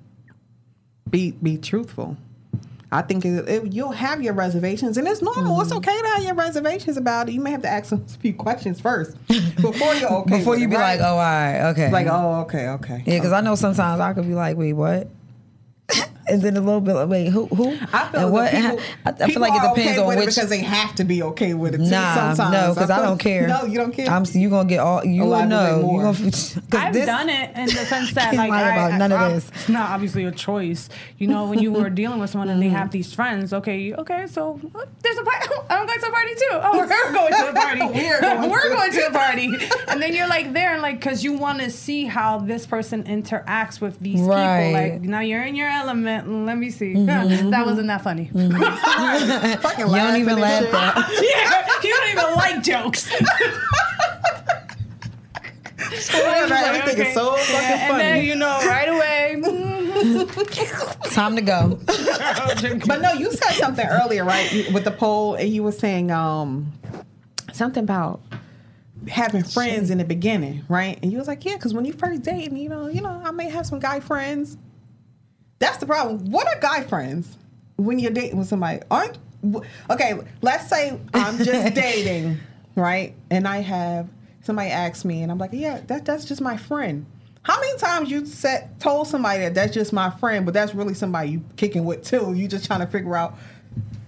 Be 1.09 1.31
be 1.41 1.57
truthful. 1.57 2.17
I 2.93 3.03
think 3.03 3.25
it, 3.25 3.49
it, 3.49 3.73
you'll 3.73 3.91
have 3.93 4.23
your 4.23 4.33
reservations, 4.33 4.97
and 4.97 5.09
it's 5.09 5.21
normal. 5.21 5.61
It's 5.61 5.71
Mm-hmm. 5.71 5.79
okay 5.79 6.01
to 6.03 6.09
have 6.09 6.23
your 6.25 6.35
reservations 6.35 6.97
about 6.97 7.29
it. 7.29 7.33
You 7.33 7.41
may 7.41 7.51
have 7.51 7.63
to 7.63 7.69
ask 7.69 7.91
a 7.93 7.99
few 8.21 8.33
questions 8.33 8.81
first 8.81 9.17
before 9.29 9.95
you're 9.95 10.13
okay. 10.13 10.39
Before 10.39 10.57
you 10.57 10.67
it, 10.67 10.71
be 10.71 10.77
right? 10.77 10.99
like, 10.99 11.01
oh, 11.01 11.13
all 11.15 11.19
right, 11.19 11.71
okay. 11.71 11.91
like, 11.91 12.07
oh, 12.09 12.41
okay, 12.43 12.69
okay. 12.69 13.03
Yeah, 13.05 13.19
because 13.19 13.33
I 13.33 13.41
know 13.41 13.55
sometimes 13.57 14.01
I 14.01 14.13
could 14.13 14.27
be 14.27 14.35
like, 14.35 14.57
wait, 14.57 14.73
what? 14.75 15.09
And 16.29 16.43
then 16.43 16.57
a 16.57 16.61
little 16.61 16.81
bit 16.81 16.95
like, 16.95 17.09
wait, 17.09 17.29
who? 17.29 17.47
Who? 17.47 17.69
I 17.93 18.09
feel 18.09 18.21
and 18.25 18.33
what, 18.33 18.51
people, 18.53 18.81
I, 19.05 19.11
I 19.11 19.13
feel 19.13 19.27
people 19.29 19.43
like 19.43 19.53
it 19.55 19.65
are 19.65 19.75
depends 19.75 19.93
okay 19.93 20.01
on 20.01 20.07
with 20.09 20.19
it 20.19 20.27
which. 20.27 20.35
because 20.35 20.51
they 20.51 20.59
have 20.61 20.95
to 20.97 21.05
be 21.05 21.23
okay 21.23 21.55
with 21.55 21.75
it. 21.75 21.79
Too, 21.79 21.85
Nah, 21.91 22.35
sometimes. 22.35 22.53
no, 22.53 22.75
because 22.75 22.91
I 22.91 22.97
feel- 22.97 23.05
don't 23.07 23.19
care. 23.19 23.47
No, 23.49 23.65
you 23.65 23.79
don't 23.79 23.93
care. 23.93 24.09
I'm 24.09 24.25
you 24.33 24.51
gonna 24.51 24.69
get 24.69 24.81
all 24.81 25.05
you 25.05 25.23
I 25.33 25.43
will 25.43 25.47
know. 25.49 25.77
You 25.77 25.83
more. 25.83 26.03
gonna, 26.03 26.15
'cause 26.31 26.59
I've 26.73 26.93
this- 26.93 27.07
done 27.07 27.29
it 27.29 27.51
in 27.57 27.67
the 27.67 27.71
sense 27.87 28.13
that 28.15 28.35
like 28.35 28.51
lie 28.51 28.63
I, 28.63 28.73
about 28.89 28.99
none 28.99 29.13
of 29.13 29.33
this. 29.35 29.49
It's 29.55 29.69
not 29.69 29.91
obviously 29.91 30.25
a 30.25 30.33
choice. 30.33 30.89
You 31.19 31.29
know, 31.29 31.47
when 31.47 31.59
you 31.61 31.73
were 31.73 31.91
dealing 32.03 32.19
with 32.19 32.31
someone 32.31 32.49
and 32.49 32.61
they 32.63 32.69
have 32.69 32.91
these 32.91 33.13
friends. 33.13 33.53
Okay, 33.53 33.95
okay, 33.95 34.27
so 34.27 34.61
uh, 34.75 34.85
there's 35.03 35.19
a 35.19 35.23
party. 35.23 35.47
I'm 35.71 35.87
going 35.87 36.01
to 36.01 36.07
a 36.07 36.11
party 36.11 36.35
too. 36.35 36.47
Oh, 36.53 36.77
we're 36.77 36.89
going 36.89 37.33
to 37.33 37.49
a 37.51 37.53
party. 37.55 37.81
We're 37.81 38.21
going 38.21 38.51
we're 38.51 38.63
to- 38.69 38.75
going 38.75 38.93
to 38.93 39.07
a 39.07 39.11
party. 39.13 39.53
And 39.89 40.03
then 40.03 40.15
you're 40.15 40.29
like 40.29 40.53
there 40.53 40.73
and 40.73 40.83
like 40.83 40.99
because 40.99 41.23
you 41.25 41.35
want 41.35 41.61
to 41.61 41.71
see 41.71 42.05
how 42.05 42.39
this 42.39 42.67
person 42.67 43.05
interacts 43.05 43.81
with 43.81 43.99
these 44.01 44.21
Right. 44.21 44.67
people. 44.73 44.81
Like 44.99 45.03
now 45.03 45.21
you're 45.21 45.43
in 45.43 45.55
your 45.55 45.69
element. 45.69 46.16
Let 46.25 46.57
me 46.59 46.71
see. 46.71 46.95
that 47.07 47.63
wasn't 47.67 47.89
that 47.89 48.03
funny. 48.03 48.27
Fucking 48.33 49.87
You 49.89 49.97
don't 49.97 50.17
even 50.17 50.39
laugh 50.41 50.63
shit. 50.65 50.75
at. 50.75 50.97
yeah, 51.23 51.69
you 51.83 51.91
don't 51.91 52.11
even 52.11 52.35
like 52.37 52.63
jokes. 52.63 53.11
Yeah, 56.13 56.49
right, 56.49 56.67
Everything 56.67 57.01
Okay. 57.01 57.09
is 57.11 57.15
so 57.15 57.37
fucking 57.37 57.55
Yeah, 57.55 57.89
funny. 57.89 58.03
And 58.05 58.17
then 58.19 58.25
you 58.25 58.35
know 58.35 58.59
right 58.67 58.89
away. 58.89 59.41
Time 61.13 61.37
to 61.37 61.43
go. 61.43 61.79
But 62.87 63.01
no, 63.03 63.13
you 63.13 63.31
said 63.33 63.53
something 63.53 63.87
earlier, 63.87 64.25
right? 64.25 64.51
With 64.73 64.85
the 64.85 64.91
poll, 64.91 65.35
and 65.35 65.49
you 65.49 65.63
were 65.63 65.73
saying 65.73 66.11
um 66.11 66.73
something 67.53 67.85
about 67.85 68.21
having 69.09 69.45
friends 69.45 69.91
in 69.91 69.99
the 69.99 70.05
beginning, 70.05 70.65
right? 70.69 70.99
And 71.03 71.13
you 71.13 71.19
was 71.19 71.29
like, 71.29 71.45
yeah, 71.45 71.55
because 71.55 71.73
when 71.73 71.85
you 71.85 71.93
first 71.93 72.23
date, 72.23 72.51
you 72.53 72.69
know, 72.69 72.89
you 72.89 73.01
know, 73.01 73.21
I 73.25 73.31
may 73.31 73.49
have 73.49 73.67
some 73.67 73.79
guy 73.79 74.01
friends. 74.01 74.57
That's 75.59 75.79
the 75.79 75.87
problem. 75.87 76.31
What 76.31 76.47
are 76.47 76.61
guy 76.61 76.83
friends 76.83 77.37
when 77.77 77.99
you're 77.99 78.13
dating 78.13 78.39
with 78.39 78.49
somebody? 78.49 78.81
Aren't 78.91 79.19
okay? 79.91 80.19
Let's 80.43 80.69
say 80.69 80.99
I'm 81.15 81.39
just 81.39 81.75
dating, 81.75 82.39
right? 82.75 83.15
And 83.31 83.47
I 83.49 83.59
have 83.59 84.09
somebody 84.43 84.71
ask 84.71 85.05
me, 85.05 85.23
and 85.23 85.33
I'm 85.33 85.39
like, 85.39 85.51
yeah, 85.53 85.81
that 85.87 86.05
that's 86.05 86.25
just 86.25 86.41
my 86.41 86.57
friend. 86.57 87.07
How 87.43 87.61
many 87.61 87.79
times 87.79 88.11
you 88.11 88.27
said 88.27 88.81
told 88.81 89.07
somebody 89.07 89.41
that 89.41 89.55
that's 89.55 89.73
just 89.73 89.93
my 89.93 90.11
friend, 90.11 90.45
but 90.45 90.53
that's 90.53 90.75
really 90.75 90.95
somebody 90.95 91.31
you 91.31 91.45
kicking 91.57 91.85
with 91.85 92.05
too? 92.05 92.35
You 92.35 92.49
just 92.49 92.67
trying 92.67 92.81
to 92.81 92.87
figure 92.87 93.17
out 93.17 93.37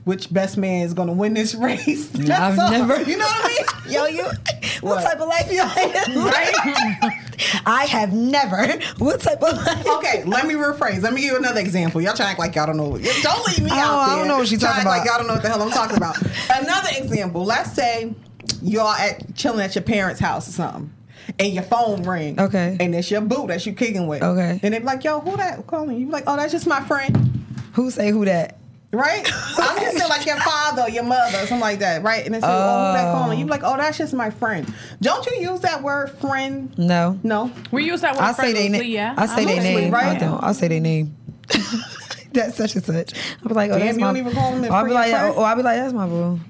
which 0.08 0.32
best 0.32 0.56
man 0.56 0.86
is 0.86 0.94
going 0.94 1.06
to 1.08 1.12
win 1.14 1.34
this 1.34 1.54
race. 1.66 2.10
I've 2.30 2.58
all. 2.58 2.70
never- 2.70 3.02
you 3.02 3.18
know 3.18 3.26
what 3.26 3.44
I 3.44 3.48
mean? 3.48 3.92
Yo, 3.94 4.06
you. 4.06 4.24
What, 4.24 4.96
What? 4.96 5.02
type 5.04 5.20
of 5.20 5.28
life 5.28 5.52
you? 5.52 5.62
Right? 6.24 7.22
I 7.66 7.84
have 7.90 8.12
never. 8.12 8.66
What 8.98 9.20
type 9.20 9.42
of 9.42 9.56
life? 9.56 9.86
Okay, 9.86 10.24
let 10.24 10.46
me 10.46 10.54
rephrase. 10.54 11.02
Let 11.02 11.12
me 11.12 11.20
give 11.20 11.32
you 11.32 11.36
another 11.38 11.60
example. 11.60 12.00
Y'all 12.00 12.14
try 12.14 12.26
to 12.26 12.30
act 12.30 12.38
like 12.38 12.54
y'all 12.54 12.66
don't 12.66 12.76
know. 12.78 12.96
Don't 13.22 13.46
leave 13.48 13.60
me 13.60 13.68
don't- 13.68 13.78
out 13.78 13.98
I 14.08 14.16
don't 14.18 14.28
know 14.28 14.38
what 14.38 14.48
she's 14.48 14.60
talking 14.60 14.78
act 14.80 14.86
Like 14.86 15.04
y'all 15.06 15.18
don't 15.18 15.26
know 15.26 15.34
what 15.34 15.42
the 15.42 15.48
hell 15.48 15.62
I'm 15.62 15.70
talking 15.70 15.96
about. 15.96 16.16
another 16.50 16.88
example. 16.96 17.44
Let's 17.44 17.72
say 17.74 18.14
y'all 18.62 18.88
at 18.92 19.34
chilling 19.36 19.60
at 19.60 19.74
your 19.74 19.84
parents' 19.84 20.20
house 20.20 20.48
or 20.48 20.52
something. 20.52 20.92
And 21.38 21.52
your 21.52 21.64
phone 21.64 22.02
ring. 22.04 22.40
Okay. 22.40 22.76
And 22.80 22.94
it's 22.94 23.10
your 23.10 23.20
boo 23.20 23.46
that 23.48 23.66
you 23.66 23.74
kicking 23.74 24.06
with. 24.06 24.22
Okay. 24.22 24.58
And 24.62 24.72
they 24.72 24.78
be 24.78 24.84
like, 24.84 25.04
yo, 25.04 25.20
who 25.20 25.36
that 25.36 25.66
calling? 25.66 25.98
You 26.00 26.08
like, 26.08 26.24
oh, 26.26 26.36
that's 26.36 26.52
just 26.52 26.66
my 26.66 26.80
friend. 26.80 27.44
Who 27.74 27.90
say 27.90 28.10
who 28.10 28.24
that? 28.24 28.57
Right? 28.90 29.30
I'm 29.58 29.80
just 29.80 29.98
saying 29.98 30.08
like 30.08 30.24
your 30.24 30.38
father 30.38 30.82
or 30.82 30.88
your 30.88 31.02
mother 31.02 31.36
or 31.36 31.40
something 31.40 31.60
like 31.60 31.80
that, 31.80 32.02
right? 32.02 32.24
And 32.24 32.34
they 32.34 32.40
say, 32.40 32.46
oh, 32.48 32.86
who 32.88 32.98
that 32.98 33.12
calling? 33.12 33.38
You 33.38 33.44
be 33.44 33.50
like, 33.50 33.62
oh, 33.62 33.76
that's 33.76 33.98
just 33.98 34.14
my 34.14 34.30
friend. 34.30 34.72
Don't 35.02 35.26
you 35.26 35.36
use 35.36 35.60
that 35.60 35.82
word 35.82 36.10
friend? 36.12 36.76
No. 36.78 37.18
No. 37.22 37.52
We 37.70 37.84
use 37.84 38.00
that 38.00 38.14
word 38.14 38.22
I 38.22 38.32
say 38.32 38.52
they 38.52 38.52
friend 38.52 38.72
name. 38.72 38.72
loosely, 38.72 38.94
yeah. 38.94 39.14
I 39.18 39.26
say 39.26 39.44
they 39.44 39.56
loosely, 39.56 39.74
name. 39.74 39.94
I 39.94 39.98
right? 40.04 40.20
don't. 40.20 40.42
I 40.42 40.52
say 40.52 40.68
they 40.68 40.80
name. 40.80 41.14
that's 42.32 42.56
such 42.56 42.76
and 42.76 42.84
such. 42.84 43.12
I'll 43.42 43.48
be 43.48 43.54
like, 43.54 43.70
oh, 43.70 43.78
Damn, 43.78 43.86
that's 43.86 43.98
you 43.98 44.04
my. 44.04 44.06
don't 44.08 44.16
even 44.16 44.32
call 44.32 44.52
them 44.52 44.64
a 44.64 44.68
I'll 44.68 44.84
be 44.86 44.92
like, 44.92 45.10
friend? 45.10 45.34
oh, 45.36 45.42
I'll 45.42 45.56
be 45.56 45.62
like, 45.62 45.76
that's 45.76 45.92
my 45.92 46.06
boo. 46.06 46.40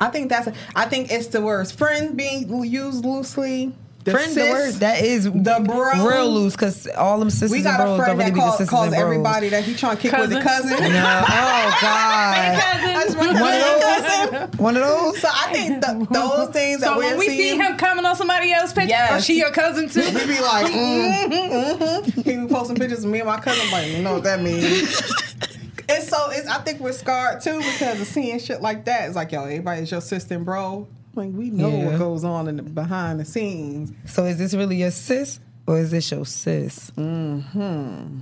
I 0.00 0.08
think 0.08 0.28
that's. 0.28 0.48
I 0.74 0.86
think 0.86 1.10
it's 1.10 1.28
the 1.28 1.40
words 1.40 1.72
friend 1.72 2.16
being 2.16 2.64
used 2.64 3.04
loosely. 3.04 3.72
The 4.04 4.10
Friend, 4.10 4.34
the 4.34 4.40
word 4.50 4.72
that 4.74 5.00
is 5.04 5.24
the 5.24 5.62
bro. 5.64 6.04
real 6.08 6.28
loose 6.28 6.54
because 6.54 6.88
all 6.88 7.20
them 7.20 7.30
sisters 7.30 7.52
We 7.52 7.58
and 7.58 7.64
got 7.64 7.80
a 7.80 7.84
bros 7.84 7.98
friend 7.98 8.18
don't 8.18 8.18
really 8.18 8.30
that 8.30 8.34
be 8.34 8.40
the 8.40 8.40
calls, 8.40 8.52
sisters 8.58 8.68
calls 8.68 8.92
everybody 8.94 9.48
that 9.50 9.62
he 9.62 9.74
trying 9.74 9.96
to 9.96 10.02
kick 10.02 10.12
with 10.18 10.30
the 10.30 10.40
cousin. 10.40 10.70
Cousin. 10.70 10.92
No. 10.92 11.24
Oh 11.28 11.78
God. 11.80 12.58
I 12.58 13.04
just 13.04 13.16
One 13.16 13.28
of 13.28 14.50
those. 14.50 14.58
One 14.60 14.76
of 14.76 14.82
those. 14.82 15.20
So 15.20 15.28
I 15.32 15.52
think 15.52 15.84
th- 15.84 16.08
those 16.10 16.48
things 16.48 16.80
that 16.80 16.86
So 16.86 16.96
we're 16.96 17.10
when 17.10 17.18
we 17.18 17.28
see 17.28 17.56
him 17.56 17.76
coming 17.76 18.04
on 18.04 18.16
somebody 18.16 18.52
else's 18.52 18.72
picture, 18.72 18.88
Yes. 18.88 19.24
she 19.24 19.38
your 19.38 19.52
cousin 19.52 19.88
too? 19.88 20.00
we 20.00 20.26
be 20.26 20.40
like, 20.40 20.66
mm-hmm, 20.66 21.32
mm-hmm. 21.82 22.20
he 22.22 22.36
be 22.38 22.46
posting 22.52 22.76
pictures 22.76 23.04
of 23.04 23.10
me 23.10 23.20
and 23.20 23.28
my 23.28 23.38
cousin. 23.40 23.64
I'm 23.66 23.72
like, 23.72 23.86
you 23.92 24.02
know 24.02 24.14
what 24.14 24.24
that 24.24 24.40
means? 24.42 25.00
And 25.88 26.02
so 26.02 26.30
it's, 26.30 26.48
I 26.48 26.58
think 26.58 26.80
we're 26.80 26.92
scarred 26.92 27.40
too 27.40 27.58
because 27.58 28.00
of 28.00 28.06
seeing 28.06 28.38
shit 28.38 28.62
like 28.62 28.84
that. 28.86 29.06
It's 29.06 29.16
like, 29.16 29.30
yo, 29.32 29.42
everybody's 29.44 29.90
your 29.90 30.00
sister 30.00 30.34
and 30.34 30.44
bro. 30.44 30.88
Like 31.14 31.30
we 31.32 31.50
know 31.50 31.68
Yeah. 31.68 31.86
what 31.90 31.98
goes 31.98 32.24
on 32.24 32.48
in 32.48 32.56
the, 32.56 32.62
behind 32.62 33.20
the 33.20 33.24
scenes. 33.24 33.92
So 34.06 34.24
is 34.24 34.38
this 34.38 34.54
really 34.54 34.76
your 34.76 34.90
sis 34.90 35.40
or 35.66 35.78
is 35.78 35.90
this 35.90 36.10
your 36.10 36.24
sis? 36.26 36.90
Hmm. 36.90 38.20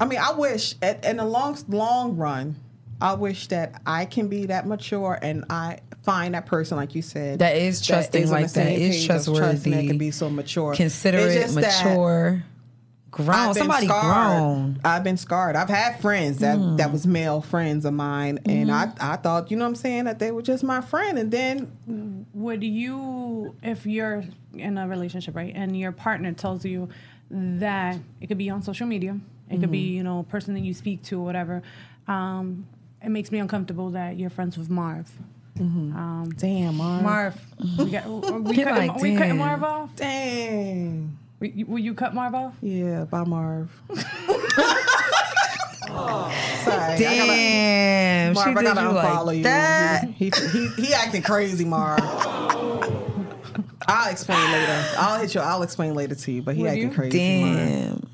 I 0.00 0.04
mean, 0.06 0.18
I 0.18 0.32
wish 0.32 0.74
at, 0.82 1.04
in 1.04 1.18
the 1.18 1.24
long 1.24 1.56
long 1.68 2.16
run, 2.16 2.56
I 3.00 3.14
wish 3.14 3.48
that 3.48 3.82
I 3.86 4.04
can 4.06 4.28
be 4.28 4.46
that 4.46 4.66
mature 4.66 5.18
and 5.20 5.44
I 5.50 5.80
find 6.02 6.34
that 6.34 6.46
person, 6.46 6.76
like 6.76 6.94
you 6.94 7.02
said, 7.02 7.38
That 7.40 7.56
is 7.56 7.80
trusting 7.84 8.22
is 8.24 8.30
on 8.32 8.36
the 8.36 8.42
like 8.42 8.52
that, 8.52 8.72
is 8.72 9.04
trustworthy, 9.06 9.70
that 9.70 9.86
can 9.86 9.98
be 9.98 10.10
so 10.10 10.30
mature, 10.30 10.74
Considerate, 10.74 11.48
that 11.48 11.54
mature, 11.54 12.42
grown. 13.12 13.30
I've 13.30 13.54
been 13.54 13.62
Somebody 13.62 13.86
scarred. 13.86 14.02
grown. 14.40 14.80
I've 14.84 15.04
been 15.04 15.16
scarred. 15.16 15.54
I've 15.54 15.68
had 15.68 16.00
friends 16.00 16.38
that 16.38 16.58
that 16.78 16.90
was 16.90 17.06
male 17.06 17.40
friends 17.40 17.84
of 17.84 17.94
mine, 17.94 18.40
and 18.46 18.68
Mm-hmm. 18.68 19.00
I 19.02 19.12
I 19.12 19.16
thought, 19.16 19.50
you 19.50 19.56
know 19.56 19.64
what 19.64 19.68
I'm 19.68 19.74
saying, 19.76 20.04
that 20.04 20.18
they 20.18 20.32
were 20.32 20.42
just 20.42 20.64
my 20.64 20.80
friend, 20.80 21.16
and 21.18 21.30
then 21.30 22.26
Would 22.34 22.64
you, 22.64 23.54
if 23.62 23.86
you're 23.86 24.24
in 24.54 24.76
a 24.78 24.88
relationship, 24.88 25.36
right, 25.36 25.52
and 25.54 25.78
your 25.78 25.92
partner 25.92 26.32
tells 26.32 26.64
you 26.64 26.88
that 27.30 27.96
it 28.20 28.26
could 28.26 28.38
be 28.38 28.50
on 28.50 28.62
social 28.62 28.86
media, 28.86 29.16
it 29.48 29.60
could 29.60 29.70
be 29.70 29.78
you 29.96 30.02
know 30.02 30.18
a 30.20 30.24
person 30.24 30.54
that 30.54 30.60
you 30.60 30.74
speak 30.74 31.02
to 31.04 31.20
or 31.20 31.24
whatever, 31.24 31.62
um, 32.08 32.66
it 33.02 33.10
makes 33.10 33.30
me 33.30 33.38
uncomfortable 33.38 33.90
that 33.90 34.18
you're 34.18 34.30
friends 34.30 34.56
with 34.58 34.68
Marv. 34.70 35.10
Um, 35.60 36.32
damn, 36.38 36.76
Marv. 36.76 37.02
Marv, 37.02 37.34
we, 37.78 37.90
got, 37.90 38.06
we, 38.06 38.56
You're 38.56 38.64
cutting, 38.64 38.88
like, 38.88 39.00
we 39.00 39.12
cutting 39.14 39.36
damn. 39.36 39.38
Marv 39.38 39.62
off. 39.62 39.94
dang, 39.96 40.10
We- 40.10 40.96
you- 41.02 41.08
Will 41.66 41.78
you 41.78 41.94
cut 41.94 42.14
Marv 42.14 42.34
off? 42.34 42.54
yeah, 42.62 43.04
bye, 43.04 43.24
Marv. 43.24 43.70
Sorry, 45.92 45.96
I 45.96 46.96
gotta- 46.96 46.98
Damn, 46.98 48.34
Marv, 48.34 48.44
she 48.46 48.50
I 48.50 48.54
did 48.54 48.64
gotta 48.64 48.80
you 48.80 48.86
unfollow 48.88 49.26
like 49.26 49.36
you. 49.38 49.42
that. 49.44 50.04
He, 50.16 50.30
he 50.52 50.68
he 50.82 50.94
acting 50.94 51.22
crazy, 51.22 51.64
Marv. 51.64 52.00
I'll 53.88 54.10
explain 54.10 54.38
later. 54.52 54.84
I'll 54.96 55.20
hit 55.20 55.34
you. 55.34 55.40
I'll 55.40 55.62
explain 55.62 55.94
later 55.94 56.14
to 56.14 56.32
you. 56.32 56.42
But 56.42 56.54
he 56.54 56.62
Would 56.62 56.68
acting 56.70 56.88
you? 56.88 56.94
crazy. 56.94 57.40
Marv. 57.42 57.56
Damn. 57.56 58.08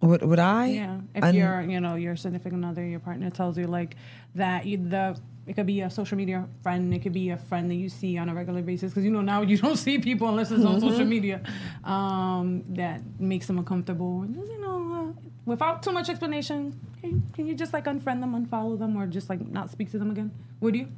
Would 0.00 0.22
would 0.22 0.38
I? 0.38 0.66
Yeah, 0.66 1.00
if 1.14 1.24
I- 1.24 1.30
your 1.30 1.60
you 1.60 1.78
know 1.80 1.94
your 1.96 2.16
significant 2.16 2.64
other, 2.64 2.84
your 2.84 3.00
partner 3.00 3.28
tells 3.30 3.58
you 3.58 3.66
like 3.66 3.96
that, 4.34 4.64
you, 4.66 4.78
the 4.78 5.18
it 5.46 5.54
could 5.54 5.66
be 5.66 5.80
a 5.80 5.90
social 5.90 6.16
media 6.16 6.46
friend, 6.62 6.92
it 6.94 7.02
could 7.02 7.12
be 7.12 7.30
a 7.30 7.36
friend 7.36 7.70
that 7.70 7.74
you 7.74 7.88
see 7.88 8.18
on 8.18 8.28
a 8.28 8.34
regular 8.34 8.62
basis 8.62 8.90
because 8.90 9.04
you 9.04 9.10
know 9.10 9.20
now 9.20 9.42
you 9.42 9.56
don't 9.64 9.76
see 9.76 9.98
people 9.98 10.28
unless 10.28 10.50
it's 10.50 10.64
on 10.64 10.80
social 10.80 11.04
media. 11.04 11.40
Um, 11.84 12.62
that 12.70 13.02
makes 13.18 13.46
them 13.46 13.58
uncomfortable. 13.58 14.22
And 14.22 14.34
just, 14.34 14.50
you 14.50 14.60
know, 14.60 15.14
uh, 15.16 15.20
without 15.44 15.82
too 15.82 15.92
much 15.92 16.08
explanation, 16.08 16.78
can, 17.00 17.22
can 17.32 17.46
you 17.46 17.54
just 17.54 17.72
like 17.72 17.84
unfriend 17.86 18.20
them, 18.20 18.34
unfollow 18.34 18.78
them, 18.78 18.96
or 18.96 19.06
just 19.06 19.28
like 19.28 19.46
not 19.46 19.70
speak 19.70 19.90
to 19.92 19.98
them 19.98 20.10
again? 20.10 20.30
Would 20.60 20.76
you? 20.76 20.88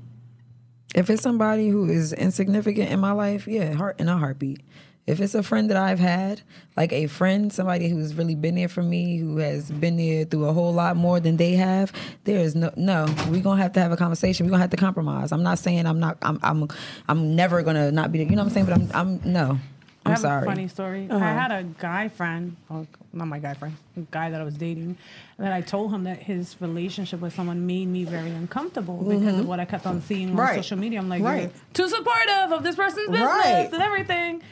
If 0.94 1.09
it's 1.09 1.22
somebody 1.22 1.68
who 1.68 1.88
is 1.88 2.12
insignificant 2.12 2.90
in 2.90 3.00
my 3.00 3.12
life, 3.12 3.46
yeah, 3.46 3.72
heart 3.72 3.98
in 3.98 4.09
a 4.09 4.18
heartbeat. 4.18 4.61
If 5.05 5.21
it's 5.21 5.35
a 5.35 5.43
friend 5.43 5.69
that 5.71 5.77
I've 5.77 5.99
had, 5.99 6.43
like 6.77 6.93
a 6.93 7.09
friend, 7.09 7.53
somebody 7.53 7.88
who's 7.88 8.15
really 8.15 8.37
been 8.37 8.55
there 8.55 8.69
for 8.69 8.85
me, 8.85 9.19
who 9.19 9.38
has 9.38 9.69
been 9.71 9.97
there 9.97 10.25
through 10.25 10.45
a 10.45 10.53
whole 10.53 10.73
lot 10.73 10.97
more 10.97 11.19
than 11.19 11.37
they 11.37 11.55
have, 11.55 11.93
there 12.23 12.38
is 12.38 12.55
no 12.55 12.73
no. 12.77 13.07
We're 13.29 13.43
gonna 13.43 13.61
have 13.61 13.73
to 13.73 13.81
have 13.81 13.91
a 13.91 13.97
conversation. 13.97 14.47
We're 14.47 14.51
gonna 14.51 14.62
have 14.62 14.71
to 14.71 14.77
compromise. 14.77 15.33
I'm 15.33 15.43
not 15.43 15.59
saying 15.59 15.87
I'm 15.87 15.99
not. 15.99 16.19
I'm 16.23 16.38
I'm 16.43 16.69
I'm 17.09 17.35
never 17.35 17.62
gonna 17.62 17.91
not 17.91 18.12
be. 18.12 18.19
there. 18.19 18.29
You 18.29 18.37
know 18.37 18.43
what 18.43 18.57
I'm 18.57 18.67
saying? 18.67 18.67
But 18.67 18.75
I'm 18.95 19.21
I'm 19.25 19.33
no. 19.33 19.59
I 20.05 20.09
I'm 20.09 20.12
have 20.12 20.21
sorry. 20.21 20.43
a 20.43 20.47
funny 20.47 20.69
story. 20.69 21.07
I 21.11 21.15
uh-huh. 21.15 21.25
had 21.25 21.53
a 21.53 21.62
guy 21.62 22.09
friend, 22.09 22.57
well, 22.69 22.87
not 23.12 23.29
my 23.29 23.38
guy 23.38 23.55
friend, 23.55 23.77
a 23.97 24.01
guy 24.11 24.31
that 24.31 24.41
I 24.41 24.45
was 24.45 24.57
dating, 24.57 24.97
that 25.38 25.53
I 25.53 25.61
told 25.61 25.93
him 25.93 26.05
that 26.05 26.19
his 26.19 26.57
relationship 26.61 27.21
with 27.21 27.35
someone 27.35 27.67
made 27.67 27.87
me 27.87 28.03
very 28.05 28.31
uncomfortable 28.31 28.99
because 28.99 29.23
of 29.23 29.35
mm-hmm. 29.35 29.47
what 29.47 29.61
I 29.61 29.65
kept 29.65 29.87
on 29.87 30.03
seeing 30.03 30.38
on 30.38 30.55
social 30.55 30.77
media. 30.77 30.99
I'm 30.99 31.09
like, 31.09 31.23
Right. 31.23 31.43
you're 31.43 31.51
too 31.73 31.88
supportive 31.88 32.53
of 32.53 32.65
this 32.65 32.75
person's 32.75 33.11
business 33.11 33.29
Right. 33.29 33.71
and 33.73 33.83
everything. 33.83 34.43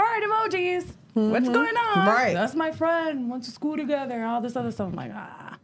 Heart 0.00 0.22
emojis. 0.22 0.92
What's 1.12 1.44
mm-hmm. 1.44 1.52
going 1.52 1.76
on? 1.76 2.06
Right. 2.06 2.32
That's 2.32 2.54
my 2.54 2.70
friend. 2.70 3.30
Went 3.30 3.44
to 3.44 3.50
school 3.50 3.76
together. 3.76 4.24
All 4.24 4.40
this 4.40 4.56
other 4.56 4.70
stuff. 4.70 4.88
I'm 4.88 4.94
like, 4.94 5.12
ah. 5.14 5.58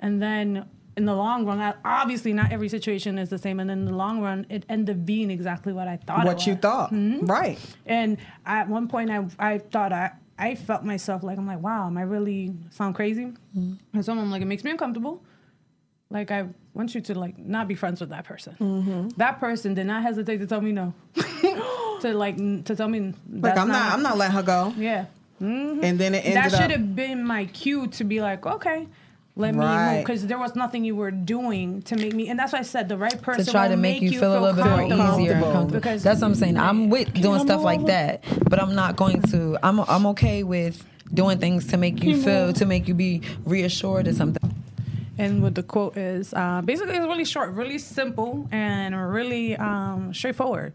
And 0.00 0.20
then 0.20 0.68
in 0.96 1.04
the 1.04 1.14
long 1.14 1.46
run, 1.46 1.74
obviously 1.84 2.32
not 2.32 2.52
every 2.52 2.68
situation 2.68 3.18
is 3.18 3.30
the 3.30 3.38
same. 3.38 3.60
And 3.60 3.70
in 3.70 3.84
the 3.84 3.94
long 3.94 4.20
run, 4.20 4.46
it 4.50 4.64
ended 4.68 4.96
up 4.96 5.06
being 5.06 5.30
exactly 5.30 5.72
what 5.72 5.88
I 5.88 5.96
thought. 5.96 6.26
What 6.26 6.46
you 6.46 6.56
thought, 6.56 6.92
mm-hmm. 6.92 7.24
right? 7.24 7.58
And 7.86 8.18
at 8.44 8.68
one 8.68 8.88
point, 8.88 9.10
I 9.10 9.24
I 9.38 9.58
thought 9.58 9.92
I 9.92 10.12
I 10.38 10.54
felt 10.54 10.84
myself 10.84 11.22
like 11.22 11.38
I'm 11.38 11.46
like, 11.46 11.62
wow, 11.62 11.86
am 11.86 11.96
I 11.96 12.02
really 12.02 12.52
sound 12.70 12.94
crazy? 12.94 13.32
Mm-hmm. 13.56 13.74
And 13.94 14.04
someone 14.04 14.26
I'm 14.26 14.30
like, 14.30 14.42
it 14.42 14.46
makes 14.46 14.64
me 14.64 14.72
uncomfortable. 14.72 15.22
Like 16.10 16.30
I 16.30 16.48
want 16.74 16.94
you 16.94 17.00
to 17.02 17.18
like 17.18 17.38
not 17.38 17.68
be 17.68 17.74
friends 17.74 18.00
with 18.00 18.10
that 18.10 18.24
person. 18.24 19.12
That 19.16 19.40
person 19.40 19.74
did 19.74 19.86
not 19.86 20.02
hesitate 20.02 20.38
to 20.38 20.46
tell 20.46 20.60
me 20.60 20.72
no. 20.72 20.94
to 22.00 22.14
like 22.14 22.36
to 22.64 22.76
tell 22.76 22.88
me 22.88 23.00
Like 23.00 23.14
that's 23.54 23.58
I'm 23.60 23.68
not, 23.68 23.92
I'm 23.92 24.02
not 24.02 24.16
letting 24.16 24.36
her 24.36 24.42
go. 24.42 24.72
Yeah, 24.76 25.06
And 25.40 25.80
then 25.98 26.14
it 26.14 26.24
ended 26.24 26.36
that 26.36 26.50
should 26.52 26.70
have 26.70 26.94
been 26.96 27.24
my 27.24 27.46
cue 27.46 27.86
to 27.88 28.04
be 28.04 28.20
like, 28.20 28.46
okay. 28.46 28.86
Let 29.36 29.54
me 29.54 29.60
move 29.60 29.98
because 30.04 30.26
there 30.26 30.36
was 30.38 30.56
nothing 30.56 30.84
you 30.84 30.96
were 30.96 31.12
doing 31.12 31.82
to 31.82 31.94
make 31.94 32.12
me, 32.12 32.28
and 32.28 32.36
that's 32.36 32.52
why 32.52 32.58
I 32.58 32.62
said 32.62 32.88
the 32.88 32.96
right 32.96 33.22
person 33.22 33.44
to 33.44 33.50
try 33.52 33.68
will 33.68 33.76
to 33.76 33.80
make, 33.80 34.02
you 34.02 34.18
feel, 34.18 34.32
a 34.32 34.40
little 34.40 34.56
bit 34.56 34.64
more 34.66 34.78
comfortable. 34.88 35.20
easier 35.20 35.32
and 35.34 35.42
Comfortable. 35.44 35.52
comfortable. 35.52 35.80
Because- 35.80 36.02
That's 36.02 36.20
what 36.22 36.26
I'm 36.26 36.34
saying. 36.34 36.56
I'm 36.58 36.90
with 36.90 37.14
doing 37.14 37.38
stuff 37.38 37.62
like 37.62 37.86
that, 37.86 38.24
but 38.50 38.60
I'm 38.60 38.74
not 38.74 38.96
going 38.96 39.22
to. 39.30 39.56
I'm 39.62 39.78
I'm 39.78 40.06
okay 40.06 40.42
with 40.42 40.84
doing 41.14 41.38
things 41.38 41.68
to 41.68 41.76
make 41.76 42.02
you 42.02 42.20
feel 42.20 42.52
to 42.54 42.66
make 42.66 42.88
you 42.88 42.94
be 42.94 43.22
reassured 43.44 44.08
or 44.08 44.12
something. 44.12 44.52
And 45.18 45.40
what 45.40 45.54
the 45.54 45.62
quote 45.62 45.96
is 45.96 46.34
uh, 46.34 46.60
basically 46.64 46.96
it's 46.96 47.06
really 47.06 47.24
short, 47.24 47.50
really 47.52 47.78
simple, 47.78 48.48
and 48.50 48.90
really 49.12 49.54
um, 49.56 50.12
straightforward. 50.14 50.72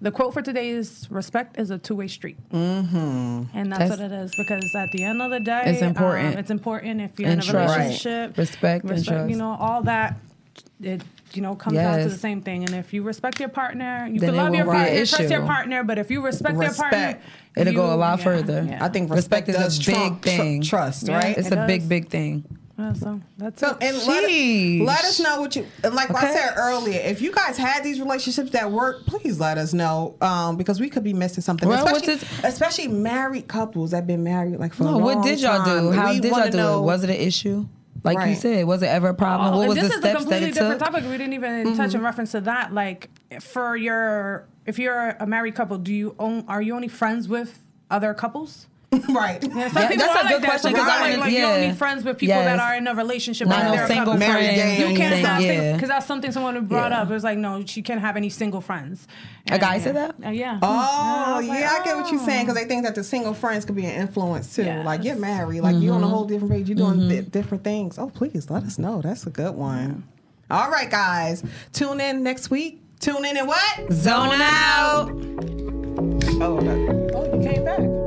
The 0.00 0.10
quote 0.10 0.34
for 0.34 0.42
today 0.42 0.68
is 0.70 1.06
"Respect 1.10 1.58
is 1.58 1.70
a 1.70 1.78
two-way 1.78 2.08
street," 2.08 2.36
mm-hmm. 2.50 3.44
and 3.54 3.72
that's, 3.72 3.78
That's- 3.78 3.90
what 3.90 4.00
it 4.00 4.12
is. 4.12 4.34
Because 4.36 4.74
at 4.74 4.92
the 4.92 5.02
end 5.04 5.22
of 5.22 5.30
the 5.30 5.40
day, 5.40 5.62
It's 5.66 5.82
important. 5.82 6.34
Um, 6.34 6.38
it's 6.38 6.50
important 6.50 7.00
if 7.00 7.18
you're 7.18 7.28
And 7.30 7.42
in 7.42 7.48
a 7.48 7.50
trust. 7.50 7.76
relationship, 7.76 8.36
Respect 8.36 8.84
and 8.84 9.04
trust. 9.04 9.30
You 9.30 9.36
know, 9.36 9.56
all 9.58 9.82
that. 9.84 10.18
It 10.82 11.02
you 11.32 11.40
know 11.42 11.54
comes 11.54 11.76
down 11.76 11.98
to 12.00 12.08
the 12.08 12.16
same 12.18 12.42
thing. 12.42 12.62
And 12.64 12.74
if 12.74 12.92
you 12.92 13.02
respect 13.02 13.40
your 13.40 13.48
partner, 13.48 14.06
you 14.10 14.20
Then 14.20 14.30
can 14.30 14.36
love 14.36 14.54
your 14.54 14.66
won't 14.66 14.78
partner, 14.78 15.06
trust 15.06 15.30
your 15.30 15.42
partner. 15.46 15.84
But 15.84 15.98
if 15.98 16.10
you 16.10 16.22
respect, 16.22 16.54
your 16.60 16.72
partner, 16.74 16.98
Respect. 16.98 17.24
It'll 17.56 17.72
go 17.74 17.94
a 17.94 17.96
lot 17.96 18.18
yeah, 18.18 18.24
further. 18.24 18.66
yeah. 18.68 18.84
I 18.84 18.88
think 18.90 19.10
Respect 19.10 19.48
respect, 19.48 19.66
is 19.72 19.78
a 19.78 19.90
big 19.90 19.94
trump 19.96 20.22
tr- 20.22 20.28
thing. 20.28 20.62
trust, 20.62 21.08
Yeah. 21.08 21.16
right? 21.16 21.38
It's 21.38 21.48
It 21.50 21.58
a 21.58 21.66
big 21.66 21.88
big 21.88 22.08
thing. 22.10 22.44
Yeah, 22.78 22.92
so 22.92 23.20
that's 23.38 23.58
So 23.60 23.70
it. 23.70 23.76
and 23.82 23.96
let, 24.06 24.28
Sheesh. 24.28 24.84
let 24.86 25.04
us 25.06 25.18
know 25.18 25.40
what 25.40 25.56
you 25.56 25.66
and 25.82 25.94
like 25.94 26.10
I 26.14 26.30
said 26.34 26.54
earlier. 26.58 27.00
If 27.00 27.22
you 27.22 27.32
guys 27.32 27.56
had 27.56 27.82
these 27.82 27.98
relationships 28.00 28.50
that 28.50 28.70
work, 28.70 29.06
please 29.06 29.40
let 29.40 29.56
us 29.56 29.72
know 29.72 30.14
um, 30.20 30.56
because 30.58 30.78
we 30.78 30.90
could 30.90 31.02
be 31.02 31.14
missing 31.14 31.42
something. 31.42 31.66
Well, 31.68 31.82
what 31.84 31.96
especially, 32.02 32.20
did- 32.20 32.44
especially 32.44 32.88
married 32.88 33.48
couples 33.48 33.92
that've 33.92 34.06
been 34.06 34.22
married 34.24 34.58
like 34.58 34.74
for 34.74 34.82
a 34.82 34.86
No, 34.86 34.92
long 34.92 35.02
what 35.02 35.24
did 35.24 35.40
y'all 35.40 35.64
time. 35.64 35.84
do? 35.84 35.90
How 35.92 36.12
We 36.12 36.20
did 36.20 36.30
y'all 36.32 36.50
do 36.50 36.56
know- 36.58 36.80
it? 36.80 36.82
Was 36.82 37.02
it 37.02 37.10
an 37.10 37.16
issue? 37.16 37.66
Like 38.04 38.28
you 38.28 38.34
said, 38.36 38.66
was 38.66 38.82
it 38.82 38.86
ever 38.86 39.08
a 39.08 39.14
problem? 39.14 39.54
Oh, 39.54 39.56
what 39.56 39.62
and 39.62 39.68
was 39.70 39.78
this 39.78 39.88
the 39.88 39.94
is 39.94 39.96
a 39.96 40.00
steps 40.00 40.12
that 40.12 40.20
completely 40.30 40.50
different 40.52 40.78
topic. 40.80 41.04
We 41.04 41.10
didn't 41.18 41.32
even 41.32 41.50
Mm-hmm. 41.66 41.76
touch 41.76 41.94
in 41.94 42.02
reference 42.02 42.32
to 42.32 42.40
that. 42.42 42.72
Like 42.74 43.08
for 43.40 43.74
your, 43.74 44.46
if 44.66 44.78
you're 44.78 45.16
a 45.18 45.26
married 45.26 45.54
couple, 45.56 45.78
do 45.78 45.92
you 45.92 46.14
own? 46.18 46.44
Are 46.46 46.60
you 46.62 46.76
only 46.76 46.86
friends 46.88 47.26
with 47.26 47.58
other 47.90 48.12
couples? 48.14 48.66
right. 49.10 49.42
Yeah, 49.42 49.68
some 49.68 49.82
Yeah, 49.82 49.88
people 49.88 50.06
that's 50.06 50.16
are 50.16 50.20
a 50.20 50.22
like 50.22 50.28
good 50.32 50.42
that. 50.42 50.46
question, 50.48 50.72
because 50.72 50.84
people 50.86 50.92
I 50.92 50.96
are 50.96 51.10
like, 51.10 51.18
wanna- 51.18 51.32
you 51.32 51.38
don't 51.40 51.60
need 51.60 51.76
friends 51.76 52.04
with 52.04 52.18
people 52.18 52.36
that 52.36 52.58
are 52.60 52.76
in 52.76 52.86
a 52.86 52.94
relationship. 52.94 53.48
Not 53.48 53.64
and 53.64 53.74
no 53.74 53.82
a 53.82 53.86
single 53.86 54.12
couple. 54.14 54.26
Friends. 54.28 54.56
gang 54.56 54.80
You 54.90 54.96
can't 54.96 55.14
thing, 55.14 55.24
have 55.24 55.42
yeah. 55.42 55.72
because 55.74 55.88
that's 55.88 56.06
something 56.06 56.30
someone 56.30 56.64
brought 56.66 56.92
Yeah. 56.92 57.02
up. 57.02 57.10
It 57.10 57.12
was 57.12 57.24
like, 57.24 57.36
no, 57.36 57.64
she 57.66 57.82
can't 57.82 58.00
have 58.00 58.16
any 58.16 58.28
single 58.30 58.60
friends. 58.60 59.08
A 59.50 59.58
guy 59.58 59.74
And, 59.74 59.82
said 59.82 59.96
that? 59.96 60.14
Uh, 60.24 60.30
yeah. 60.30 60.58
Oh 60.62 61.34
was 61.36 61.46
yeah, 61.46 61.52
like, 61.52 61.64
I 61.64 61.84
get 61.84 61.96
what 61.96 62.10
you're 62.12 62.20
saying 62.24 62.42
oh. 62.48 62.52
because 62.52 62.54
they 62.62 62.68
think 62.68 62.84
that 62.84 62.94
the 62.94 63.02
single 63.04 63.34
friends 63.34 63.64
could 63.64 63.74
be 63.76 63.86
an 63.86 64.00
influence 64.00 64.54
too. 64.54 64.62
Yes. 64.64 64.86
Like 64.86 65.02
you're 65.04 65.16
married, 65.16 65.60
like 65.62 65.76
you're 65.80 65.92
on 65.94 66.00
Mm-hmm. 66.00 66.04
a 66.04 66.14
whole 66.14 66.24
different 66.24 66.52
page. 66.52 66.68
You're 66.68 66.76
doing 66.76 67.08
di- 67.08 67.20
different 67.22 67.64
things. 67.64 67.98
Oh 67.98 68.08
please 68.08 68.48
let 68.50 68.62
us 68.62 68.78
know. 68.78 69.02
That's 69.02 69.26
a 69.26 69.30
good 69.30 69.54
one. 69.56 70.04
All 70.48 70.70
right, 70.70 70.88
guys, 70.88 71.42
tune 71.72 72.00
in 72.00 72.22
next 72.22 72.50
week. 72.50 72.80
Tune 73.00 73.24
in 73.24 73.36
and 73.36 73.48
what? 73.48 73.92
Zone 73.92 74.30
out. 74.40 75.10
Oh, 76.40 76.58
okay. 77.34 78.02